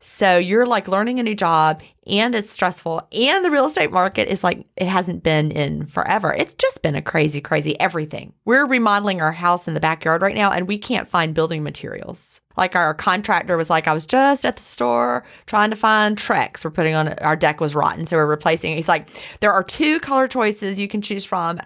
So 0.00 0.38
you're 0.38 0.66
like 0.66 0.88
learning 0.88 1.20
a 1.20 1.22
new 1.22 1.34
job 1.34 1.82
and 2.06 2.34
it's 2.34 2.50
stressful 2.50 3.06
and 3.12 3.44
the 3.44 3.50
real 3.50 3.66
estate 3.66 3.90
market 3.90 4.28
is 4.28 4.44
like 4.44 4.66
it 4.76 4.86
hasn't 4.86 5.22
been 5.22 5.50
in 5.50 5.86
forever. 5.86 6.32
It's 6.34 6.54
just 6.54 6.82
been 6.82 6.94
a 6.94 7.02
crazy 7.02 7.40
crazy 7.40 7.78
everything. 7.80 8.32
We're 8.44 8.66
remodeling 8.66 9.20
our 9.20 9.32
house 9.32 9.66
in 9.66 9.74
the 9.74 9.80
backyard 9.80 10.22
right 10.22 10.34
now 10.34 10.52
and 10.52 10.68
we 10.68 10.78
can't 10.78 11.08
find 11.08 11.34
building 11.34 11.62
materials. 11.62 12.40
Like 12.56 12.74
our 12.74 12.94
contractor 12.94 13.56
was 13.56 13.68
like, 13.68 13.86
I 13.86 13.92
was 13.92 14.06
just 14.06 14.46
at 14.46 14.56
the 14.56 14.62
store 14.62 15.24
trying 15.46 15.70
to 15.70 15.76
find 15.76 16.16
Trex. 16.16 16.64
We're 16.64 16.70
putting 16.70 16.94
on 16.94 17.10
our 17.18 17.36
deck 17.36 17.60
was 17.60 17.74
rotten, 17.74 18.06
so 18.06 18.16
we're 18.16 18.26
replacing 18.26 18.72
it. 18.72 18.76
He's 18.76 18.88
like, 18.88 19.10
there 19.40 19.52
are 19.52 19.62
two 19.62 20.00
color 20.00 20.26
choices 20.26 20.78
you 20.78 20.88
can 20.88 21.02
choose 21.02 21.24
from. 21.24 21.60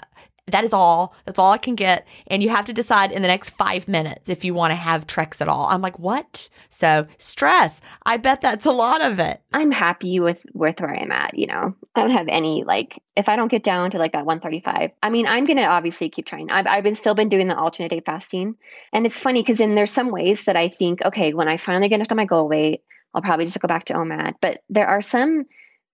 That 0.53 0.65
is 0.65 0.73
all. 0.73 1.15
That's 1.25 1.39
all 1.39 1.53
I 1.53 1.59
can 1.59 1.75
get. 1.75 2.07
And 2.27 2.43
you 2.43 2.49
have 2.49 2.65
to 2.67 2.73
decide 2.73 3.13
in 3.13 3.23
the 3.23 3.29
next 3.29 3.51
five 3.51 3.89
minutes 3.89 4.29
if 4.29 4.45
you 4.45 4.55
want 4.55 4.71
to 4.73 4.77
have 4.77 5.07
Trex 5.07 5.41
at 5.41 5.49
all. 5.49 5.67
I'm 5.67 5.81
like, 5.81 5.99
what? 5.99 6.49
So 6.69 7.07
stress. 7.19 7.81
I 8.05 8.17
bet 8.17 8.41
that's 8.41 8.67
a 8.67 8.71
lot 8.71 9.03
of 9.03 9.19
it. 9.19 9.41
I'm 9.53 9.71
happy 9.71 10.21
with 10.21 10.45
with 10.55 10.81
where 10.81 10.95
I'm 10.95 11.13
at. 11.13 11.37
You 11.37 11.47
know, 11.47 11.75
I 11.95 12.03
don't 12.03 12.11
have 12.11 12.29
any 12.29 12.65
like 12.65 13.03
if 13.17 13.29
I 13.29 13.37
don't 13.37 13.51
get 13.51 13.65
down 13.65 13.91
to 13.93 13.99
like 13.99 14.13
that 14.13 14.27
135. 14.27 14.91
I 15.03 15.11
mean, 15.11 15.27
I'm 15.27 15.45
gonna 15.45 15.62
obviously 15.62 16.09
keep 16.11 16.27
trying. 16.27 16.51
I've 16.51 16.66
I've 16.66 16.85
been 16.85 16.95
still 16.95 17.14
been 17.14 17.29
doing 17.29 17.49
the 17.49 17.57
alternate 17.57 17.91
day 17.91 18.03
fasting, 18.05 18.57
and 18.93 19.07
it's 19.07 19.18
funny 19.18 19.43
because 19.43 19.59
then 19.59 19.74
there's 19.74 19.93
some 19.93 20.11
ways 20.11 20.45
that 20.45 20.57
I 20.57 20.68
think, 20.68 21.05
okay, 21.05 21.35
when 21.35 21.49
I 21.49 21.57
finally 21.57 21.89
get 21.89 22.09
to 22.09 22.14
my 22.14 22.24
goal 22.24 22.49
weight, 22.49 22.83
I'll 23.14 23.22
probably 23.22 23.47
just 23.47 23.61
go 23.61 23.68
back 23.68 23.85
to 23.87 23.95
OMAD. 23.95 24.37
But 24.41 24.62
there 24.68 24.89
are 24.89 25.03
some 25.03 25.47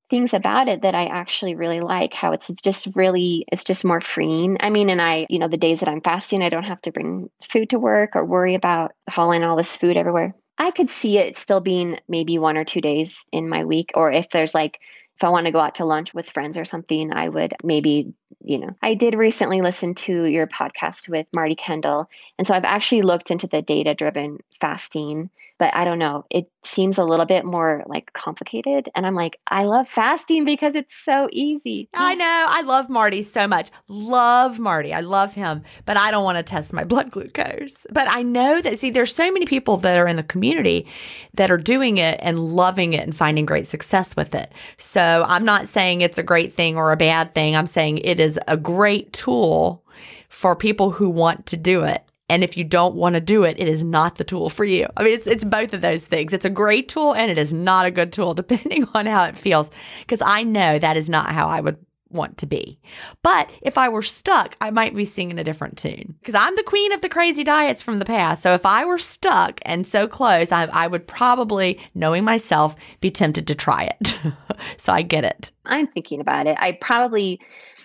things 0.09 0.34
about 0.34 0.68
it 0.68 0.82
that 0.82 0.94
I 0.94 1.07
actually 1.07 1.54
really 1.54 1.80
like 1.80 2.14
how 2.14 2.32
it's 2.32 2.48
just 2.62 2.88
really 2.94 3.44
it's 3.50 3.64
just 3.64 3.84
more 3.84 4.00
freeing. 4.00 4.57
I 4.61 4.70
mean, 4.70 4.90
and 4.90 5.00
I, 5.02 5.26
you 5.28 5.38
know, 5.38 5.48
the 5.48 5.57
days 5.57 5.80
that 5.80 5.88
I'm 5.88 6.00
fasting, 6.00 6.42
I 6.42 6.48
don't 6.48 6.64
have 6.64 6.80
to 6.82 6.92
bring 6.92 7.30
food 7.42 7.70
to 7.70 7.78
work 7.78 8.14
or 8.14 8.24
worry 8.24 8.54
about 8.54 8.92
hauling 9.09 9.42
all 9.42 9.57
this 9.57 9.76
food 9.76 9.96
everywhere. 9.96 10.34
I 10.59 10.70
could 10.70 10.88
see 10.88 11.18
it 11.18 11.36
still 11.36 11.61
being 11.61 11.98
maybe 12.09 12.38
one 12.38 12.57
or 12.57 12.64
two 12.64 12.80
days 12.80 13.24
in 13.30 13.48
my 13.48 13.64
week 13.64 13.92
or 13.94 14.11
if 14.11 14.30
there's 14.30 14.54
like 14.54 14.80
if 15.17 15.25
I 15.25 15.31
want 15.31 15.47
to 15.47 15.53
go 15.53 15.61
out 15.61 15.77
to 15.77 15.87
lunch 15.87 16.12
with 16.12 16.31
friends 16.31 16.59
or 16.59 16.67
something, 16.67 17.11
I 17.11 17.31
would 17.31 17.55
maybe, 17.64 18.12
you 18.45 18.59
know, 18.59 18.77
I 18.83 18.93
did 18.93 19.14
recently 19.14 19.62
listen 19.62 19.95
to 19.95 20.25
your 20.27 20.47
podcast 20.47 21.09
with 21.09 21.27
Marty 21.35 21.55
Kendall. 21.55 22.11
And 22.39 22.47
so 22.47 22.53
I've 22.53 22.64
actually 22.64 23.01
looked 23.01 23.31
into 23.31 23.47
the 23.47 23.62
data 23.62 23.95
driven 23.95 24.41
fasting, 24.61 25.31
but 25.59 25.75
I 25.75 25.87
don't 25.87 25.99
know. 25.99 26.27
It 26.29 26.51
seems 26.64 26.99
a 26.99 27.05
little 27.05 27.25
bit 27.25 27.47
more 27.47 27.83
like 27.87 28.12
complicated. 28.12 28.91
And 28.95 29.07
I'm 29.07 29.14
like, 29.14 29.39
I 29.47 29.64
love 29.64 29.89
fasting 29.89 30.45
because 30.45 30.77
it's 30.77 30.95
so 30.95 31.31
easy. 31.33 31.89
I 31.95 32.14
know. 32.14 32.47
I 32.49 32.61
love 32.61 32.91
Marty 32.91 33.23
so 33.23 33.49
much. 33.49 33.71
Love 33.89 34.59
Marty. 34.59 34.93
I 34.93 35.01
love 35.01 35.33
him, 35.33 35.62
but 35.87 35.97
I 35.97 36.11
don't 36.11 36.25
want 36.25 36.37
to 36.37 36.43
test 36.43 36.75
my 36.75 36.85
blood 36.97 37.11
glucose. 37.11 37.87
But 37.91 38.07
I 38.11 38.23
know 38.23 38.61
that, 38.61 38.81
see, 38.81 38.91
there's 38.91 39.14
so 39.14 39.33
many 39.33 39.47
people 39.47 39.79
that 39.79 39.97
are 39.97 40.07
in 40.07 40.17
the 40.17 40.23
community 40.23 40.87
that 41.35 41.51
are 41.51 41.57
doing 41.57 41.97
it 41.97 42.21
and 42.23 42.39
loving 42.39 42.93
it 42.93 43.01
and 43.01 43.17
finding 43.17 43.47
great 43.47 43.67
success 43.67 44.14
with 44.14 44.35
it. 44.35 44.53
So 44.77 45.05
so 45.07 45.24
I'm 45.24 45.44
not 45.44 45.68
saying 45.68 46.00
it's 46.00 46.18
a 46.18 46.22
great 46.24 46.52
thing 46.52 46.76
or 46.76 46.90
a 46.90 46.96
bad 46.96 47.32
thing. 47.32 47.54
I'm 47.54 47.68
saying 47.68 47.98
it 47.98 48.18
is 48.18 48.40
a 48.48 48.57
great 48.57 49.12
tool 49.12 49.84
for 50.28 50.57
people 50.57 50.90
who 50.90 51.09
want 51.09 51.46
to 51.46 51.57
do 51.57 51.84
it. 51.84 52.02
And 52.28 52.42
if 52.42 52.57
you 52.57 52.64
don't 52.64 52.96
want 52.96 53.14
to 53.14 53.20
do 53.20 53.44
it, 53.44 53.54
it 53.61 53.68
is 53.68 53.84
not 53.84 54.16
the 54.16 54.24
tool 54.24 54.50
for 54.50 54.64
you. 54.64 54.88
I 54.96 55.04
mean, 55.04 55.12
it's 55.12 55.28
it's 55.28 55.44
both 55.44 55.72
of 55.72 55.80
those 55.80 56.02
things. 56.02 56.32
It's 56.32 56.44
a 56.44 56.50
great 56.50 56.88
tool 56.88 57.14
and 57.14 57.30
it 57.30 57.38
is 57.38 57.52
not 57.52 57.86
a 57.86 57.92
good 57.92 58.12
tool 58.12 58.34
depending 58.42 58.84
on 58.94 59.07
how 59.07 59.22
it 59.26 59.38
feels 59.38 59.70
because 60.00 60.20
I 60.26 60.42
know 60.42 60.76
that 60.80 60.96
is 60.96 61.09
not 61.09 61.30
how 61.30 61.46
I 61.46 61.61
would 61.61 61.76
want 62.11 62.38
to 62.38 62.46
be. 62.46 62.78
But 63.22 63.50
if 63.62 63.78
I 63.78 63.88
were 63.88 64.02
stuck, 64.02 64.57
I 64.61 64.70
might 64.70 64.94
be 64.94 65.04
singing 65.04 65.38
a 65.38 65.44
different 65.44 65.78
tune 65.78 66.14
because 66.20 66.34
I'm 66.34 66.54
the 66.57 66.62
queen 66.62 66.92
of 66.92 67.00
the 67.00 67.09
crazy 67.09 67.44
diets 67.44 67.82
from 67.82 67.98
the 67.98 68.04
past. 68.04 68.42
So 68.42 68.54
if 68.54 68.64
I 68.64 68.84
were 68.84 68.98
stuck 68.98 69.61
and 69.62 69.86
so 69.86 70.07
close, 70.07 70.52
I, 70.52 70.64
I 70.66 70.86
would 70.86 71.07
probably, 71.07 71.80
knowing 71.94 72.24
myself, 72.24 72.76
be 73.00 73.11
tempted 73.11 73.46
to 73.48 73.54
try 73.54 73.90
it. 74.00 74.20
so 74.76 74.92
I 74.92 75.02
get 75.02 75.24
it. 75.24 75.50
I'm 75.64 75.86
thinking 75.86 76.20
about 76.20 76.46
it. 76.46 76.57
I 76.59 76.78
probably, 76.80 77.40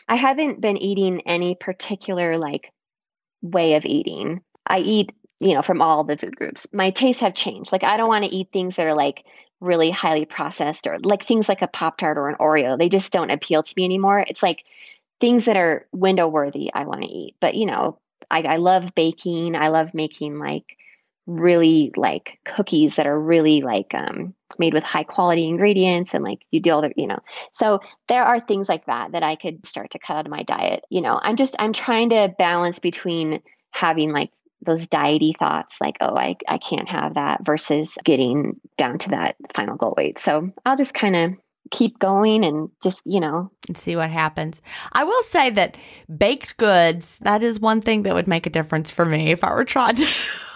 I 0.07 0.15
haven't 0.15 0.61
been 0.61 0.77
eating 0.77 1.21
any 1.21 1.55
particular 1.55 2.37
like 2.37 2.71
way 3.41 3.75
of 3.75 3.85
eating. 3.85 4.41
I 4.67 4.79
eat 4.79 5.13
you 5.39 5.55
know, 5.55 5.63
from 5.63 5.81
all 5.81 6.03
the 6.03 6.15
food 6.15 6.35
groups. 6.35 6.67
My 6.71 6.91
tastes 6.91 7.21
have 7.21 7.33
changed. 7.33 7.71
Like 7.71 7.83
I 7.83 7.97
don't 7.97 8.07
want 8.07 8.23
to 8.25 8.29
eat 8.29 8.49
things 8.53 8.75
that 8.75 8.85
are 8.85 8.93
like 8.93 9.25
really 9.61 9.91
highly 9.91 10.25
processed 10.25 10.87
or 10.87 10.99
like 10.99 11.23
things 11.23 11.47
like 11.47 11.61
a 11.61 11.67
Pop 11.67 11.97
Tart 11.97 12.17
or 12.17 12.27
an 12.27 12.35
Oreo. 12.35 12.77
They 12.77 12.89
just 12.89 13.11
don't 13.11 13.31
appeal 13.31 13.63
to 13.63 13.73
me 13.77 13.85
anymore. 13.85 14.19
It's 14.27 14.43
like 14.43 14.65
things 15.19 15.45
that 15.45 15.55
are 15.55 15.87
window 15.93 16.27
worthy 16.27 16.73
I 16.73 16.85
want 16.85 17.03
to 17.03 17.07
eat. 17.07 17.35
But 17.39 17.55
you 17.55 17.67
know, 17.67 17.99
I, 18.29 18.41
I 18.41 18.57
love 18.57 18.93
baking. 18.95 19.55
I 19.55 19.69
love 19.69 19.93
making 19.93 20.39
like 20.39 20.77
really 21.27 21.91
like 21.95 22.39
cookies 22.43 22.95
that 22.95 23.05
are 23.05 23.19
really 23.19 23.61
like 23.61 23.93
um, 23.93 24.33
made 24.57 24.73
with 24.73 24.83
high 24.83 25.03
quality 25.03 25.47
ingredients 25.47 26.13
and 26.13 26.23
like 26.23 26.41
you 26.49 26.59
do 26.59 26.71
all 26.71 26.81
the 26.81 26.91
you 26.97 27.07
know 27.07 27.19
so 27.53 27.79
there 28.07 28.23
are 28.23 28.39
things 28.39 28.67
like 28.67 28.85
that 28.87 29.11
that 29.11 29.23
i 29.23 29.35
could 29.35 29.65
start 29.65 29.91
to 29.91 29.99
cut 29.99 30.17
out 30.17 30.25
of 30.25 30.31
my 30.31 30.43
diet 30.43 30.83
you 30.89 30.99
know 30.99 31.19
i'm 31.21 31.35
just 31.35 31.55
i'm 31.59 31.73
trying 31.73 32.09
to 32.09 32.33
balance 32.37 32.79
between 32.79 33.41
having 33.69 34.11
like 34.11 34.31
those 34.63 34.87
diety 34.87 35.35
thoughts 35.37 35.79
like 35.81 35.97
oh 36.01 36.15
I, 36.15 36.37
I 36.47 36.57
can't 36.57 36.89
have 36.89 37.15
that 37.15 37.45
versus 37.45 37.97
getting 38.03 38.59
down 38.77 38.99
to 38.99 39.09
that 39.11 39.35
final 39.53 39.75
goal 39.75 39.93
weight. 39.97 40.19
So 40.19 40.51
i'll 40.65 40.77
just 40.77 40.93
kind 40.93 41.15
of 41.15 41.33
keep 41.71 41.99
going 41.99 42.43
and 42.43 42.69
just 42.83 43.01
you 43.05 43.19
know. 43.19 43.51
And 43.67 43.77
see 43.77 43.95
what 43.95 44.09
happens. 44.09 44.61
I 44.91 45.03
will 45.03 45.23
say 45.23 45.49
that 45.51 45.77
baked 46.15 46.57
goods 46.57 47.17
that 47.21 47.41
is 47.43 47.59
one 47.59 47.81
thing 47.81 48.03
that 48.03 48.13
would 48.13 48.27
make 48.27 48.45
a 48.45 48.51
difference 48.51 48.89
for 48.89 49.05
me 49.05 49.31
if 49.31 49.43
i 49.43 49.51
were 49.53 49.65
trying 49.65 49.95
to 49.95 50.07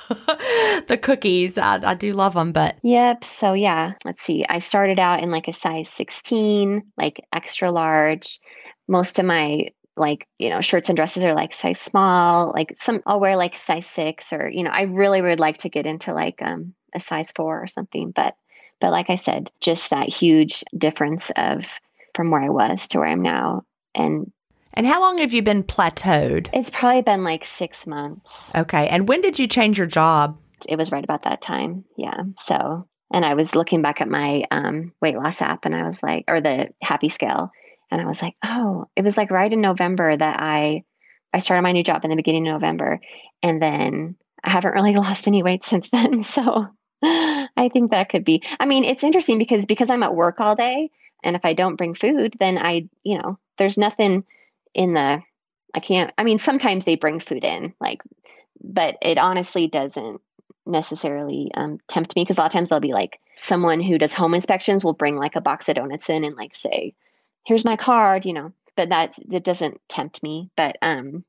the 0.87 0.99
cookies. 1.01 1.57
I, 1.57 1.79
I 1.83 1.93
do 1.93 2.13
love 2.13 2.33
them 2.33 2.51
but 2.51 2.77
yep 2.83 3.23
so 3.23 3.53
yeah 3.53 3.93
let's 4.03 4.21
see. 4.21 4.45
I 4.47 4.59
started 4.59 4.99
out 4.99 5.23
in 5.23 5.31
like 5.31 5.47
a 5.47 5.53
size 5.53 5.89
16 5.89 6.83
like 6.97 7.25
extra 7.33 7.71
large. 7.71 8.39
Most 8.87 9.17
of 9.17 9.25
my 9.25 9.69
like 9.97 10.27
you 10.39 10.49
know 10.49 10.61
shirts 10.61 10.89
and 10.89 10.95
dresses 10.95 11.23
are 11.23 11.33
like 11.33 11.53
size 11.53 11.79
small 11.79 12.51
like 12.53 12.73
some 12.75 13.01
i'll 13.05 13.19
wear 13.19 13.35
like 13.35 13.55
size 13.55 13.85
six 13.87 14.33
or 14.33 14.49
you 14.49 14.63
know 14.63 14.71
i 14.71 14.83
really 14.83 15.21
would 15.21 15.39
like 15.39 15.57
to 15.57 15.69
get 15.69 15.85
into 15.85 16.13
like 16.13 16.41
um, 16.41 16.73
a 16.93 16.99
size 16.99 17.31
four 17.35 17.61
or 17.61 17.67
something 17.67 18.11
but 18.11 18.35
but 18.81 18.91
like 18.91 19.09
i 19.09 19.15
said 19.15 19.51
just 19.61 19.89
that 19.89 20.09
huge 20.09 20.63
difference 20.77 21.31
of 21.35 21.79
from 22.15 22.31
where 22.31 22.41
i 22.41 22.49
was 22.49 22.87
to 22.87 22.99
where 22.99 23.07
i'm 23.07 23.21
now. 23.21 23.63
And 23.93 24.31
and 24.73 24.87
how 24.87 24.99
long 24.99 25.19
have 25.19 25.33
you 25.33 25.41
been 25.41 25.63
plateaued? 25.63 26.49
It's 26.51 26.69
probably 26.69 27.01
been 27.01 27.23
like 27.23 27.45
six 27.45 27.87
months. 27.87 28.51
Okay. 28.53 28.89
And 28.89 29.07
when 29.07 29.21
did 29.21 29.39
you 29.39 29.47
change 29.47 29.77
your 29.77 29.87
job? 29.87 30.37
It 30.67 30.77
was 30.77 30.91
right 30.91 31.03
about 31.03 31.23
that 31.23 31.41
time. 31.41 31.85
Yeah. 31.97 32.21
So 32.39 32.87
and 33.13 33.23
i 33.23 33.35
was 33.35 33.55
looking 33.55 33.83
back 33.83 34.01
at 34.01 34.09
my 34.09 34.43
um, 34.49 34.91
weight 34.99 35.15
loss 35.15 35.39
app 35.39 35.65
and 35.65 35.75
i 35.75 35.83
was 35.83 36.01
like 36.01 36.25
or 36.27 36.41
the 36.41 36.69
happy 36.81 37.07
scale 37.09 37.51
and 37.91 38.01
I 38.01 38.05
was 38.05 38.21
like, 38.21 38.35
oh, 38.43 38.85
it 38.95 39.03
was 39.03 39.17
like 39.17 39.31
right 39.31 39.51
in 39.51 39.61
November 39.61 40.15
that 40.15 40.39
I 40.39 40.83
I 41.33 41.39
started 41.39 41.63
my 41.63 41.73
new 41.73 41.83
job 41.83 42.03
in 42.03 42.09
the 42.09 42.15
beginning 42.15 42.47
of 42.47 42.53
November. 42.53 43.01
And 43.43 43.61
then 43.61 44.15
I 44.43 44.49
haven't 44.49 44.73
really 44.73 44.95
lost 44.95 45.27
any 45.27 45.43
weight 45.43 45.65
since 45.65 45.89
then. 45.89 46.23
So 46.23 46.67
I 47.03 47.69
think 47.71 47.91
that 47.91 48.09
could 48.09 48.25
be. 48.25 48.41
I 48.59 48.65
mean, 48.65 48.83
it's 48.83 49.03
interesting 49.03 49.37
because 49.37 49.65
because 49.65 49.89
I'm 49.89 50.03
at 50.03 50.15
work 50.15 50.39
all 50.39 50.55
day 50.55 50.89
and 51.23 51.35
if 51.35 51.45
I 51.45 51.53
don't 51.53 51.75
bring 51.75 51.93
food, 51.93 52.35
then 52.39 52.57
I, 52.57 52.89
you 53.03 53.17
know, 53.17 53.37
there's 53.57 53.77
nothing 53.77 54.23
in 54.73 54.93
the 54.93 55.21
I 55.73 55.79
can't 55.81 56.11
I 56.17 56.23
mean, 56.23 56.39
sometimes 56.39 56.85
they 56.85 56.95
bring 56.95 57.19
food 57.19 57.43
in, 57.43 57.73
like 57.79 58.01
but 58.63 58.97
it 59.01 59.17
honestly 59.17 59.67
doesn't 59.67 60.21
necessarily 60.65 61.51
um, 61.53 61.79
tempt 61.87 62.15
me 62.15 62.23
because 62.23 62.37
a 62.37 62.41
lot 62.41 62.47
of 62.47 62.53
times 62.53 62.69
they'll 62.69 62.79
be 62.79 62.93
like 62.93 63.19
someone 63.35 63.81
who 63.81 63.97
does 63.97 64.13
home 64.13 64.33
inspections 64.33 64.83
will 64.83 64.93
bring 64.93 65.15
like 65.15 65.35
a 65.35 65.41
box 65.41 65.69
of 65.69 65.75
donuts 65.75 66.09
in 66.09 66.23
and 66.23 66.35
like 66.35 66.55
say 66.55 66.95
here's 67.45 67.65
my 67.65 67.77
card, 67.77 68.25
you 68.25 68.33
know, 68.33 68.51
but 68.75 68.89
that 68.89 69.15
that 69.29 69.43
doesn't 69.43 69.79
tempt 69.87 70.21
me. 70.23 70.49
But 70.55 70.77
um 70.81 71.23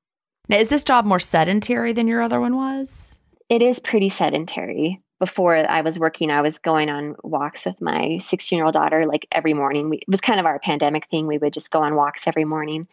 now 0.49 0.59
is 0.59 0.69
this 0.69 0.85
job 0.85 1.05
more 1.05 1.19
sedentary 1.19 1.93
than 1.93 2.09
your 2.09 2.23
other 2.23 2.41
one 2.41 2.57
was? 2.57 3.15
It 3.49 3.63
is 3.63 3.79
pretty 3.79 4.09
sedentary. 4.09 5.03
Before 5.19 5.57
I 5.57 5.81
was 5.81 5.99
working, 5.99 6.31
I 6.31 6.43
was 6.43 6.59
going 6.59 6.91
on 6.91 7.17
walks 7.23 7.65
with 7.65 7.81
my 7.81 8.19
16 8.19 8.57
year 8.57 8.67
old 8.67 8.75
daughter 8.75 9.07
like 9.07 9.27
every 9.33 9.55
morning. 9.55 9.89
We, 9.89 9.97
it 9.99 10.09
was 10.09 10.21
kind 10.21 10.39
of 10.39 10.45
our 10.45 10.59
pandemic 10.59 11.07
thing. 11.07 11.27
We 11.27 11.39
would 11.39 11.55
just 11.55 11.71
go 11.71 11.81
on 11.81 11.95
walks 11.95 12.27
every 12.27 12.45
morning. 12.45 12.87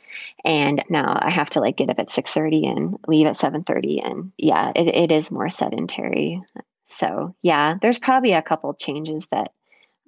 And 0.46 0.82
now 0.90 1.20
I 1.22 1.30
have 1.30 1.50
to 1.52 1.60
like 1.60 1.76
get 1.76 1.90
up 1.90 2.00
at 2.00 2.10
6:30 2.10 2.78
and 2.78 2.98
leave 3.08 3.28
at 3.28 3.36
7:30. 3.36 4.10
And 4.10 4.32
yeah, 4.38 4.72
it, 4.74 4.88
it 4.88 5.12
is 5.12 5.32
more 5.32 5.50
sedentary. 5.50 6.42
So 6.86 7.36
yeah, 7.42 7.76
there's 7.82 8.00
probably 8.00 8.34
a 8.34 8.42
couple 8.42 8.74
changes 8.74 9.28
that 9.32 9.52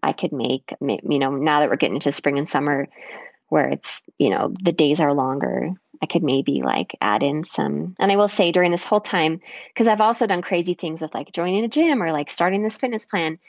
I 0.05 0.13
could 0.13 0.31
make, 0.31 0.73
you 0.81 1.19
know, 1.19 1.31
now 1.31 1.59
that 1.59 1.69
we're 1.69 1.75
getting 1.75 1.95
into 1.95 2.11
spring 2.11 2.37
and 2.37 2.47
summer 2.47 2.87
where 3.49 3.69
it's, 3.69 4.03
you 4.17 4.29
know, 4.29 4.53
the 4.61 4.71
days 4.71 4.99
are 4.99 5.13
longer, 5.13 5.71
I 6.01 6.05
could 6.05 6.23
maybe 6.23 6.61
like 6.61 6.95
add 7.01 7.23
in 7.23 7.43
some. 7.43 7.95
And 7.99 8.11
I 8.11 8.15
will 8.15 8.27
say 8.27 8.51
during 8.51 8.71
this 8.71 8.85
whole 8.85 9.01
time, 9.01 9.41
because 9.69 9.87
I've 9.87 10.01
also 10.01 10.27
done 10.27 10.41
crazy 10.41 10.73
things 10.73 11.01
with 11.01 11.13
like 11.13 11.31
joining 11.31 11.63
a 11.63 11.67
gym 11.69 12.01
or 12.01 12.11
like 12.11 12.29
starting 12.29 12.63
this 12.63 12.77
fitness 12.77 13.05
plan. 13.05 13.39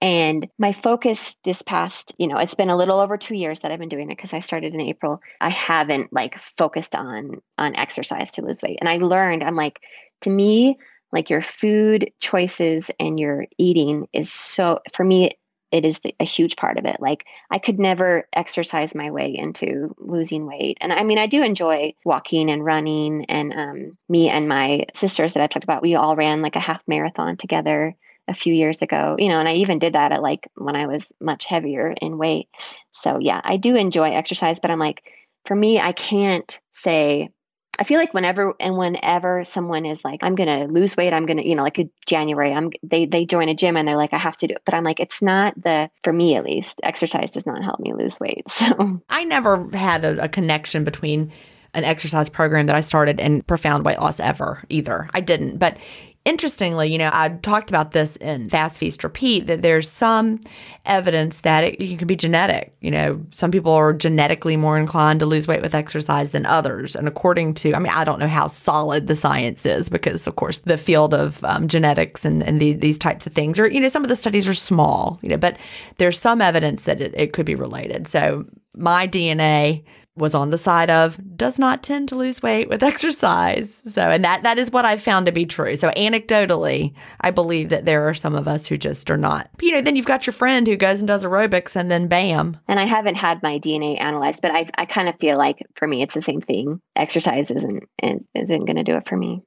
And 0.00 0.48
my 0.58 0.72
focus 0.72 1.36
this 1.44 1.62
past, 1.62 2.12
you 2.18 2.26
know, 2.26 2.36
it's 2.36 2.56
been 2.56 2.70
a 2.70 2.76
little 2.76 2.98
over 2.98 3.16
two 3.16 3.36
years 3.36 3.60
that 3.60 3.70
I've 3.70 3.78
been 3.78 3.88
doing 3.88 4.10
it 4.10 4.16
because 4.16 4.34
I 4.34 4.40
started 4.40 4.74
in 4.74 4.80
April. 4.80 5.22
I 5.40 5.48
haven't 5.48 6.12
like 6.12 6.38
focused 6.38 6.94
on 6.94 7.40
on 7.56 7.76
exercise 7.76 8.32
to 8.32 8.42
lose 8.42 8.62
weight. 8.62 8.78
And 8.80 8.88
I 8.88 8.96
learned, 8.96 9.44
I'm 9.44 9.54
like, 9.54 9.80
to 10.22 10.30
me, 10.30 10.76
like 11.12 11.30
your 11.30 11.42
food 11.42 12.10
choices 12.18 12.90
and 12.98 13.20
your 13.20 13.46
eating 13.58 14.08
is 14.12 14.32
so 14.32 14.80
for 14.92 15.04
me 15.04 15.30
it 15.72 15.84
is 15.84 16.00
the, 16.00 16.14
a 16.20 16.24
huge 16.24 16.56
part 16.56 16.76
of 16.76 16.84
it. 16.84 16.98
Like 17.00 17.24
I 17.50 17.58
could 17.58 17.78
never 17.78 18.28
exercise 18.32 18.94
my 18.94 19.10
way 19.10 19.34
into 19.34 19.94
losing 19.98 20.46
weight. 20.46 20.78
And 20.80 20.92
I 20.92 21.02
mean, 21.02 21.18
I 21.18 21.26
do 21.26 21.42
enjoy 21.42 21.94
walking 22.04 22.50
and 22.50 22.64
running. 22.64 23.24
And 23.24 23.52
um, 23.54 23.98
me 24.08 24.28
and 24.28 24.46
my 24.46 24.84
sisters 24.94 25.34
that 25.34 25.42
I've 25.42 25.50
talked 25.50 25.64
about, 25.64 25.82
we 25.82 25.94
all 25.94 26.14
ran 26.14 26.42
like 26.42 26.56
a 26.56 26.60
half 26.60 26.82
marathon 26.86 27.36
together 27.38 27.96
a 28.28 28.34
few 28.34 28.54
years 28.54 28.82
ago, 28.82 29.16
you 29.18 29.28
know, 29.28 29.40
and 29.40 29.48
I 29.48 29.54
even 29.54 29.80
did 29.80 29.94
that 29.94 30.12
at 30.12 30.22
like 30.22 30.48
when 30.54 30.76
I 30.76 30.86
was 30.86 31.10
much 31.20 31.46
heavier 31.46 31.92
in 32.00 32.18
weight. 32.18 32.48
So 32.92 33.18
yeah, 33.18 33.40
I 33.42 33.56
do 33.56 33.74
enjoy 33.74 34.12
exercise, 34.12 34.60
but 34.60 34.70
I'm 34.70 34.78
like, 34.78 35.02
for 35.44 35.56
me, 35.56 35.80
I 35.80 35.92
can't 35.92 36.60
say 36.72 37.30
I 37.78 37.84
feel 37.84 37.98
like 37.98 38.12
whenever 38.12 38.54
and 38.60 38.76
whenever 38.76 39.44
someone 39.44 39.86
is 39.86 40.04
like, 40.04 40.22
I'm 40.22 40.34
gonna 40.34 40.66
lose 40.66 40.96
weight, 40.96 41.12
I'm 41.12 41.24
gonna, 41.26 41.42
you 41.42 41.54
know, 41.54 41.62
like 41.62 41.78
a 41.78 41.88
January, 42.06 42.52
I'm 42.52 42.70
they 42.82 43.06
they 43.06 43.24
join 43.24 43.48
a 43.48 43.54
gym 43.54 43.76
and 43.76 43.88
they're 43.88 43.96
like, 43.96 44.12
I 44.12 44.18
have 44.18 44.36
to 44.38 44.46
do 44.46 44.54
it. 44.54 44.62
But 44.64 44.74
I'm 44.74 44.84
like, 44.84 45.00
it's 45.00 45.22
not 45.22 45.54
the 45.60 45.90
for 46.04 46.12
me 46.12 46.36
at 46.36 46.44
least, 46.44 46.80
exercise 46.82 47.30
does 47.30 47.46
not 47.46 47.64
help 47.64 47.80
me 47.80 47.92
lose 47.94 48.20
weight. 48.20 48.44
So 48.52 49.00
I 49.08 49.24
never 49.24 49.68
had 49.72 50.04
a, 50.04 50.24
a 50.24 50.28
connection 50.28 50.84
between 50.84 51.32
an 51.74 51.84
exercise 51.84 52.28
program 52.28 52.66
that 52.66 52.76
I 52.76 52.80
started 52.80 53.18
and 53.20 53.44
profound 53.46 53.84
weight 53.84 53.98
loss 53.98 54.20
ever 54.20 54.62
either. 54.68 55.08
I 55.14 55.20
didn't. 55.20 55.58
But 55.58 55.78
interestingly, 56.24 56.90
you 56.90 56.98
know, 56.98 57.10
I 57.12 57.30
talked 57.42 57.68
about 57.68 57.90
this 57.90 58.16
in 58.16 58.48
Fast 58.48 58.78
Feast 58.78 59.02
Repeat 59.02 59.46
that 59.48 59.62
there's 59.62 59.88
some 59.88 60.40
evidence 60.86 61.40
that 61.40 61.64
it, 61.64 61.80
it, 61.80 61.98
can 61.98 62.06
be 62.06 62.16
genetic. 62.16 62.72
You 62.80 62.90
know, 62.90 63.20
some 63.30 63.50
people 63.50 63.72
are 63.72 63.92
genetically 63.92 64.56
more 64.56 64.78
inclined 64.78 65.20
to 65.20 65.26
lose 65.26 65.48
weight 65.48 65.62
with 65.62 65.74
exercise 65.74 66.30
than 66.30 66.46
others. 66.46 66.94
And 66.94 67.08
according 67.08 67.54
to, 67.54 67.74
I 67.74 67.78
mean, 67.78 67.92
I 67.92 68.04
don't 68.04 68.20
know 68.20 68.28
how 68.28 68.46
solid 68.46 69.08
the 69.08 69.16
science 69.16 69.66
is 69.66 69.88
because, 69.88 70.26
of 70.26 70.36
course, 70.36 70.58
the 70.58 70.78
field 70.78 71.12
of 71.12 71.42
um, 71.44 71.66
genetics 71.66 72.24
and, 72.24 72.42
and 72.42 72.60
the, 72.60 72.74
these 72.74 72.98
types 72.98 73.26
of 73.26 73.32
things 73.32 73.58
are, 73.58 73.68
you 73.68 73.80
know, 73.80 73.88
some 73.88 74.04
of 74.04 74.08
the 74.08 74.16
studies 74.16 74.48
are 74.48 74.54
small, 74.54 75.18
you 75.22 75.28
know, 75.28 75.36
but 75.36 75.56
there's 75.98 76.18
some 76.18 76.40
evidence 76.40 76.84
that 76.84 77.00
it, 77.00 77.12
it 77.16 77.32
could 77.32 77.46
be 77.46 77.54
related. 77.54 78.06
So 78.06 78.44
my 78.76 79.08
DNA 79.08 79.84
was 80.16 80.34
on 80.34 80.50
the 80.50 80.58
side 80.58 80.90
of 80.90 81.18
does 81.36 81.58
not 81.58 81.82
tend 81.82 82.08
to 82.08 82.14
lose 82.14 82.42
weight 82.42 82.68
with 82.68 82.82
exercise. 82.82 83.82
So, 83.86 84.02
and 84.02 84.24
that 84.24 84.42
that 84.42 84.58
is 84.58 84.70
what 84.70 84.84
I've 84.84 85.02
found 85.02 85.26
to 85.26 85.32
be 85.32 85.46
true. 85.46 85.76
So, 85.76 85.90
anecdotally, 85.90 86.94
I 87.20 87.30
believe 87.30 87.70
that 87.70 87.86
there 87.86 88.08
are 88.08 88.14
some 88.14 88.34
of 88.34 88.46
us 88.46 88.66
who 88.66 88.76
just 88.76 89.10
are 89.10 89.16
not. 89.16 89.48
You 89.60 89.72
know, 89.72 89.80
then 89.80 89.96
you've 89.96 90.06
got 90.06 90.26
your 90.26 90.34
friend 90.34 90.66
who 90.66 90.76
goes 90.76 91.00
and 91.00 91.08
does 91.08 91.24
aerobics, 91.24 91.76
and 91.76 91.90
then 91.90 92.08
bam. 92.08 92.58
And 92.68 92.78
I 92.78 92.86
haven't 92.86 93.16
had 93.16 93.42
my 93.42 93.58
DNA 93.58 94.00
analyzed, 94.00 94.42
but 94.42 94.50
I 94.50 94.68
I 94.76 94.86
kind 94.86 95.08
of 95.08 95.18
feel 95.18 95.38
like 95.38 95.58
for 95.76 95.86
me 95.86 96.02
it's 96.02 96.14
the 96.14 96.20
same 96.20 96.40
thing. 96.40 96.80
Exercise 96.96 97.50
isn't 97.50 97.82
isn't 98.02 98.64
going 98.64 98.76
to 98.76 98.84
do 98.84 98.96
it 98.96 99.08
for 99.08 99.16
me. 99.16 99.42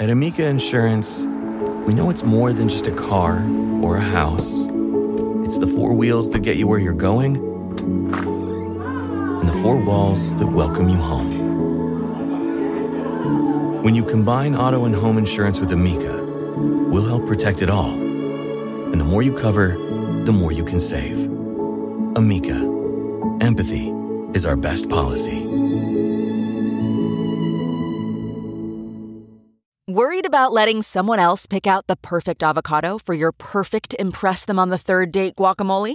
At 0.00 0.10
Amica 0.10 0.46
Insurance, 0.46 1.24
we 1.86 1.92
know 1.92 2.08
it's 2.08 2.22
more 2.22 2.52
than 2.52 2.68
just 2.68 2.86
a 2.86 2.92
car 2.92 3.42
or 3.82 3.96
a 3.96 4.00
house. 4.00 4.60
It's 5.44 5.58
the 5.58 5.66
four 5.66 5.92
wheels 5.92 6.30
that 6.30 6.40
get 6.40 6.56
you 6.56 6.68
where 6.68 6.78
you're 6.78 6.92
going 6.92 8.37
and 9.40 9.48
the 9.48 9.52
four 9.62 9.76
walls 9.76 10.34
that 10.36 10.46
welcome 10.46 10.88
you 10.88 10.96
home. 10.96 11.38
When 13.82 13.94
you 13.94 14.04
combine 14.04 14.54
auto 14.54 14.84
and 14.84 14.94
home 14.94 15.18
insurance 15.18 15.60
with 15.60 15.72
Amica, 15.72 16.22
we'll 16.90 17.06
help 17.06 17.26
protect 17.26 17.62
it 17.62 17.70
all. 17.70 17.90
And 17.90 19.00
the 19.00 19.04
more 19.04 19.22
you 19.22 19.32
cover, 19.32 19.76
the 20.24 20.32
more 20.32 20.52
you 20.52 20.64
can 20.64 20.80
save. 20.80 21.24
Amica, 22.16 22.56
empathy 23.40 23.92
is 24.34 24.44
our 24.44 24.56
best 24.56 24.88
policy. 24.88 25.44
Worried 29.86 30.26
about 30.26 30.52
letting 30.52 30.82
someone 30.82 31.18
else 31.18 31.46
pick 31.46 31.66
out 31.66 31.86
the 31.86 31.96
perfect 31.96 32.42
avocado 32.42 32.98
for 32.98 33.14
your 33.14 33.32
perfect 33.32 33.94
Impress 33.98 34.44
Them 34.44 34.58
on 34.58 34.68
the 34.68 34.78
Third 34.78 35.12
Date 35.12 35.34
guacamole? 35.36 35.94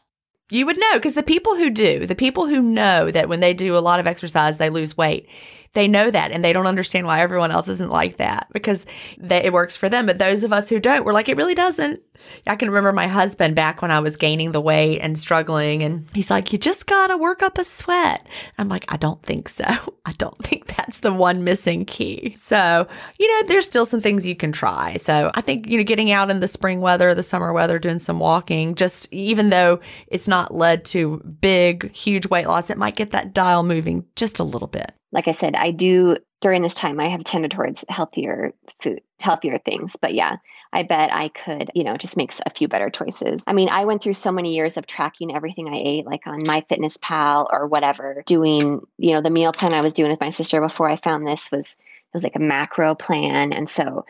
You 0.51 0.65
would 0.65 0.77
know 0.77 0.93
because 0.95 1.13
the 1.13 1.23
people 1.23 1.55
who 1.55 1.69
do, 1.69 2.05
the 2.05 2.13
people 2.13 2.45
who 2.45 2.61
know 2.61 3.09
that 3.09 3.29
when 3.29 3.39
they 3.39 3.53
do 3.53 3.77
a 3.77 3.79
lot 3.79 4.01
of 4.01 4.05
exercise, 4.05 4.57
they 4.57 4.69
lose 4.69 4.97
weight, 4.97 5.25
they 5.73 5.87
know 5.87 6.11
that 6.11 6.31
and 6.31 6.43
they 6.43 6.53
don't 6.53 6.67
understand 6.67 7.05
why 7.05 7.21
everyone 7.21 7.51
else 7.51 7.67
isn't 7.67 7.89
like 7.89 8.17
that 8.17 8.47
because 8.51 8.85
they, 9.17 9.43
it 9.43 9.53
works 9.53 9.77
for 9.77 9.87
them. 9.87 10.05
But 10.05 10.17
those 10.17 10.43
of 10.43 10.51
us 10.51 10.67
who 10.67 10.79
don't, 10.79 11.05
we're 11.05 11.13
like, 11.13 11.29
it 11.29 11.37
really 11.37 11.55
doesn't. 11.55 12.01
I 12.45 12.55
can 12.55 12.69
remember 12.69 12.91
my 12.91 13.07
husband 13.07 13.55
back 13.55 13.81
when 13.81 13.89
I 13.89 13.99
was 13.99 14.17
gaining 14.17 14.51
the 14.51 14.61
weight 14.61 14.99
and 14.99 15.17
struggling, 15.17 15.81
and 15.81 16.07
he's 16.13 16.29
like, 16.29 16.51
You 16.51 16.59
just 16.59 16.85
got 16.85 17.07
to 17.07 17.17
work 17.17 17.41
up 17.41 17.57
a 17.57 17.63
sweat. 17.63 18.27
I'm 18.57 18.67
like, 18.67 18.91
I 18.91 18.97
don't 18.97 19.21
think 19.23 19.49
so. 19.49 19.65
I 20.05 20.11
don't 20.17 20.37
think 20.45 20.67
that's 20.75 20.99
the 20.99 21.13
one 21.13 21.43
missing 21.43 21.85
key. 21.85 22.35
So, 22.37 22.87
you 23.19 23.27
know, 23.27 23.47
there's 23.47 23.65
still 23.65 23.85
some 23.85 24.01
things 24.01 24.27
you 24.27 24.35
can 24.35 24.51
try. 24.51 24.97
So 24.97 25.31
I 25.33 25.41
think, 25.41 25.67
you 25.67 25.77
know, 25.77 25.83
getting 25.83 26.11
out 26.11 26.29
in 26.29 26.41
the 26.41 26.47
spring 26.47 26.81
weather, 26.81 27.15
the 27.15 27.23
summer 27.23 27.53
weather, 27.53 27.79
doing 27.79 27.99
some 27.99 28.19
walking, 28.19 28.75
just 28.75 29.11
even 29.11 29.49
though 29.49 29.79
it's 30.07 30.27
not 30.27 30.53
led 30.53 30.85
to 30.85 31.21
big, 31.41 31.91
huge 31.91 32.27
weight 32.27 32.47
loss, 32.47 32.69
it 32.69 32.77
might 32.77 32.95
get 32.95 33.11
that 33.11 33.33
dial 33.33 33.63
moving 33.63 34.05
just 34.15 34.39
a 34.39 34.43
little 34.43 34.67
bit 34.67 34.91
like 35.11 35.27
I 35.27 35.33
said, 35.33 35.55
I 35.55 35.71
do 35.71 36.17
during 36.39 36.61
this 36.61 36.73
time 36.73 36.99
I 36.99 37.07
have 37.07 37.23
tended 37.23 37.51
towards 37.51 37.85
healthier 37.87 38.53
food, 38.79 39.01
healthier 39.19 39.59
things. 39.59 39.95
But 40.01 40.13
yeah, 40.13 40.37
I 40.73 40.83
bet 40.83 41.13
I 41.13 41.27
could, 41.29 41.69
you 41.75 41.83
know, 41.83 41.97
just 41.97 42.17
make 42.17 42.33
a 42.45 42.49
few 42.49 42.67
better 42.67 42.89
choices. 42.89 43.43
I 43.45 43.53
mean, 43.53 43.69
I 43.69 43.85
went 43.85 44.01
through 44.01 44.13
so 44.13 44.31
many 44.31 44.55
years 44.55 44.77
of 44.77 44.87
tracking 44.87 45.35
everything 45.35 45.67
I 45.67 45.77
ate, 45.77 46.05
like 46.05 46.25
on 46.25 46.43
MyFitnessPal 46.43 47.47
or 47.51 47.67
whatever, 47.67 48.23
doing, 48.25 48.81
you 48.97 49.13
know, 49.13 49.21
the 49.21 49.29
meal 49.29 49.51
plan 49.51 49.73
I 49.73 49.81
was 49.81 49.93
doing 49.93 50.09
with 50.09 50.21
my 50.21 50.31
sister 50.31 50.61
before 50.61 50.89
I 50.89 50.95
found 50.95 51.27
this 51.27 51.51
was 51.51 51.67
it 51.67 52.13
was 52.13 52.23
like 52.23 52.35
a 52.35 52.39
macro 52.39 52.95
plan. 52.95 53.53
And 53.53 53.69
so 53.69 54.05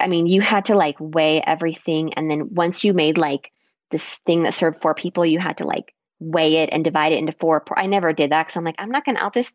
I 0.00 0.08
mean, 0.08 0.26
you 0.26 0.40
had 0.40 0.66
to 0.66 0.76
like 0.76 0.96
weigh 0.98 1.42
everything. 1.42 2.14
And 2.14 2.30
then 2.30 2.54
once 2.54 2.84
you 2.84 2.92
made 2.92 3.18
like 3.18 3.52
this 3.90 4.16
thing 4.26 4.44
that 4.44 4.54
served 4.54 4.80
four 4.80 4.94
people, 4.94 5.26
you 5.26 5.38
had 5.38 5.58
to 5.58 5.66
like 5.66 5.94
weigh 6.20 6.56
it 6.56 6.70
and 6.72 6.84
divide 6.84 7.12
it 7.12 7.18
into 7.18 7.32
four. 7.32 7.64
I 7.76 7.86
never 7.86 8.12
did 8.12 8.32
that 8.32 8.46
because 8.46 8.56
I'm 8.56 8.64
like, 8.64 8.76
I'm 8.78 8.90
not 8.90 9.04
gonna. 9.04 9.20
I'll 9.20 9.30
just 9.30 9.54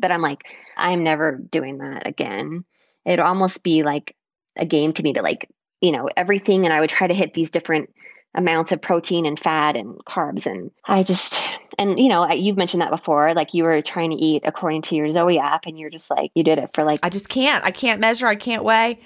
but 0.00 0.10
I'm 0.10 0.20
like, 0.20 0.44
I'm 0.76 1.02
never 1.04 1.36
doing 1.36 1.78
that 1.78 2.06
again. 2.06 2.64
It'd 3.04 3.20
almost 3.20 3.62
be 3.62 3.82
like 3.82 4.16
a 4.56 4.66
game 4.66 4.92
to 4.94 5.02
me 5.02 5.12
to 5.14 5.22
like, 5.22 5.48
you 5.80 5.92
know, 5.92 6.08
everything. 6.16 6.64
And 6.64 6.72
I 6.72 6.80
would 6.80 6.90
try 6.90 7.06
to 7.06 7.14
hit 7.14 7.34
these 7.34 7.50
different 7.50 7.90
amounts 8.34 8.72
of 8.72 8.82
protein 8.82 9.26
and 9.26 9.38
fat 9.38 9.76
and 9.76 9.98
carbs. 10.04 10.46
And 10.46 10.70
I 10.84 11.02
just, 11.02 11.40
and 11.78 11.98
you 11.98 12.08
know, 12.08 12.30
you've 12.30 12.56
mentioned 12.56 12.82
that 12.82 12.90
before. 12.90 13.34
Like 13.34 13.54
you 13.54 13.64
were 13.64 13.80
trying 13.82 14.10
to 14.10 14.16
eat 14.16 14.42
according 14.44 14.82
to 14.82 14.94
your 14.94 15.10
Zoe 15.10 15.38
app, 15.38 15.66
and 15.66 15.78
you're 15.78 15.90
just 15.90 16.10
like, 16.10 16.30
you 16.34 16.44
did 16.44 16.58
it 16.58 16.70
for 16.74 16.84
like, 16.84 17.00
I 17.02 17.08
just 17.08 17.28
can't. 17.28 17.64
I 17.64 17.70
can't 17.70 18.00
measure. 18.00 18.26
I 18.26 18.34
can't 18.34 18.64
weigh. 18.64 19.00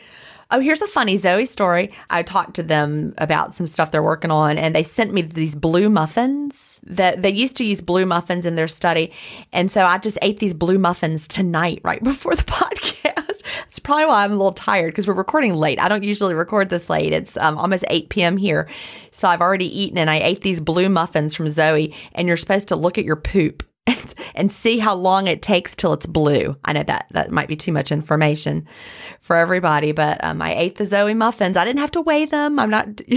Oh, 0.50 0.60
here's 0.60 0.82
a 0.82 0.86
funny 0.86 1.16
Zoe 1.16 1.46
story. 1.46 1.92
I 2.10 2.22
talked 2.22 2.54
to 2.56 2.62
them 2.62 3.14
about 3.16 3.54
some 3.54 3.66
stuff 3.66 3.90
they're 3.90 4.02
working 4.02 4.30
on, 4.30 4.58
and 4.58 4.74
they 4.74 4.82
sent 4.82 5.14
me 5.14 5.22
these 5.22 5.54
blue 5.54 5.88
muffins 5.88 6.71
that 6.84 7.22
they 7.22 7.30
used 7.30 7.56
to 7.56 7.64
use 7.64 7.80
blue 7.80 8.06
muffins 8.06 8.46
in 8.46 8.56
their 8.56 8.68
study. 8.68 9.12
And 9.52 9.70
so 9.70 9.84
I 9.84 9.98
just 9.98 10.18
ate 10.22 10.38
these 10.38 10.54
blue 10.54 10.78
muffins 10.78 11.28
tonight, 11.28 11.80
right 11.84 12.02
before 12.04 12.34
the 12.34 12.42
podcast. 12.42 13.42
That's 13.72 13.78
probably 13.78 14.06
why 14.06 14.24
I'm 14.24 14.32
a 14.32 14.36
little 14.36 14.52
tired 14.52 14.92
because 14.92 15.06
we're 15.06 15.14
recording 15.14 15.54
late. 15.54 15.80
I 15.80 15.88
don't 15.88 16.04
usually 16.04 16.34
record 16.34 16.68
this 16.68 16.90
late. 16.90 17.12
It's 17.12 17.36
um, 17.36 17.58
almost 17.58 17.84
8 17.88 18.08
p.m. 18.08 18.36
here. 18.36 18.68
So 19.10 19.28
I've 19.28 19.40
already 19.40 19.66
eaten 19.80 19.98
and 19.98 20.10
I 20.10 20.16
ate 20.16 20.42
these 20.42 20.60
blue 20.60 20.88
muffins 20.88 21.34
from 21.34 21.48
Zoe. 21.48 21.94
And 22.12 22.28
you're 22.28 22.36
supposed 22.36 22.68
to 22.68 22.76
look 22.76 22.98
at 22.98 23.04
your 23.04 23.16
poop 23.16 23.62
and, 23.86 24.14
and 24.34 24.52
see 24.52 24.78
how 24.78 24.94
long 24.94 25.26
it 25.26 25.42
takes 25.42 25.74
till 25.74 25.92
it's 25.92 26.06
blue. 26.06 26.56
I 26.64 26.72
know 26.72 26.82
that 26.84 27.06
that 27.10 27.32
might 27.32 27.48
be 27.48 27.56
too 27.56 27.72
much 27.72 27.90
information 27.90 28.66
for 29.20 29.36
everybody, 29.36 29.92
but 29.92 30.22
um, 30.24 30.40
I 30.42 30.54
ate 30.54 30.76
the 30.76 30.86
Zoe 30.86 31.14
muffins. 31.14 31.56
I 31.56 31.64
didn't 31.64 31.80
have 31.80 31.90
to 31.92 32.00
weigh 32.00 32.26
them. 32.26 32.58
I'm 32.58 32.70
not. 32.70 33.00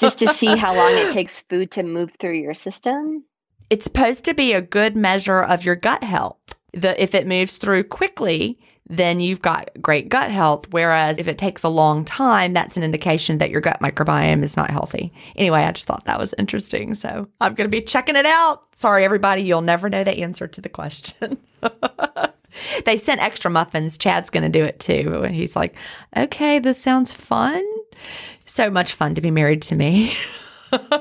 Just 0.00 0.18
to 0.20 0.28
see 0.28 0.56
how 0.56 0.74
long 0.74 0.92
it 0.96 1.12
takes 1.12 1.40
food 1.40 1.70
to 1.72 1.82
move 1.82 2.12
through 2.18 2.38
your 2.38 2.54
system? 2.54 3.24
It's 3.68 3.84
supposed 3.84 4.24
to 4.24 4.34
be 4.34 4.52
a 4.52 4.62
good 4.62 4.96
measure 4.96 5.42
of 5.42 5.64
your 5.64 5.76
gut 5.76 6.02
health. 6.02 6.38
The, 6.72 7.00
if 7.00 7.14
it 7.14 7.26
moves 7.26 7.56
through 7.56 7.84
quickly, 7.84 8.58
then 8.90 9.20
you've 9.20 9.40
got 9.40 9.70
great 9.80 10.08
gut 10.08 10.30
health. 10.30 10.66
Whereas 10.70 11.18
if 11.18 11.28
it 11.28 11.38
takes 11.38 11.62
a 11.62 11.68
long 11.68 12.04
time, 12.04 12.52
that's 12.52 12.76
an 12.76 12.82
indication 12.82 13.38
that 13.38 13.50
your 13.50 13.60
gut 13.60 13.78
microbiome 13.80 14.42
is 14.42 14.56
not 14.56 14.70
healthy. 14.70 15.12
Anyway, 15.36 15.60
I 15.60 15.70
just 15.70 15.86
thought 15.86 16.04
that 16.06 16.18
was 16.18 16.34
interesting. 16.38 16.96
So 16.96 17.28
I'm 17.40 17.54
going 17.54 17.70
to 17.70 17.76
be 17.76 17.82
checking 17.82 18.16
it 18.16 18.26
out. 18.26 18.64
Sorry, 18.74 19.04
everybody. 19.04 19.42
You'll 19.42 19.60
never 19.60 19.88
know 19.88 20.02
the 20.02 20.18
answer 20.18 20.48
to 20.48 20.60
the 20.60 20.68
question. 20.68 21.38
they 22.84 22.98
sent 22.98 23.22
extra 23.22 23.50
muffins. 23.50 23.96
Chad's 23.96 24.30
going 24.30 24.42
to 24.42 24.58
do 24.58 24.64
it 24.64 24.80
too. 24.80 25.22
He's 25.30 25.54
like, 25.54 25.76
okay, 26.16 26.58
this 26.58 26.80
sounds 26.80 27.12
fun. 27.12 27.64
So 28.60 28.70
much 28.70 28.92
fun 28.92 29.14
to 29.14 29.22
be 29.22 29.30
married 29.30 29.62
to 29.62 29.74
me. 29.74 30.12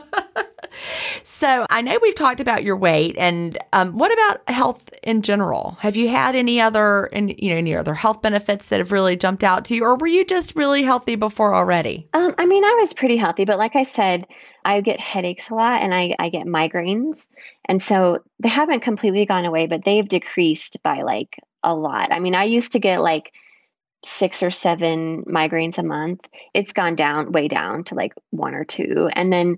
So 1.24 1.66
I 1.70 1.82
know 1.82 1.98
we've 2.02 2.16
talked 2.16 2.42
about 2.42 2.64
your 2.64 2.76
weight, 2.76 3.16
and 3.18 3.58
um, 3.72 3.98
what 3.98 4.12
about 4.12 4.50
health 4.50 4.90
in 5.04 5.22
general? 5.22 5.78
Have 5.80 5.96
you 5.96 6.10
had 6.10 6.36
any 6.36 6.60
other, 6.60 7.10
any, 7.14 7.36
you 7.38 7.52
know, 7.52 7.58
any 7.58 7.76
other 7.76 7.94
health 7.94 8.22
benefits 8.22 8.68
that 8.68 8.80
have 8.80 8.92
really 8.92 9.16
jumped 9.16 9.44
out 9.44 9.64
to 9.66 9.76
you, 9.76 9.84
or 9.84 9.96
were 9.96 10.08
you 10.08 10.26
just 10.26 10.56
really 10.56 10.84
healthy 10.84 11.16
before 11.16 11.54
already? 11.54 12.08
Um, 12.14 12.36
I 12.38 12.46
mean, 12.46 12.66
I 12.66 12.78
was 12.82 12.92
pretty 12.92 13.16
healthy, 13.16 13.46
but 13.46 13.58
like 13.58 13.76
I 13.78 13.84
said, 13.84 14.28
I 14.66 14.82
get 14.82 15.00
headaches 15.00 15.50
a 15.50 15.56
lot, 15.56 15.82
and 15.82 15.94
I 15.94 16.16
I 16.20 16.30
get 16.30 16.46
migraines, 16.46 17.30
and 17.66 17.82
so 17.82 18.20
they 18.40 18.50
haven't 18.50 18.82
completely 18.82 19.26
gone 19.26 19.46
away, 19.46 19.68
but 19.68 19.86
they've 19.86 20.08
decreased 20.08 20.84
by 20.84 21.02
like 21.04 21.38
a 21.64 21.74
lot. 21.74 22.12
I 22.12 22.20
mean, 22.20 22.36
I 22.36 22.46
used 22.46 22.74
to 22.74 22.80
get 22.80 23.02
like 23.02 23.34
six 24.04 24.44
or 24.44 24.52
seven 24.52 25.24
migraines 25.24 25.78
a 25.78 25.84
month. 25.84 26.22
It's 26.54 26.74
gone 26.74 26.96
down 26.96 27.32
way 27.32 27.48
down 27.48 27.84
to 27.86 27.96
like 27.96 28.14
one 28.32 28.56
or 28.56 28.66
two, 28.66 29.10
and 29.14 29.32
then 29.32 29.58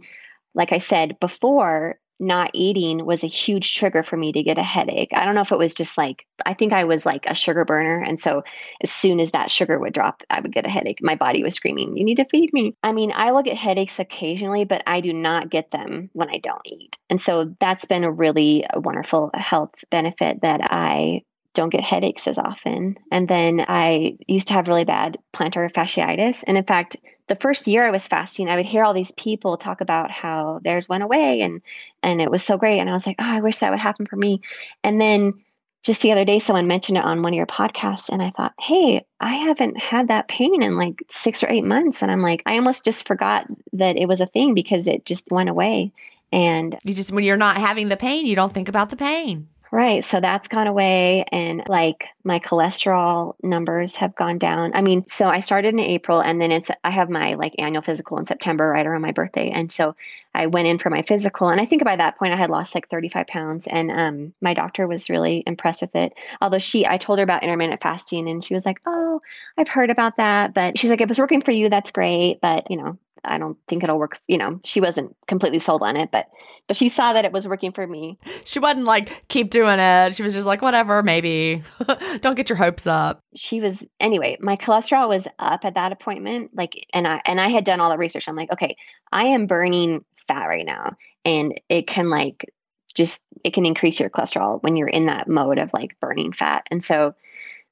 like 0.54 0.72
I 0.74 0.80
said 0.80 1.20
before, 1.20 2.00
not 2.22 2.52
eating 2.54 3.04
was 3.04 3.24
a 3.24 3.28
huge 3.28 3.76
trigger 3.76 4.04
for 4.04 4.16
me 4.16 4.32
to 4.32 4.44
get 4.44 4.60
a 4.60 4.64
headache. 4.64 5.10
I 5.12 5.26
don't 5.26 5.34
know 5.34 5.42
if 5.42 5.52
it 5.52 5.58
was 5.58 5.74
just 5.74 5.98
like, 5.98 6.28
I 6.46 6.54
think 6.54 6.72
I 6.72 6.84
was 6.84 7.04
like 7.04 7.26
a 7.26 7.34
sugar 7.34 7.66
burner. 7.66 8.00
And 8.00 8.20
so 8.20 8.44
as 8.82 8.92
soon 8.92 9.20
as 9.20 9.32
that 9.32 9.50
sugar 9.50 9.80
would 9.80 9.94
drop, 9.94 10.22
I 10.30 10.40
would 10.40 10.54
get 10.54 10.68
a 10.68 10.70
headache. 10.70 11.00
My 11.02 11.16
body 11.16 11.44
was 11.44 11.56
screaming, 11.56 11.98
You 11.98 12.06
need 12.06 12.18
to 12.18 12.26
feed 12.26 12.54
me. 12.54 12.76
I 12.84 12.94
mean, 12.94 13.12
I 13.12 13.32
will 13.32 13.42
get 13.42 13.58
headaches 13.58 13.98
occasionally, 13.98 14.66
but 14.66 14.84
I 14.86 15.02
do 15.02 15.14
not 15.14 15.50
get 15.50 15.72
them 15.72 16.12
when 16.14 16.30
I 16.30 16.38
don't 16.38 16.62
eat. 16.64 16.96
And 17.10 17.20
so 17.20 17.56
that's 17.60 17.86
been 17.86 18.04
a 18.04 18.12
really 18.12 18.66
wonderful 18.76 19.32
health 19.34 19.84
benefit 19.90 20.42
that 20.44 20.62
I 20.64 21.24
don't 21.54 21.70
get 21.70 21.82
headaches 21.82 22.28
as 22.28 22.38
often. 22.38 22.98
And 23.12 23.28
then 23.28 23.66
I 23.68 24.18
used 24.28 24.48
to 24.48 24.54
have 24.54 24.68
really 24.68 24.86
bad 24.86 25.18
plantar 25.34 25.72
fasciitis. 25.72 26.44
And 26.48 26.58
in 26.58 26.64
fact, 26.64 26.98
the 27.28 27.36
first 27.36 27.68
year 27.68 27.86
I 27.86 27.92
was 27.92 28.08
fasting, 28.08 28.50
I 28.50 28.56
would 28.56 28.66
hear 28.66 28.84
all 28.84 28.94
these 28.94 29.12
people 29.12 29.58
talk 29.58 29.82
about 29.82 30.12
how 30.12 30.60
theirs 30.64 30.90
went 30.90 31.04
away 31.04 31.42
and 31.42 31.62
and 32.04 32.22
it 32.22 32.32
was 32.32 32.44
so 32.44 32.58
great. 32.58 32.80
And 32.80 32.90
I 32.90 32.94
was 32.94 33.06
like, 33.06 33.18
oh, 33.20 33.26
I 33.26 33.42
wish 33.42 33.60
that 33.60 33.72
would 33.72 33.80
happen 33.80 34.06
for 34.06 34.16
me. 34.16 34.42
And 34.84 35.00
then 35.00 35.42
just 35.84 36.02
the 36.02 36.12
other 36.12 36.26
day, 36.26 36.40
someone 36.40 36.68
mentioned 36.68 36.98
it 36.98 37.04
on 37.04 37.24
one 37.24 37.34
of 37.34 37.38
your 37.38 37.48
podcasts, 37.48 38.10
and 38.10 38.22
I 38.22 38.30
thought, 38.30 38.54
hey, 38.60 39.04
I 39.20 39.36
haven't 39.36 39.80
had 39.80 40.10
that 40.10 40.28
pain 40.28 40.62
in 40.62 40.78
like 40.78 41.02
six 41.10 41.42
or 41.44 41.50
eight 41.50 41.64
months. 41.64 42.04
And 42.04 42.12
I'm 42.12 42.22
like, 42.22 42.44
I 42.46 42.58
almost 42.58 42.86
just 42.86 43.08
forgot 43.08 43.48
that 43.74 43.98
it 43.98 44.08
was 44.08 44.22
a 44.22 44.28
thing 44.28 44.54
because 44.54 44.88
it 44.88 45.06
just 45.06 45.32
went 45.32 45.50
away. 45.50 45.92
And 46.32 46.78
you 46.84 46.94
just, 46.94 47.12
when 47.12 47.24
you're 47.24 47.36
not 47.36 47.58
having 47.58 47.90
the 47.90 47.98
pain, 47.98 48.26
you 48.26 48.36
don't 48.36 48.54
think 48.54 48.70
about 48.70 48.90
the 48.90 48.96
pain. 48.96 49.48
Right. 49.74 50.04
So 50.04 50.20
that's 50.20 50.50
gone 50.50 50.68
away. 50.68 51.24
And 51.32 51.64
like 51.70 52.10
my 52.26 52.40
cholesterol 52.40 53.36
numbers 53.42 53.96
have 53.96 54.14
gone 54.16 54.38
down. 54.38 54.72
I 54.74 54.82
mean, 54.82 55.08
so 55.08 55.28
I 55.28 55.40
started 55.40 55.74
in 55.74 55.80
April 55.80 56.20
and 56.20 56.42
then 56.42 56.52
it's, 56.52 56.70
I 56.84 56.90
have 56.90 57.10
my 57.10 57.36
like 57.36 57.56
annual 57.58 57.82
physical 57.82 58.18
in 58.18 58.26
September, 58.26 58.68
right 58.68 58.86
around 58.86 59.02
my 59.02 59.14
birthday. 59.14 59.50
And 59.50 59.72
so 59.72 59.96
I 60.36 60.48
went 60.48 60.68
in 60.68 60.78
for 60.78 60.90
my 60.90 61.04
physical. 61.04 61.48
And 61.48 61.62
I 61.62 61.66
think 61.66 61.86
by 61.86 61.96
that 61.96 62.18
point 62.18 62.34
I 62.34 62.36
had 62.36 62.50
lost 62.50 62.76
like 62.76 62.90
35 62.90 63.28
pounds. 63.28 63.66
And 63.66 63.92
um, 63.92 64.34
my 64.42 64.54
doctor 64.54 64.90
was 64.90 65.10
really 65.10 65.42
impressed 65.48 65.84
with 65.84 65.96
it. 65.96 66.16
Although 66.42 66.60
she, 66.60 66.86
I 66.86 66.98
told 66.98 67.20
her 67.20 67.24
about 67.24 67.44
intermittent 67.44 67.82
fasting 67.82 68.30
and 68.30 68.44
she 68.44 68.54
was 68.54 68.66
like, 68.66 68.82
oh, 68.86 69.22
I've 69.58 69.70
heard 69.70 69.90
about 69.90 70.18
that. 70.18 70.54
But 70.54 70.78
she's 70.78 70.90
like, 70.90 71.00
it 71.00 71.08
was 71.08 71.20
working 71.20 71.40
for 71.40 71.52
you. 71.52 71.70
That's 71.70 71.92
great. 71.92 72.42
But, 72.42 72.70
you 72.70 72.76
know, 72.76 72.98
I 73.24 73.38
don't 73.38 73.58
think 73.68 73.84
it'll 73.84 74.00
work. 74.00 74.20
You 74.28 74.38
know, 74.38 74.60
she 74.64 74.82
wasn't 74.82 75.16
completely 75.28 75.60
sold 75.60 75.84
on 75.84 75.96
it, 75.96 76.12
but 76.12 76.28
but 76.68 76.76
she 76.76 76.90
saw 76.90 77.14
that 77.14 77.26
it 77.26 77.32
was 77.32 77.48
working 77.48 77.72
for 77.72 77.86
me. 77.86 78.18
She 78.46 78.60
wasn't 78.60 78.86
like 78.86 79.28
keep 79.28 79.52
doing 79.52 79.80
it. 79.80 80.16
She 80.16 80.24
was 80.24 80.34
just 80.34 80.48
like 80.48 80.62
whatever, 80.62 81.04
maybe. 81.04 81.64
don't 82.22 82.36
get 82.36 82.50
your 82.50 82.58
hopes 82.58 82.88
up. 82.88 83.22
She 83.36 83.62
was 83.62 83.88
anyway. 84.00 84.38
My 84.40 84.56
cholesterol 84.56 85.08
was 85.10 85.28
up 85.40 85.66
at 85.66 85.76
that 85.76 85.92
appointment, 85.92 86.52
like, 86.54 86.86
and 86.94 87.08
I 87.08 87.22
and 87.26 87.40
I 87.40 87.50
had 87.50 87.66
done 87.66 87.80
all 87.80 87.90
the 87.90 87.98
research. 87.98 88.28
I'm 88.28 88.36
like, 88.36 88.52
okay, 88.52 88.76
I 89.12 89.26
am 89.26 89.48
burning 89.48 90.04
fat 90.28 90.46
right 90.46 90.66
now, 90.66 90.96
and 91.26 91.60
it 91.70 91.88
can 91.88 92.10
like 92.10 92.52
just 92.94 93.24
it 93.44 93.54
can 93.54 93.66
increase 93.66 94.00
your 94.00 94.10
cholesterol 94.10 94.62
when 94.64 94.76
you're 94.76 94.88
in 94.88 95.06
that 95.06 95.28
mode 95.28 95.58
of 95.58 95.72
like 95.74 96.00
burning 96.00 96.34
fat, 96.34 96.68
and 96.72 96.84
so 96.84 97.14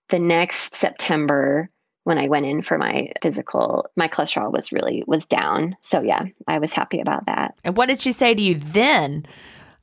the 0.10 0.20
next 0.20 0.76
September 0.76 1.70
when 2.10 2.18
I 2.18 2.28
went 2.28 2.48
in 2.48 2.64
for 2.64 2.80
my 2.80 3.12
physical, 3.22 3.86
my 3.96 4.08
cholesterol 4.08 4.52
was 4.52 4.72
really 4.72 5.04
was 5.06 5.28
down. 5.28 5.78
So 5.82 6.02
yeah, 6.02 6.24
I 6.48 6.58
was 6.58 6.74
happy 6.74 7.00
about 7.00 7.28
that. 7.28 7.54
And 7.64 7.78
what 7.78 7.88
did 7.88 8.02
she 8.02 8.14
say 8.14 8.34
to 8.34 8.42
you 8.42 8.56
then? 8.56 9.28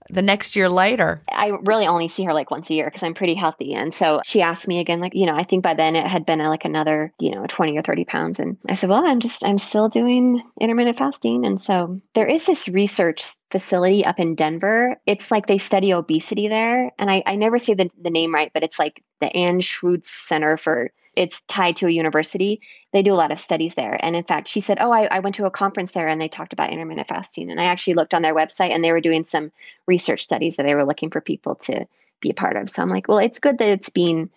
The 0.08 0.22
next 0.22 0.54
year 0.54 0.68
later, 0.68 1.20
I 1.30 1.48
really 1.62 1.86
only 1.86 2.06
see 2.06 2.22
her 2.24 2.32
like 2.32 2.50
once 2.50 2.70
a 2.70 2.74
year 2.74 2.84
because 2.86 3.02
I'm 3.02 3.14
pretty 3.14 3.34
healthy. 3.34 3.74
And 3.74 3.92
so 3.92 4.20
she 4.24 4.40
asked 4.40 4.68
me 4.68 4.78
again, 4.78 5.00
like, 5.00 5.16
you 5.16 5.26
know, 5.26 5.34
I 5.34 5.42
think 5.42 5.64
by 5.64 5.74
then 5.74 5.96
it 5.96 6.06
had 6.06 6.24
been 6.24 6.38
like 6.38 6.64
another, 6.64 7.12
you 7.18 7.32
know, 7.32 7.44
20 7.48 7.76
or 7.76 7.82
30 7.82 8.04
pounds. 8.04 8.38
And 8.38 8.56
I 8.68 8.74
said, 8.76 8.88
well, 8.88 9.04
I'm 9.04 9.18
just, 9.18 9.44
I'm 9.44 9.58
still 9.58 9.88
doing 9.88 10.42
intermittent 10.60 10.96
fasting. 10.96 11.44
And 11.44 11.60
so 11.60 12.00
there 12.14 12.26
is 12.26 12.46
this 12.46 12.68
research 12.68 13.24
facility 13.50 14.04
up 14.04 14.20
in 14.20 14.36
Denver. 14.36 14.96
It's 15.06 15.32
like 15.32 15.46
they 15.46 15.58
study 15.58 15.92
obesity 15.92 16.46
there. 16.46 16.92
And 17.00 17.10
I, 17.10 17.24
I 17.26 17.34
never 17.34 17.58
say 17.58 17.74
the, 17.74 17.90
the 18.00 18.10
name 18.10 18.32
right, 18.32 18.52
but 18.54 18.62
it's 18.62 18.78
like 18.78 19.02
the 19.20 19.30
Anschutz 19.34 20.06
Center 20.06 20.56
for 20.56 20.92
it's 21.16 21.40
tied 21.48 21.76
to 21.76 21.86
a 21.86 21.90
university. 21.90 22.60
They 22.92 23.02
do 23.02 23.12
a 23.12 23.14
lot 23.14 23.32
of 23.32 23.40
studies 23.40 23.74
there. 23.74 23.98
And 24.00 24.14
in 24.14 24.24
fact, 24.24 24.48
she 24.48 24.60
said, 24.60 24.78
Oh, 24.80 24.92
I, 24.92 25.06
I 25.06 25.20
went 25.20 25.36
to 25.36 25.46
a 25.46 25.50
conference 25.50 25.92
there 25.92 26.08
and 26.08 26.20
they 26.20 26.28
talked 26.28 26.52
about 26.52 26.70
intermittent 26.70 27.08
fasting. 27.08 27.50
And 27.50 27.60
I 27.60 27.64
actually 27.64 27.94
looked 27.94 28.14
on 28.14 28.22
their 28.22 28.34
website 28.34 28.70
and 28.70 28.84
they 28.84 28.92
were 28.92 29.00
doing 29.00 29.24
some 29.24 29.50
research 29.86 30.22
studies 30.22 30.56
that 30.56 30.66
they 30.66 30.74
were 30.74 30.84
looking 30.84 31.10
for 31.10 31.20
people 31.20 31.56
to 31.56 31.86
be 32.20 32.30
a 32.30 32.34
part 32.34 32.56
of. 32.56 32.70
So 32.70 32.82
I'm 32.82 32.88
like, 32.88 33.08
well, 33.08 33.18
it's 33.18 33.38
good 33.38 33.58
that 33.58 33.68
it's 33.68 33.90
being 33.90 34.30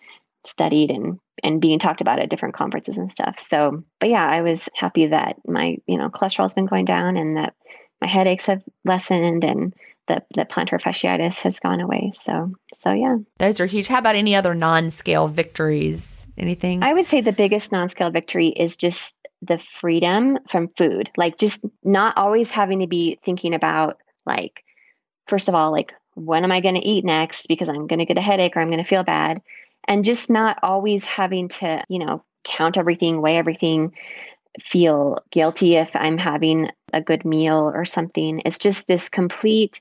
studied 0.44 0.90
and 0.90 1.20
and 1.42 1.60
being 1.60 1.78
talked 1.78 2.00
about 2.00 2.18
at 2.18 2.28
different 2.28 2.54
conferences 2.54 2.98
and 2.98 3.10
stuff. 3.10 3.38
So, 3.38 3.82
but 3.98 4.10
yeah, 4.10 4.26
I 4.26 4.42
was 4.42 4.68
happy 4.74 5.06
that 5.06 5.36
my, 5.46 5.78
you 5.86 5.96
know, 5.96 6.10
cholesterol's 6.10 6.54
been 6.54 6.66
going 6.66 6.84
down 6.84 7.16
and 7.16 7.36
that 7.38 7.54
my 8.00 8.08
headaches 8.08 8.46
have 8.46 8.62
lessened 8.84 9.44
and 9.44 9.74
the, 10.06 10.22
the 10.34 10.44
plantar 10.44 10.80
fasciitis 10.80 11.40
has 11.42 11.60
gone 11.60 11.80
away. 11.80 12.12
So, 12.14 12.52
so 12.78 12.92
yeah. 12.92 13.14
Those 13.38 13.60
are 13.60 13.66
huge. 13.66 13.88
How 13.88 13.98
about 13.98 14.16
any 14.16 14.34
other 14.34 14.54
non-scale 14.54 15.28
victories? 15.28 16.19
Anything? 16.40 16.82
I 16.82 16.94
would 16.94 17.06
say 17.06 17.20
the 17.20 17.32
biggest 17.32 17.70
non 17.70 17.90
scale 17.90 18.10
victory 18.10 18.48
is 18.48 18.78
just 18.78 19.14
the 19.42 19.58
freedom 19.58 20.38
from 20.48 20.68
food. 20.68 21.10
Like 21.16 21.36
just 21.36 21.62
not 21.84 22.16
always 22.16 22.50
having 22.50 22.80
to 22.80 22.86
be 22.86 23.18
thinking 23.22 23.54
about 23.54 23.98
like, 24.24 24.64
first 25.26 25.48
of 25.48 25.54
all, 25.54 25.70
like 25.70 25.94
when 26.14 26.42
am 26.42 26.50
I 26.50 26.62
going 26.62 26.76
to 26.76 26.86
eat 26.86 27.04
next 27.04 27.46
because 27.46 27.68
I'm 27.68 27.86
going 27.86 27.98
to 27.98 28.06
get 28.06 28.18
a 28.18 28.22
headache 28.22 28.56
or 28.56 28.60
I'm 28.60 28.68
going 28.68 28.82
to 28.82 28.88
feel 28.88 29.04
bad. 29.04 29.42
And 29.86 30.04
just 30.04 30.30
not 30.30 30.58
always 30.62 31.04
having 31.04 31.48
to, 31.48 31.84
you 31.88 31.98
know, 31.98 32.24
count 32.42 32.78
everything, 32.78 33.20
weigh 33.20 33.36
everything, 33.36 33.94
feel 34.58 35.18
guilty 35.30 35.76
if 35.76 35.94
I'm 35.94 36.16
having 36.16 36.70
a 36.92 37.02
good 37.02 37.26
meal 37.26 37.70
or 37.74 37.84
something. 37.84 38.40
It's 38.46 38.58
just 38.58 38.86
this 38.86 39.10
complete 39.10 39.80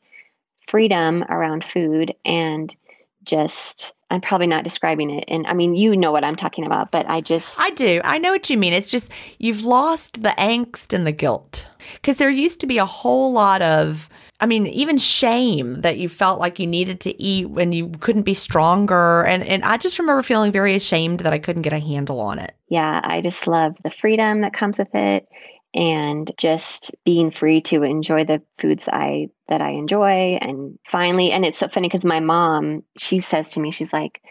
freedom 0.68 1.24
around 1.24 1.64
food 1.64 2.16
and 2.26 2.76
just 3.24 3.94
I'm 4.12 4.22
probably 4.22 4.48
not 4.48 4.64
describing 4.64 5.12
it. 5.12 5.26
And 5.28 5.46
I 5.46 5.54
mean, 5.54 5.76
you 5.76 5.96
know 5.96 6.12
what 6.12 6.24
I'm 6.24 6.36
talking 6.36 6.66
about, 6.66 6.92
but 6.92 7.08
I 7.08 7.22
just. 7.22 7.60
I 7.60 7.70
do. 7.72 8.02
I 8.04 8.18
know 8.18 8.32
what 8.32 8.50
you 8.50 8.58
mean. 8.58 8.74
It's 8.74 8.90
just 8.90 9.10
you've 9.38 9.64
lost 9.64 10.24
the 10.24 10.34
angst 10.38 10.94
and 10.94 11.06
the 11.06 11.12
guilt. 11.12 11.68
Because 11.94 12.18
there 12.18 12.30
used 12.30 12.60
to 12.62 12.68
be 12.68 12.78
a 12.78 12.86
whole 12.86 13.32
lot 13.32 13.62
of, 13.62 14.10
I 14.40 14.46
mean, 14.46 14.68
even 14.68 14.98
shame 14.98 15.82
that 15.82 15.98
you 15.98 16.10
felt 16.10 16.40
like 16.40 16.60
you 16.60 16.68
needed 16.68 17.00
to 17.02 17.22
eat 17.22 17.50
when 17.50 17.72
you 17.72 17.90
couldn't 18.00 18.24
be 18.24 18.34
stronger. 18.34 19.24
And, 19.24 19.44
and 19.44 19.64
I 19.64 19.78
just 19.78 20.00
remember 20.00 20.24
feeling 20.24 20.52
very 20.52 20.76
ashamed 20.76 21.20
that 21.22 21.34
I 21.34 21.40
couldn't 21.40 21.62
get 21.62 21.74
a 21.74 21.80
handle 21.80 22.20
on 22.20 22.40
it. 22.40 22.54
Yeah. 22.68 23.02
I 23.04 23.22
just 23.22 23.48
love 23.48 23.78
the 23.84 23.92
freedom 23.92 24.42
that 24.42 24.54
comes 24.54 24.80
with 24.80 24.94
it 24.94 25.28
and 25.74 26.32
just 26.38 26.96
being 27.06 27.30
free 27.30 27.62
to 27.62 27.84
enjoy 27.84 28.26
the 28.26 28.42
foods 28.58 28.90
I 28.92 29.30
that 29.48 29.62
I 29.62 29.72
enjoy 29.72 30.38
and 30.42 30.80
finally 30.84 31.32
and 31.32 31.46
it's 31.46 31.60
so 31.60 31.68
funny 31.68 31.88
because 31.88 32.06
my 32.06 32.20
mom 32.20 32.84
she 32.98 33.20
says 33.20 33.54
to 33.54 33.60
me 33.60 33.72
she's 33.72 33.94
like 33.94 34.22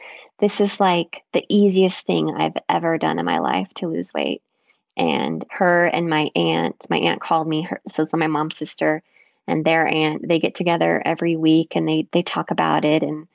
this 0.40 0.60
is 0.60 0.80
like 0.80 1.22
the 1.32 1.44
easiest 1.48 2.06
thing 2.06 2.30
I've 2.30 2.56
ever 2.68 2.98
done 2.98 3.18
in 3.18 3.24
my 3.24 3.38
life 3.38 3.68
to 3.74 3.88
lose 3.88 4.14
weight. 4.14 4.42
And 4.96 5.44
her 5.50 5.86
and 5.86 6.08
my 6.08 6.30
aunt 6.34 6.86
my 6.90 6.98
aunt 6.98 7.20
called 7.20 7.46
me 7.46 7.62
her 7.62 7.80
so 7.88 8.02
it's 8.02 8.12
my 8.14 8.26
mom's 8.26 8.56
sister 8.56 9.02
and 9.46 9.64
their 9.64 9.86
aunt 9.86 10.26
they 10.26 10.40
get 10.40 10.56
together 10.56 11.00
every 11.04 11.36
week 11.36 11.76
and 11.76 11.88
they 11.88 12.08
they 12.12 12.22
talk 12.22 12.50
about 12.50 12.84
it 12.84 13.04
and 13.04 13.28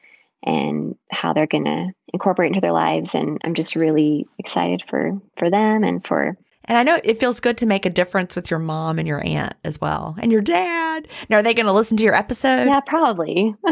and 0.46 0.98
how 1.10 1.32
they're 1.32 1.48
going 1.48 1.64
to 1.64 1.94
incorporate 2.14 2.50
into 2.50 2.60
their 2.60 2.74
lives 2.74 3.16
and 3.16 3.40
I'm 3.46 3.54
just 3.54 3.78
really 3.78 4.28
excited 4.38 4.84
for 4.90 5.22
for 5.38 5.50
them 5.50 5.86
and 5.86 6.06
for 6.06 6.38
and 6.66 6.78
I 6.78 6.84
know 6.84 7.00
it 7.04 7.20
feels 7.20 7.40
good 7.40 7.58
to 7.58 7.66
make 7.66 7.86
a 7.86 7.90
difference 7.90 8.36
with 8.36 8.50
your 8.50 8.60
mom 8.60 9.00
and 9.00 9.08
your 9.08 9.26
aunt 9.26 9.56
as 9.64 9.80
well, 9.80 10.16
and 10.20 10.32
your 10.32 10.42
dad. 10.42 11.08
Now, 11.30 11.38
are 11.38 11.44
they 11.44 11.54
going 11.54 11.66
to 11.66 11.74
listen 11.74 11.98
to 11.98 12.04
your 12.04 12.16
episode? 12.16 12.66
Yeah, 12.66 12.80
probably. 12.82 13.56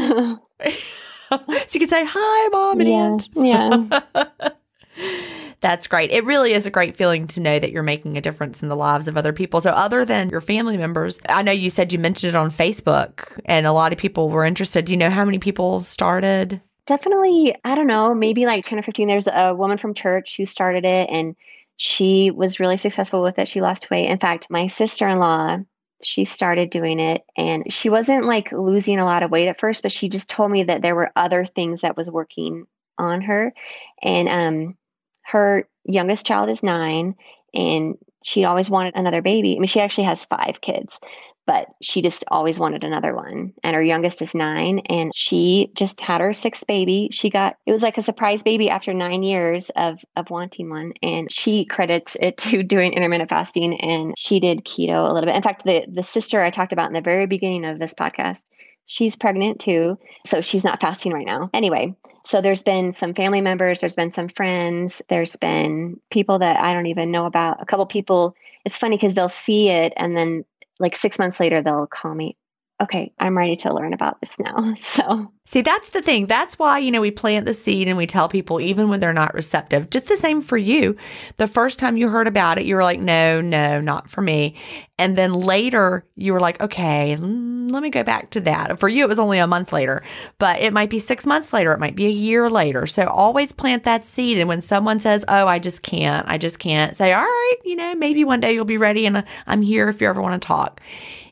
so 1.31 1.39
you 1.71 1.79
can 1.79 1.89
say, 1.89 2.03
Hi, 2.05 2.47
mom 2.49 2.81
and 2.81 2.89
yeah, 2.89 2.95
aunt. 2.95 3.29
Yeah. 3.35 4.49
That's 5.61 5.87
great. 5.87 6.09
It 6.09 6.25
really 6.25 6.53
is 6.53 6.65
a 6.65 6.71
great 6.71 6.95
feeling 6.95 7.27
to 7.27 7.39
know 7.39 7.59
that 7.59 7.71
you're 7.71 7.83
making 7.83 8.17
a 8.17 8.21
difference 8.21 8.63
in 8.63 8.69
the 8.69 8.75
lives 8.75 9.07
of 9.07 9.15
other 9.15 9.31
people. 9.31 9.61
So, 9.61 9.69
other 9.69 10.03
than 10.03 10.29
your 10.29 10.41
family 10.41 10.75
members, 10.75 11.19
I 11.29 11.43
know 11.43 11.51
you 11.51 11.69
said 11.69 11.93
you 11.93 11.99
mentioned 11.99 12.33
it 12.33 12.37
on 12.37 12.49
Facebook 12.49 13.39
and 13.45 13.65
a 13.65 13.71
lot 13.71 13.93
of 13.93 13.99
people 13.99 14.29
were 14.29 14.43
interested. 14.43 14.85
Do 14.85 14.91
you 14.91 14.97
know 14.97 15.11
how 15.11 15.23
many 15.23 15.39
people 15.39 15.83
started? 15.83 16.59
Definitely, 16.87 17.55
I 17.63 17.75
don't 17.75 17.87
know, 17.87 18.15
maybe 18.15 18.45
like 18.45 18.65
10 18.65 18.79
or 18.79 18.81
15. 18.81 19.07
There's 19.07 19.27
a 19.31 19.53
woman 19.53 19.77
from 19.77 19.93
church 19.93 20.35
who 20.35 20.45
started 20.45 20.83
it 20.83 21.09
and 21.11 21.35
she 21.77 22.31
was 22.31 22.59
really 22.59 22.77
successful 22.77 23.21
with 23.21 23.39
it. 23.39 23.47
She 23.47 23.61
lost 23.61 23.89
weight. 23.89 24.07
In 24.07 24.19
fact, 24.19 24.49
my 24.49 24.67
sister 24.67 25.07
in 25.07 25.19
law, 25.19 25.57
she 26.03 26.25
started 26.25 26.69
doing 26.69 26.99
it 26.99 27.23
and 27.37 27.71
she 27.71 27.89
wasn't 27.89 28.25
like 28.25 28.51
losing 28.51 28.99
a 28.99 29.05
lot 29.05 29.23
of 29.23 29.31
weight 29.31 29.47
at 29.47 29.59
first, 29.59 29.81
but 29.83 29.91
she 29.91 30.09
just 30.09 30.29
told 30.29 30.51
me 30.51 30.63
that 30.63 30.81
there 30.81 30.95
were 30.95 31.11
other 31.15 31.45
things 31.45 31.81
that 31.81 31.97
was 31.97 32.09
working 32.09 32.65
on 32.97 33.21
her. 33.21 33.53
And 34.01 34.29
um, 34.29 34.77
her 35.23 35.67
youngest 35.83 36.25
child 36.25 36.49
is 36.49 36.63
nine 36.63 37.15
and 37.53 37.97
she 38.23 38.45
always 38.45 38.69
wanted 38.69 38.95
another 38.95 39.21
baby. 39.21 39.55
I 39.55 39.59
mean, 39.59 39.67
she 39.67 39.79
actually 39.79 40.05
has 40.05 40.25
five 40.25 40.61
kids, 40.61 40.99
but 41.47 41.67
she 41.81 42.01
just 42.01 42.23
always 42.29 42.59
wanted 42.59 42.83
another 42.83 43.15
one. 43.15 43.53
And 43.63 43.75
her 43.75 43.81
youngest 43.81 44.21
is 44.21 44.35
nine, 44.35 44.79
and 44.89 45.11
she 45.15 45.71
just 45.75 45.99
had 45.99 46.21
her 46.21 46.33
sixth 46.33 46.65
baby. 46.67 47.09
She 47.11 47.29
got 47.29 47.57
it 47.65 47.71
was 47.71 47.81
like 47.81 47.97
a 47.97 48.03
surprise 48.03 48.43
baby 48.43 48.69
after 48.69 48.93
nine 48.93 49.23
years 49.23 49.69
of 49.71 49.99
of 50.15 50.29
wanting 50.29 50.69
one, 50.69 50.93
and 51.01 51.31
she 51.31 51.65
credits 51.65 52.15
it 52.19 52.37
to 52.49 52.63
doing 52.63 52.93
intermittent 52.93 53.29
fasting, 53.29 53.79
and 53.81 54.17
she 54.17 54.39
did 54.39 54.65
keto 54.65 55.09
a 55.09 55.13
little 55.13 55.27
bit. 55.27 55.35
In 55.35 55.41
fact, 55.41 55.63
the 55.65 55.85
the 55.91 56.03
sister 56.03 56.41
I 56.41 56.51
talked 56.51 56.73
about 56.73 56.87
in 56.87 56.93
the 56.93 57.01
very 57.01 57.25
beginning 57.25 57.65
of 57.65 57.79
this 57.79 57.93
podcast, 57.93 58.41
she's 58.85 59.15
pregnant 59.15 59.59
too. 59.59 59.97
So 60.25 60.41
she's 60.41 60.63
not 60.63 60.81
fasting 60.81 61.13
right 61.13 61.25
now. 61.25 61.49
Anyway, 61.53 61.95
so 62.25 62.41
there's 62.41 62.63
been 62.63 62.93
some 62.93 63.13
family 63.13 63.41
members, 63.41 63.79
there's 63.79 63.95
been 63.95 64.11
some 64.11 64.27
friends, 64.27 65.01
there's 65.09 65.35
been 65.35 65.99
people 66.09 66.39
that 66.39 66.57
I 66.57 66.73
don't 66.73 66.87
even 66.87 67.11
know 67.11 67.25
about. 67.25 67.61
A 67.61 67.65
couple 67.65 67.85
people. 67.85 68.35
It's 68.65 68.77
funny 68.77 68.97
because 68.97 69.13
they'll 69.13 69.29
see 69.29 69.69
it 69.69 69.93
and 69.97 70.15
then 70.15 70.45
like 70.79 70.95
six 70.95 71.19
months 71.19 71.39
later 71.39 71.61
they'll 71.61 71.87
call 71.87 72.13
me 72.13 72.37
okay, 72.81 73.13
I'm 73.19 73.37
ready 73.37 73.55
to 73.57 73.73
learn 73.73 73.93
about 73.93 74.19
this 74.21 74.37
now. 74.39 74.73
So, 74.81 75.31
see, 75.45 75.61
that's 75.61 75.89
the 75.89 76.01
thing. 76.01 76.27
That's 76.27 76.59
why, 76.59 76.79
you 76.79 76.91
know, 76.91 77.01
we 77.01 77.11
plant 77.11 77.45
the 77.45 77.53
seed 77.53 77.87
and 77.87 77.97
we 77.97 78.07
tell 78.07 78.29
people, 78.29 78.61
even 78.61 78.89
when 78.89 78.99
they're 78.99 79.13
not 79.13 79.33
receptive, 79.33 79.89
just 79.89 80.05
the 80.05 80.17
same 80.17 80.41
for 80.41 80.57
you. 80.57 80.95
The 81.37 81.47
first 81.47 81.79
time 81.79 81.97
you 81.97 82.09
heard 82.09 82.27
about 82.27 82.59
it, 82.59 82.65
you 82.65 82.75
were 82.75 82.83
like, 82.83 82.99
no, 82.99 83.41
no, 83.41 83.81
not 83.81 84.09
for 84.09 84.21
me. 84.21 84.55
And 84.97 85.17
then 85.17 85.33
later, 85.33 86.05
you 86.15 86.31
were 86.31 86.39
like, 86.39 86.61
okay, 86.61 87.17
mm, 87.19 87.71
let 87.71 87.81
me 87.81 87.89
go 87.89 88.03
back 88.03 88.29
to 88.31 88.41
that. 88.41 88.79
For 88.79 88.87
you, 88.87 89.03
it 89.03 89.09
was 89.09 89.17
only 89.17 89.39
a 89.39 89.47
month 89.47 89.73
later, 89.73 90.03
but 90.37 90.59
it 90.59 90.73
might 90.73 90.91
be 90.91 90.99
six 90.99 91.25
months 91.25 91.53
later. 91.53 91.71
It 91.73 91.79
might 91.79 91.95
be 91.95 92.05
a 92.05 92.09
year 92.09 92.49
later. 92.49 92.85
So 92.85 93.07
always 93.07 93.51
plant 93.51 93.83
that 93.85 94.05
seed. 94.05 94.37
And 94.37 94.47
when 94.47 94.61
someone 94.61 94.99
says, 94.99 95.25
oh, 95.27 95.47
I 95.47 95.57
just 95.57 95.81
can't, 95.81 96.27
I 96.29 96.37
just 96.37 96.59
can't, 96.59 96.95
say, 96.95 97.13
all 97.13 97.23
right, 97.23 97.55
you 97.65 97.75
know, 97.75 97.95
maybe 97.95 98.23
one 98.23 98.41
day 98.41 98.53
you'll 98.53 98.65
be 98.65 98.77
ready 98.77 99.07
and 99.07 99.23
I'm 99.47 99.63
here 99.63 99.89
if 99.89 100.01
you 100.01 100.07
ever 100.07 100.21
want 100.21 100.39
to 100.39 100.47
talk. 100.47 100.81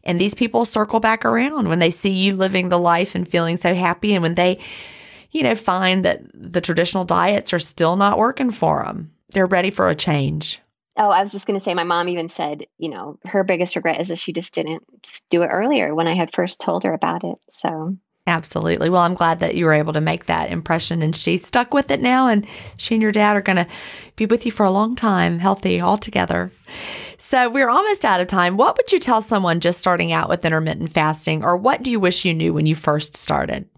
And 0.04 0.20
these 0.20 0.34
people 0.34 0.66
circle 0.66 1.00
back 1.00 1.26
around 1.26 1.68
when 1.68 1.80
they 1.80 1.92
see 1.92 2.10
you 2.10 2.34
living 2.34 2.70
the 2.70 2.80
life 2.80 3.14
and 3.16 3.28
feeling 3.28 3.58
so 3.58 3.76
happy. 4.00 4.14
And 4.14 4.24
when 4.24 4.36
they, 4.36 4.60
you 5.32 5.44
know, 5.44 5.56
find 5.56 6.06
that 6.06 6.22
the 6.34 6.62
traditional 6.62 7.04
diets 7.04 7.54
are 7.54 7.60
still 7.60 7.96
not 7.96 8.18
working 8.18 8.52
for 8.52 8.84
them, 8.84 9.12
they're 9.30 9.46
ready 9.46 9.72
for 9.72 9.90
a 9.90 9.96
change. 9.96 10.60
Oh, 10.98 11.10
I 11.10 11.22
was 11.22 11.32
just 11.32 11.48
going 11.48 11.58
to 11.58 11.64
say, 11.64 11.74
my 11.74 11.84
mom 11.84 12.10
even 12.10 12.28
said, 12.28 12.66
you 12.78 12.90
know, 12.90 13.20
her 13.26 13.44
biggest 13.44 13.76
regret 13.76 14.02
is 14.02 14.10
that 14.10 14.18
she 14.18 14.34
just 14.34 14.54
didn't 14.54 14.84
do 15.30 15.44
it 15.44 15.48
earlier 15.48 15.96
when 15.96 16.08
I 16.08 16.14
had 16.14 16.34
first 16.34 16.60
told 16.60 16.84
her 16.84 16.94
about 16.94 17.24
it. 17.24 17.38
So, 17.50 17.88
absolutely. 18.28 18.90
Well, 18.90 19.04
I'm 19.04 19.14
glad 19.14 19.40
that 19.40 19.56
you 19.56 19.66
were 19.66 19.74
able 19.74 19.94
to 19.94 20.02
make 20.02 20.26
that 20.26 20.52
impression 20.52 21.02
and 21.02 21.16
she's 21.16 21.46
stuck 21.46 21.74
with 21.74 21.90
it 21.90 22.02
now. 22.02 22.28
And 22.28 22.46
she 22.78 22.96
and 22.96 23.02
your 23.02 23.14
dad 23.14 23.38
are 23.38 23.42
going 23.42 23.58
to 23.58 23.68
be 24.18 24.26
with 24.26 24.46
you 24.46 24.52
for 24.52 24.66
a 24.66 24.72
long 24.72 24.96
time, 24.96 25.40
healthy 25.40 25.80
all 25.80 25.98
together. 25.98 26.52
So 27.18 27.50
we're 27.50 27.70
almost 27.70 28.04
out 28.04 28.20
of 28.20 28.28
time. 28.28 28.58
What 28.58 28.76
would 28.76 28.92
you 28.92 29.00
tell 29.00 29.22
someone 29.22 29.62
just 29.62 29.80
starting 29.80 30.12
out 30.12 30.28
with 30.28 30.44
intermittent 30.44 30.92
fasting, 30.92 31.44
or 31.44 31.56
what 31.56 31.84
do 31.84 31.92
you 31.92 32.00
wish 32.00 32.26
you 32.26 32.34
knew 32.34 32.54
when 32.54 32.66
you 32.66 32.76
first 32.76 33.16
started? 33.16 33.70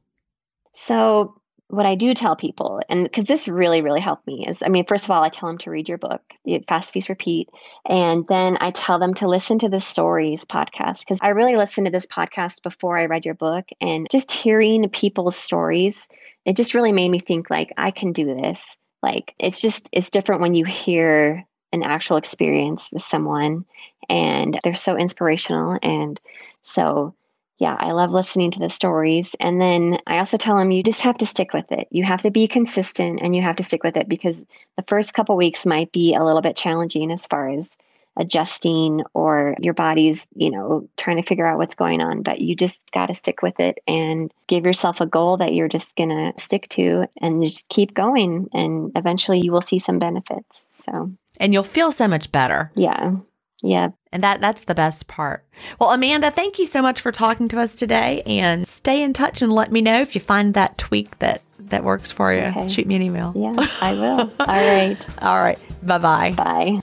So, 0.74 1.36
what 1.68 1.86
I 1.86 1.96
do 1.96 2.14
tell 2.14 2.36
people, 2.36 2.82
and 2.90 3.06
because 3.06 3.28
this 3.28 3.48
really, 3.48 3.82
really 3.82 4.02
helped 4.02 4.28
me, 4.28 4.46
is 4.46 4.62
I 4.62 4.68
mean, 4.68 4.86
first 4.86 5.06
of 5.06 5.12
all, 5.12 5.24
I 5.24 5.30
tell 5.30 5.48
them 5.48 5.58
to 5.60 5.72
read 5.72 5.88
your 5.88 5.98
book, 5.98 6.22
eh, 6.46 6.60
Fast 6.68 6.92
Feast 6.92 7.08
Repeat. 7.08 7.48
And 7.86 8.26
then 8.28 8.58
I 8.60 8.72
tell 8.72 9.00
them 9.00 9.14
to 9.16 9.28
listen 9.28 9.58
to 9.60 9.70
the 9.70 9.80
stories 9.80 10.44
podcast 10.44 11.00
because 11.00 11.20
I 11.22 11.30
really 11.30 11.56
listened 11.56 11.86
to 11.86 11.92
this 11.92 12.06
podcast 12.06 12.62
before 12.62 12.98
I 12.98 13.06
read 13.06 13.24
your 13.24 13.36
book. 13.36 13.70
And 13.80 14.08
just 14.12 14.34
hearing 14.34 14.90
people's 14.90 15.38
stories, 15.38 16.10
it 16.44 16.58
just 16.58 16.74
really 16.74 16.92
made 16.92 17.10
me 17.10 17.20
think, 17.20 17.50
like, 17.50 17.72
I 17.78 17.92
can 17.92 18.12
do 18.12 18.26
this. 18.26 18.78
Like, 19.02 19.34
it's 19.40 19.62
just, 19.62 19.90
it's 19.94 20.10
different 20.10 20.42
when 20.42 20.56
you 20.56 20.66
hear 20.66 21.46
an 21.72 21.84
actual 21.84 22.18
experience 22.18 22.90
with 22.92 23.02
someone 23.02 23.66
and 24.10 24.60
they're 24.64 24.76
so 24.76 24.98
inspirational 24.98 25.80
and 25.82 26.20
so 26.64 27.16
yeah 27.62 27.76
i 27.80 27.92
love 27.92 28.12
listening 28.12 28.52
to 28.52 28.60
the 28.60 28.70
stories 28.70 29.36
and 29.40 29.62
then 29.62 29.98
i 30.08 30.18
also 30.18 30.38
tell 30.38 30.58
them 30.58 30.72
you 30.72 30.84
just 30.84 31.02
have 31.02 31.18
to 31.18 31.26
stick 31.26 31.54
with 31.54 31.72
it 31.72 31.88
you 31.92 32.04
have 32.04 32.22
to 32.22 32.32
be 32.32 32.48
consistent 32.48 33.22
and 33.22 33.36
you 33.36 33.42
have 33.42 33.56
to 33.56 33.64
stick 33.64 33.84
with 33.84 33.96
it 33.96 34.10
because 34.10 34.44
the 34.78 34.84
first 34.88 35.14
couple 35.14 35.38
weeks 35.38 35.66
might 35.66 35.92
be 35.92 36.14
a 36.14 36.24
little 36.24 36.42
bit 36.42 36.56
challenging 36.56 37.12
as 37.12 37.26
far 37.26 37.50
as 37.50 37.78
adjusting 38.18 39.02
or 39.14 39.56
your 39.62 39.74
body's 39.74 40.28
you 40.36 40.52
know 40.52 40.88
trying 40.98 41.16
to 41.16 41.24
figure 41.24 41.46
out 41.46 41.58
what's 41.58 41.76
going 41.76 42.02
on 42.02 42.22
but 42.24 42.42
you 42.42 42.56
just 42.56 42.82
got 42.92 43.06
to 43.06 43.16
stick 43.16 43.42
with 43.42 43.58
it 43.62 43.80
and 43.88 44.34
give 44.48 44.66
yourself 44.66 45.00
a 45.00 45.06
goal 45.06 45.38
that 45.38 45.56
you're 45.56 45.70
just 45.70 45.96
going 45.96 46.10
to 46.10 46.34
stick 46.42 46.68
to 46.68 47.08
and 47.22 47.42
just 47.42 47.70
keep 47.70 47.94
going 47.94 48.50
and 48.54 48.92
eventually 48.98 49.40
you 49.40 49.52
will 49.54 49.62
see 49.62 49.80
some 49.80 49.98
benefits 49.98 50.66
so 50.74 51.10
and 51.40 51.54
you'll 51.54 51.64
feel 51.64 51.92
so 51.92 52.08
much 52.08 52.32
better. 52.32 52.72
Yeah. 52.76 53.16
Yeah. 53.62 53.90
And 54.14 54.24
that 54.24 54.42
that's 54.42 54.66
the 54.66 54.76
best 54.76 55.08
part. 55.08 55.46
Well, 55.80 55.92
Amanda, 55.92 56.32
thank 56.32 56.60
you 56.60 56.66
so 56.66 56.82
much 56.82 57.00
for 57.00 57.12
talking 57.12 57.48
to 57.50 57.60
us 57.60 57.76
today 57.76 58.24
and 58.26 58.68
stay 58.68 59.02
in 59.02 59.14
touch 59.14 59.42
and 59.42 59.54
let 59.54 59.72
me 59.72 59.82
know 59.82 60.02
if 60.02 60.16
you 60.16 60.22
find 60.22 60.54
that 60.54 60.78
tweak 60.78 61.18
that 61.20 61.42
that 61.60 61.84
works 61.86 62.12
for 62.12 62.34
you. 62.34 62.42
Okay. 62.42 62.68
Shoot 62.68 62.88
me 62.88 62.96
an 62.96 63.02
email. 63.02 63.32
Yeah, 63.36 63.54
I 63.82 63.94
will. 64.00 64.32
All 64.40 64.46
right. 64.48 65.24
All 65.24 65.38
right. 65.38 65.60
Bye-bye. 65.86 66.34
Bye. 66.34 66.80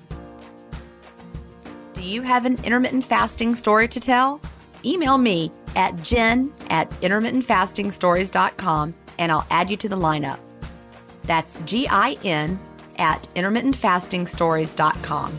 Do 1.93 2.03
you 2.03 2.23
have 2.23 2.47
an 2.47 2.57
intermittent 2.65 3.05
fasting 3.05 3.55
story 3.55 3.89
to 3.89 4.01
tell? 4.01 4.41
Email 4.85 5.19
me 5.19 5.53
at 5.77 6.01
gin 6.03 6.51
at 6.71 6.89
intermittentfastingstories.com 7.03 8.95
and 9.19 9.33
I'll 9.33 9.47
add 9.51 9.71
you 9.71 9.77
to 9.77 9.89
the 9.89 9.97
lineup. 9.97 10.39
That's 11.25 11.61
G 11.63 11.87
I 11.91 12.17
N 12.25 12.59
at 12.97 13.29
intermittentfastingstories.com. 13.35 15.39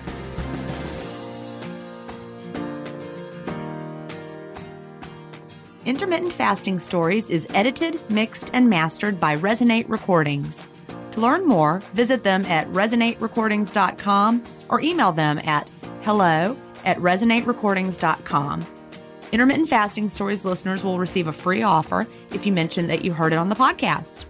Intermittent 5.91 6.31
Fasting 6.31 6.79
Stories 6.79 7.29
is 7.29 7.45
edited, 7.53 7.99
mixed, 8.09 8.49
and 8.53 8.69
mastered 8.69 9.19
by 9.19 9.35
Resonate 9.35 9.89
Recordings. 9.89 10.65
To 11.11 11.19
learn 11.19 11.45
more, 11.45 11.79
visit 11.91 12.23
them 12.23 12.45
at 12.45 12.65
resonaterecordings.com 12.69 14.41
or 14.69 14.79
email 14.79 15.11
them 15.11 15.39
at 15.39 15.69
hello 16.03 16.55
at 16.85 16.95
resonaterecordings.com. 16.99 18.65
Intermittent 19.33 19.67
Fasting 19.67 20.09
Stories 20.09 20.45
listeners 20.45 20.81
will 20.81 20.97
receive 20.97 21.27
a 21.27 21.33
free 21.33 21.61
offer 21.61 22.07
if 22.31 22.45
you 22.45 22.53
mention 22.53 22.87
that 22.87 23.03
you 23.03 23.11
heard 23.11 23.33
it 23.33 23.35
on 23.35 23.49
the 23.49 23.55
podcast. 23.55 24.23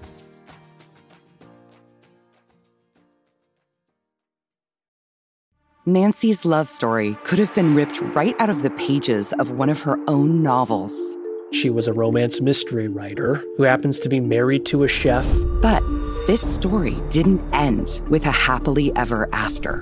Nancy's 5.86 6.44
love 6.44 6.70
story 6.70 7.16
could 7.24 7.38
have 7.38 7.54
been 7.54 7.76
ripped 7.76 8.02
right 8.02 8.36
out 8.40 8.50
of 8.50 8.64
the 8.64 8.72
pages 8.72 9.32
of 9.34 9.52
one 9.52 9.70
of 9.70 9.84
her 9.84 10.00
own 10.08 10.42
novels. 10.42 11.18
She 11.52 11.70
was 11.70 11.88
a 11.88 11.94
romance 11.94 12.40
mystery 12.40 12.88
writer 12.88 13.44
who 13.58 13.64
happens 13.64 14.00
to 14.00 14.10
be 14.10 14.22
married 14.22 14.66
to 14.68 14.84
a 14.84 14.88
chef. 14.88 15.28
But 15.62 15.84
this 16.26 16.42
story 16.42 16.96
didn't 17.10 17.42
end 17.54 18.02
with 18.10 18.26
a 18.26 18.32
happily 18.32 18.96
ever 18.96 19.28
after. 19.34 19.82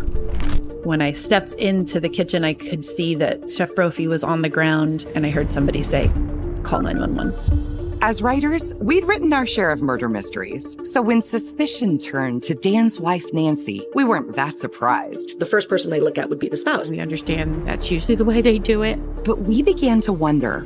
When 0.84 1.00
I 1.00 1.12
stepped 1.12 1.54
into 1.54 2.00
the 2.00 2.10
kitchen, 2.10 2.44
I 2.44 2.54
could 2.54 2.84
see 2.84 3.14
that 3.16 3.52
Chef 3.52 3.76
Brophy 3.76 4.08
was 4.08 4.24
on 4.24 4.42
the 4.42 4.50
ground, 4.50 5.06
and 5.14 5.26
I 5.26 5.30
heard 5.30 5.54
somebody 5.54 5.84
say, 5.84 6.10
Call 6.64 6.82
911. 6.82 8.00
As 8.02 8.22
writers, 8.22 8.74
we'd 8.76 9.06
written 9.06 9.32
our 9.34 9.46
share 9.46 9.72
of 9.72 9.82
murder 9.82 10.10
mysteries. 10.10 10.78
So 10.90 11.02
when 11.02 11.22
suspicion 11.22 11.98
turned 11.98 12.44
to 12.44 12.56
Dan's 12.56 13.00
wife, 13.00 13.32
Nancy, 13.34 13.86
we 13.94 14.06
weren't 14.06 14.36
that 14.36 14.58
surprised. 14.58 15.40
The 15.40 15.46
first 15.46 15.68
person 15.68 15.92
they 15.92 16.00
look 16.00 16.18
at 16.18 16.30
would 16.30 16.40
be 16.40 16.48
the 16.48 16.58
spouse. 16.58 16.90
We 16.90 17.02
understand 17.02 17.68
that's 17.68 17.92
usually 17.92 18.16
the 18.16 18.26
way 18.26 18.42
they 18.42 18.58
do 18.58 18.84
it. 18.84 18.98
But 19.26 19.42
we 19.42 19.62
began 19.62 20.00
to 20.02 20.14
wonder 20.14 20.66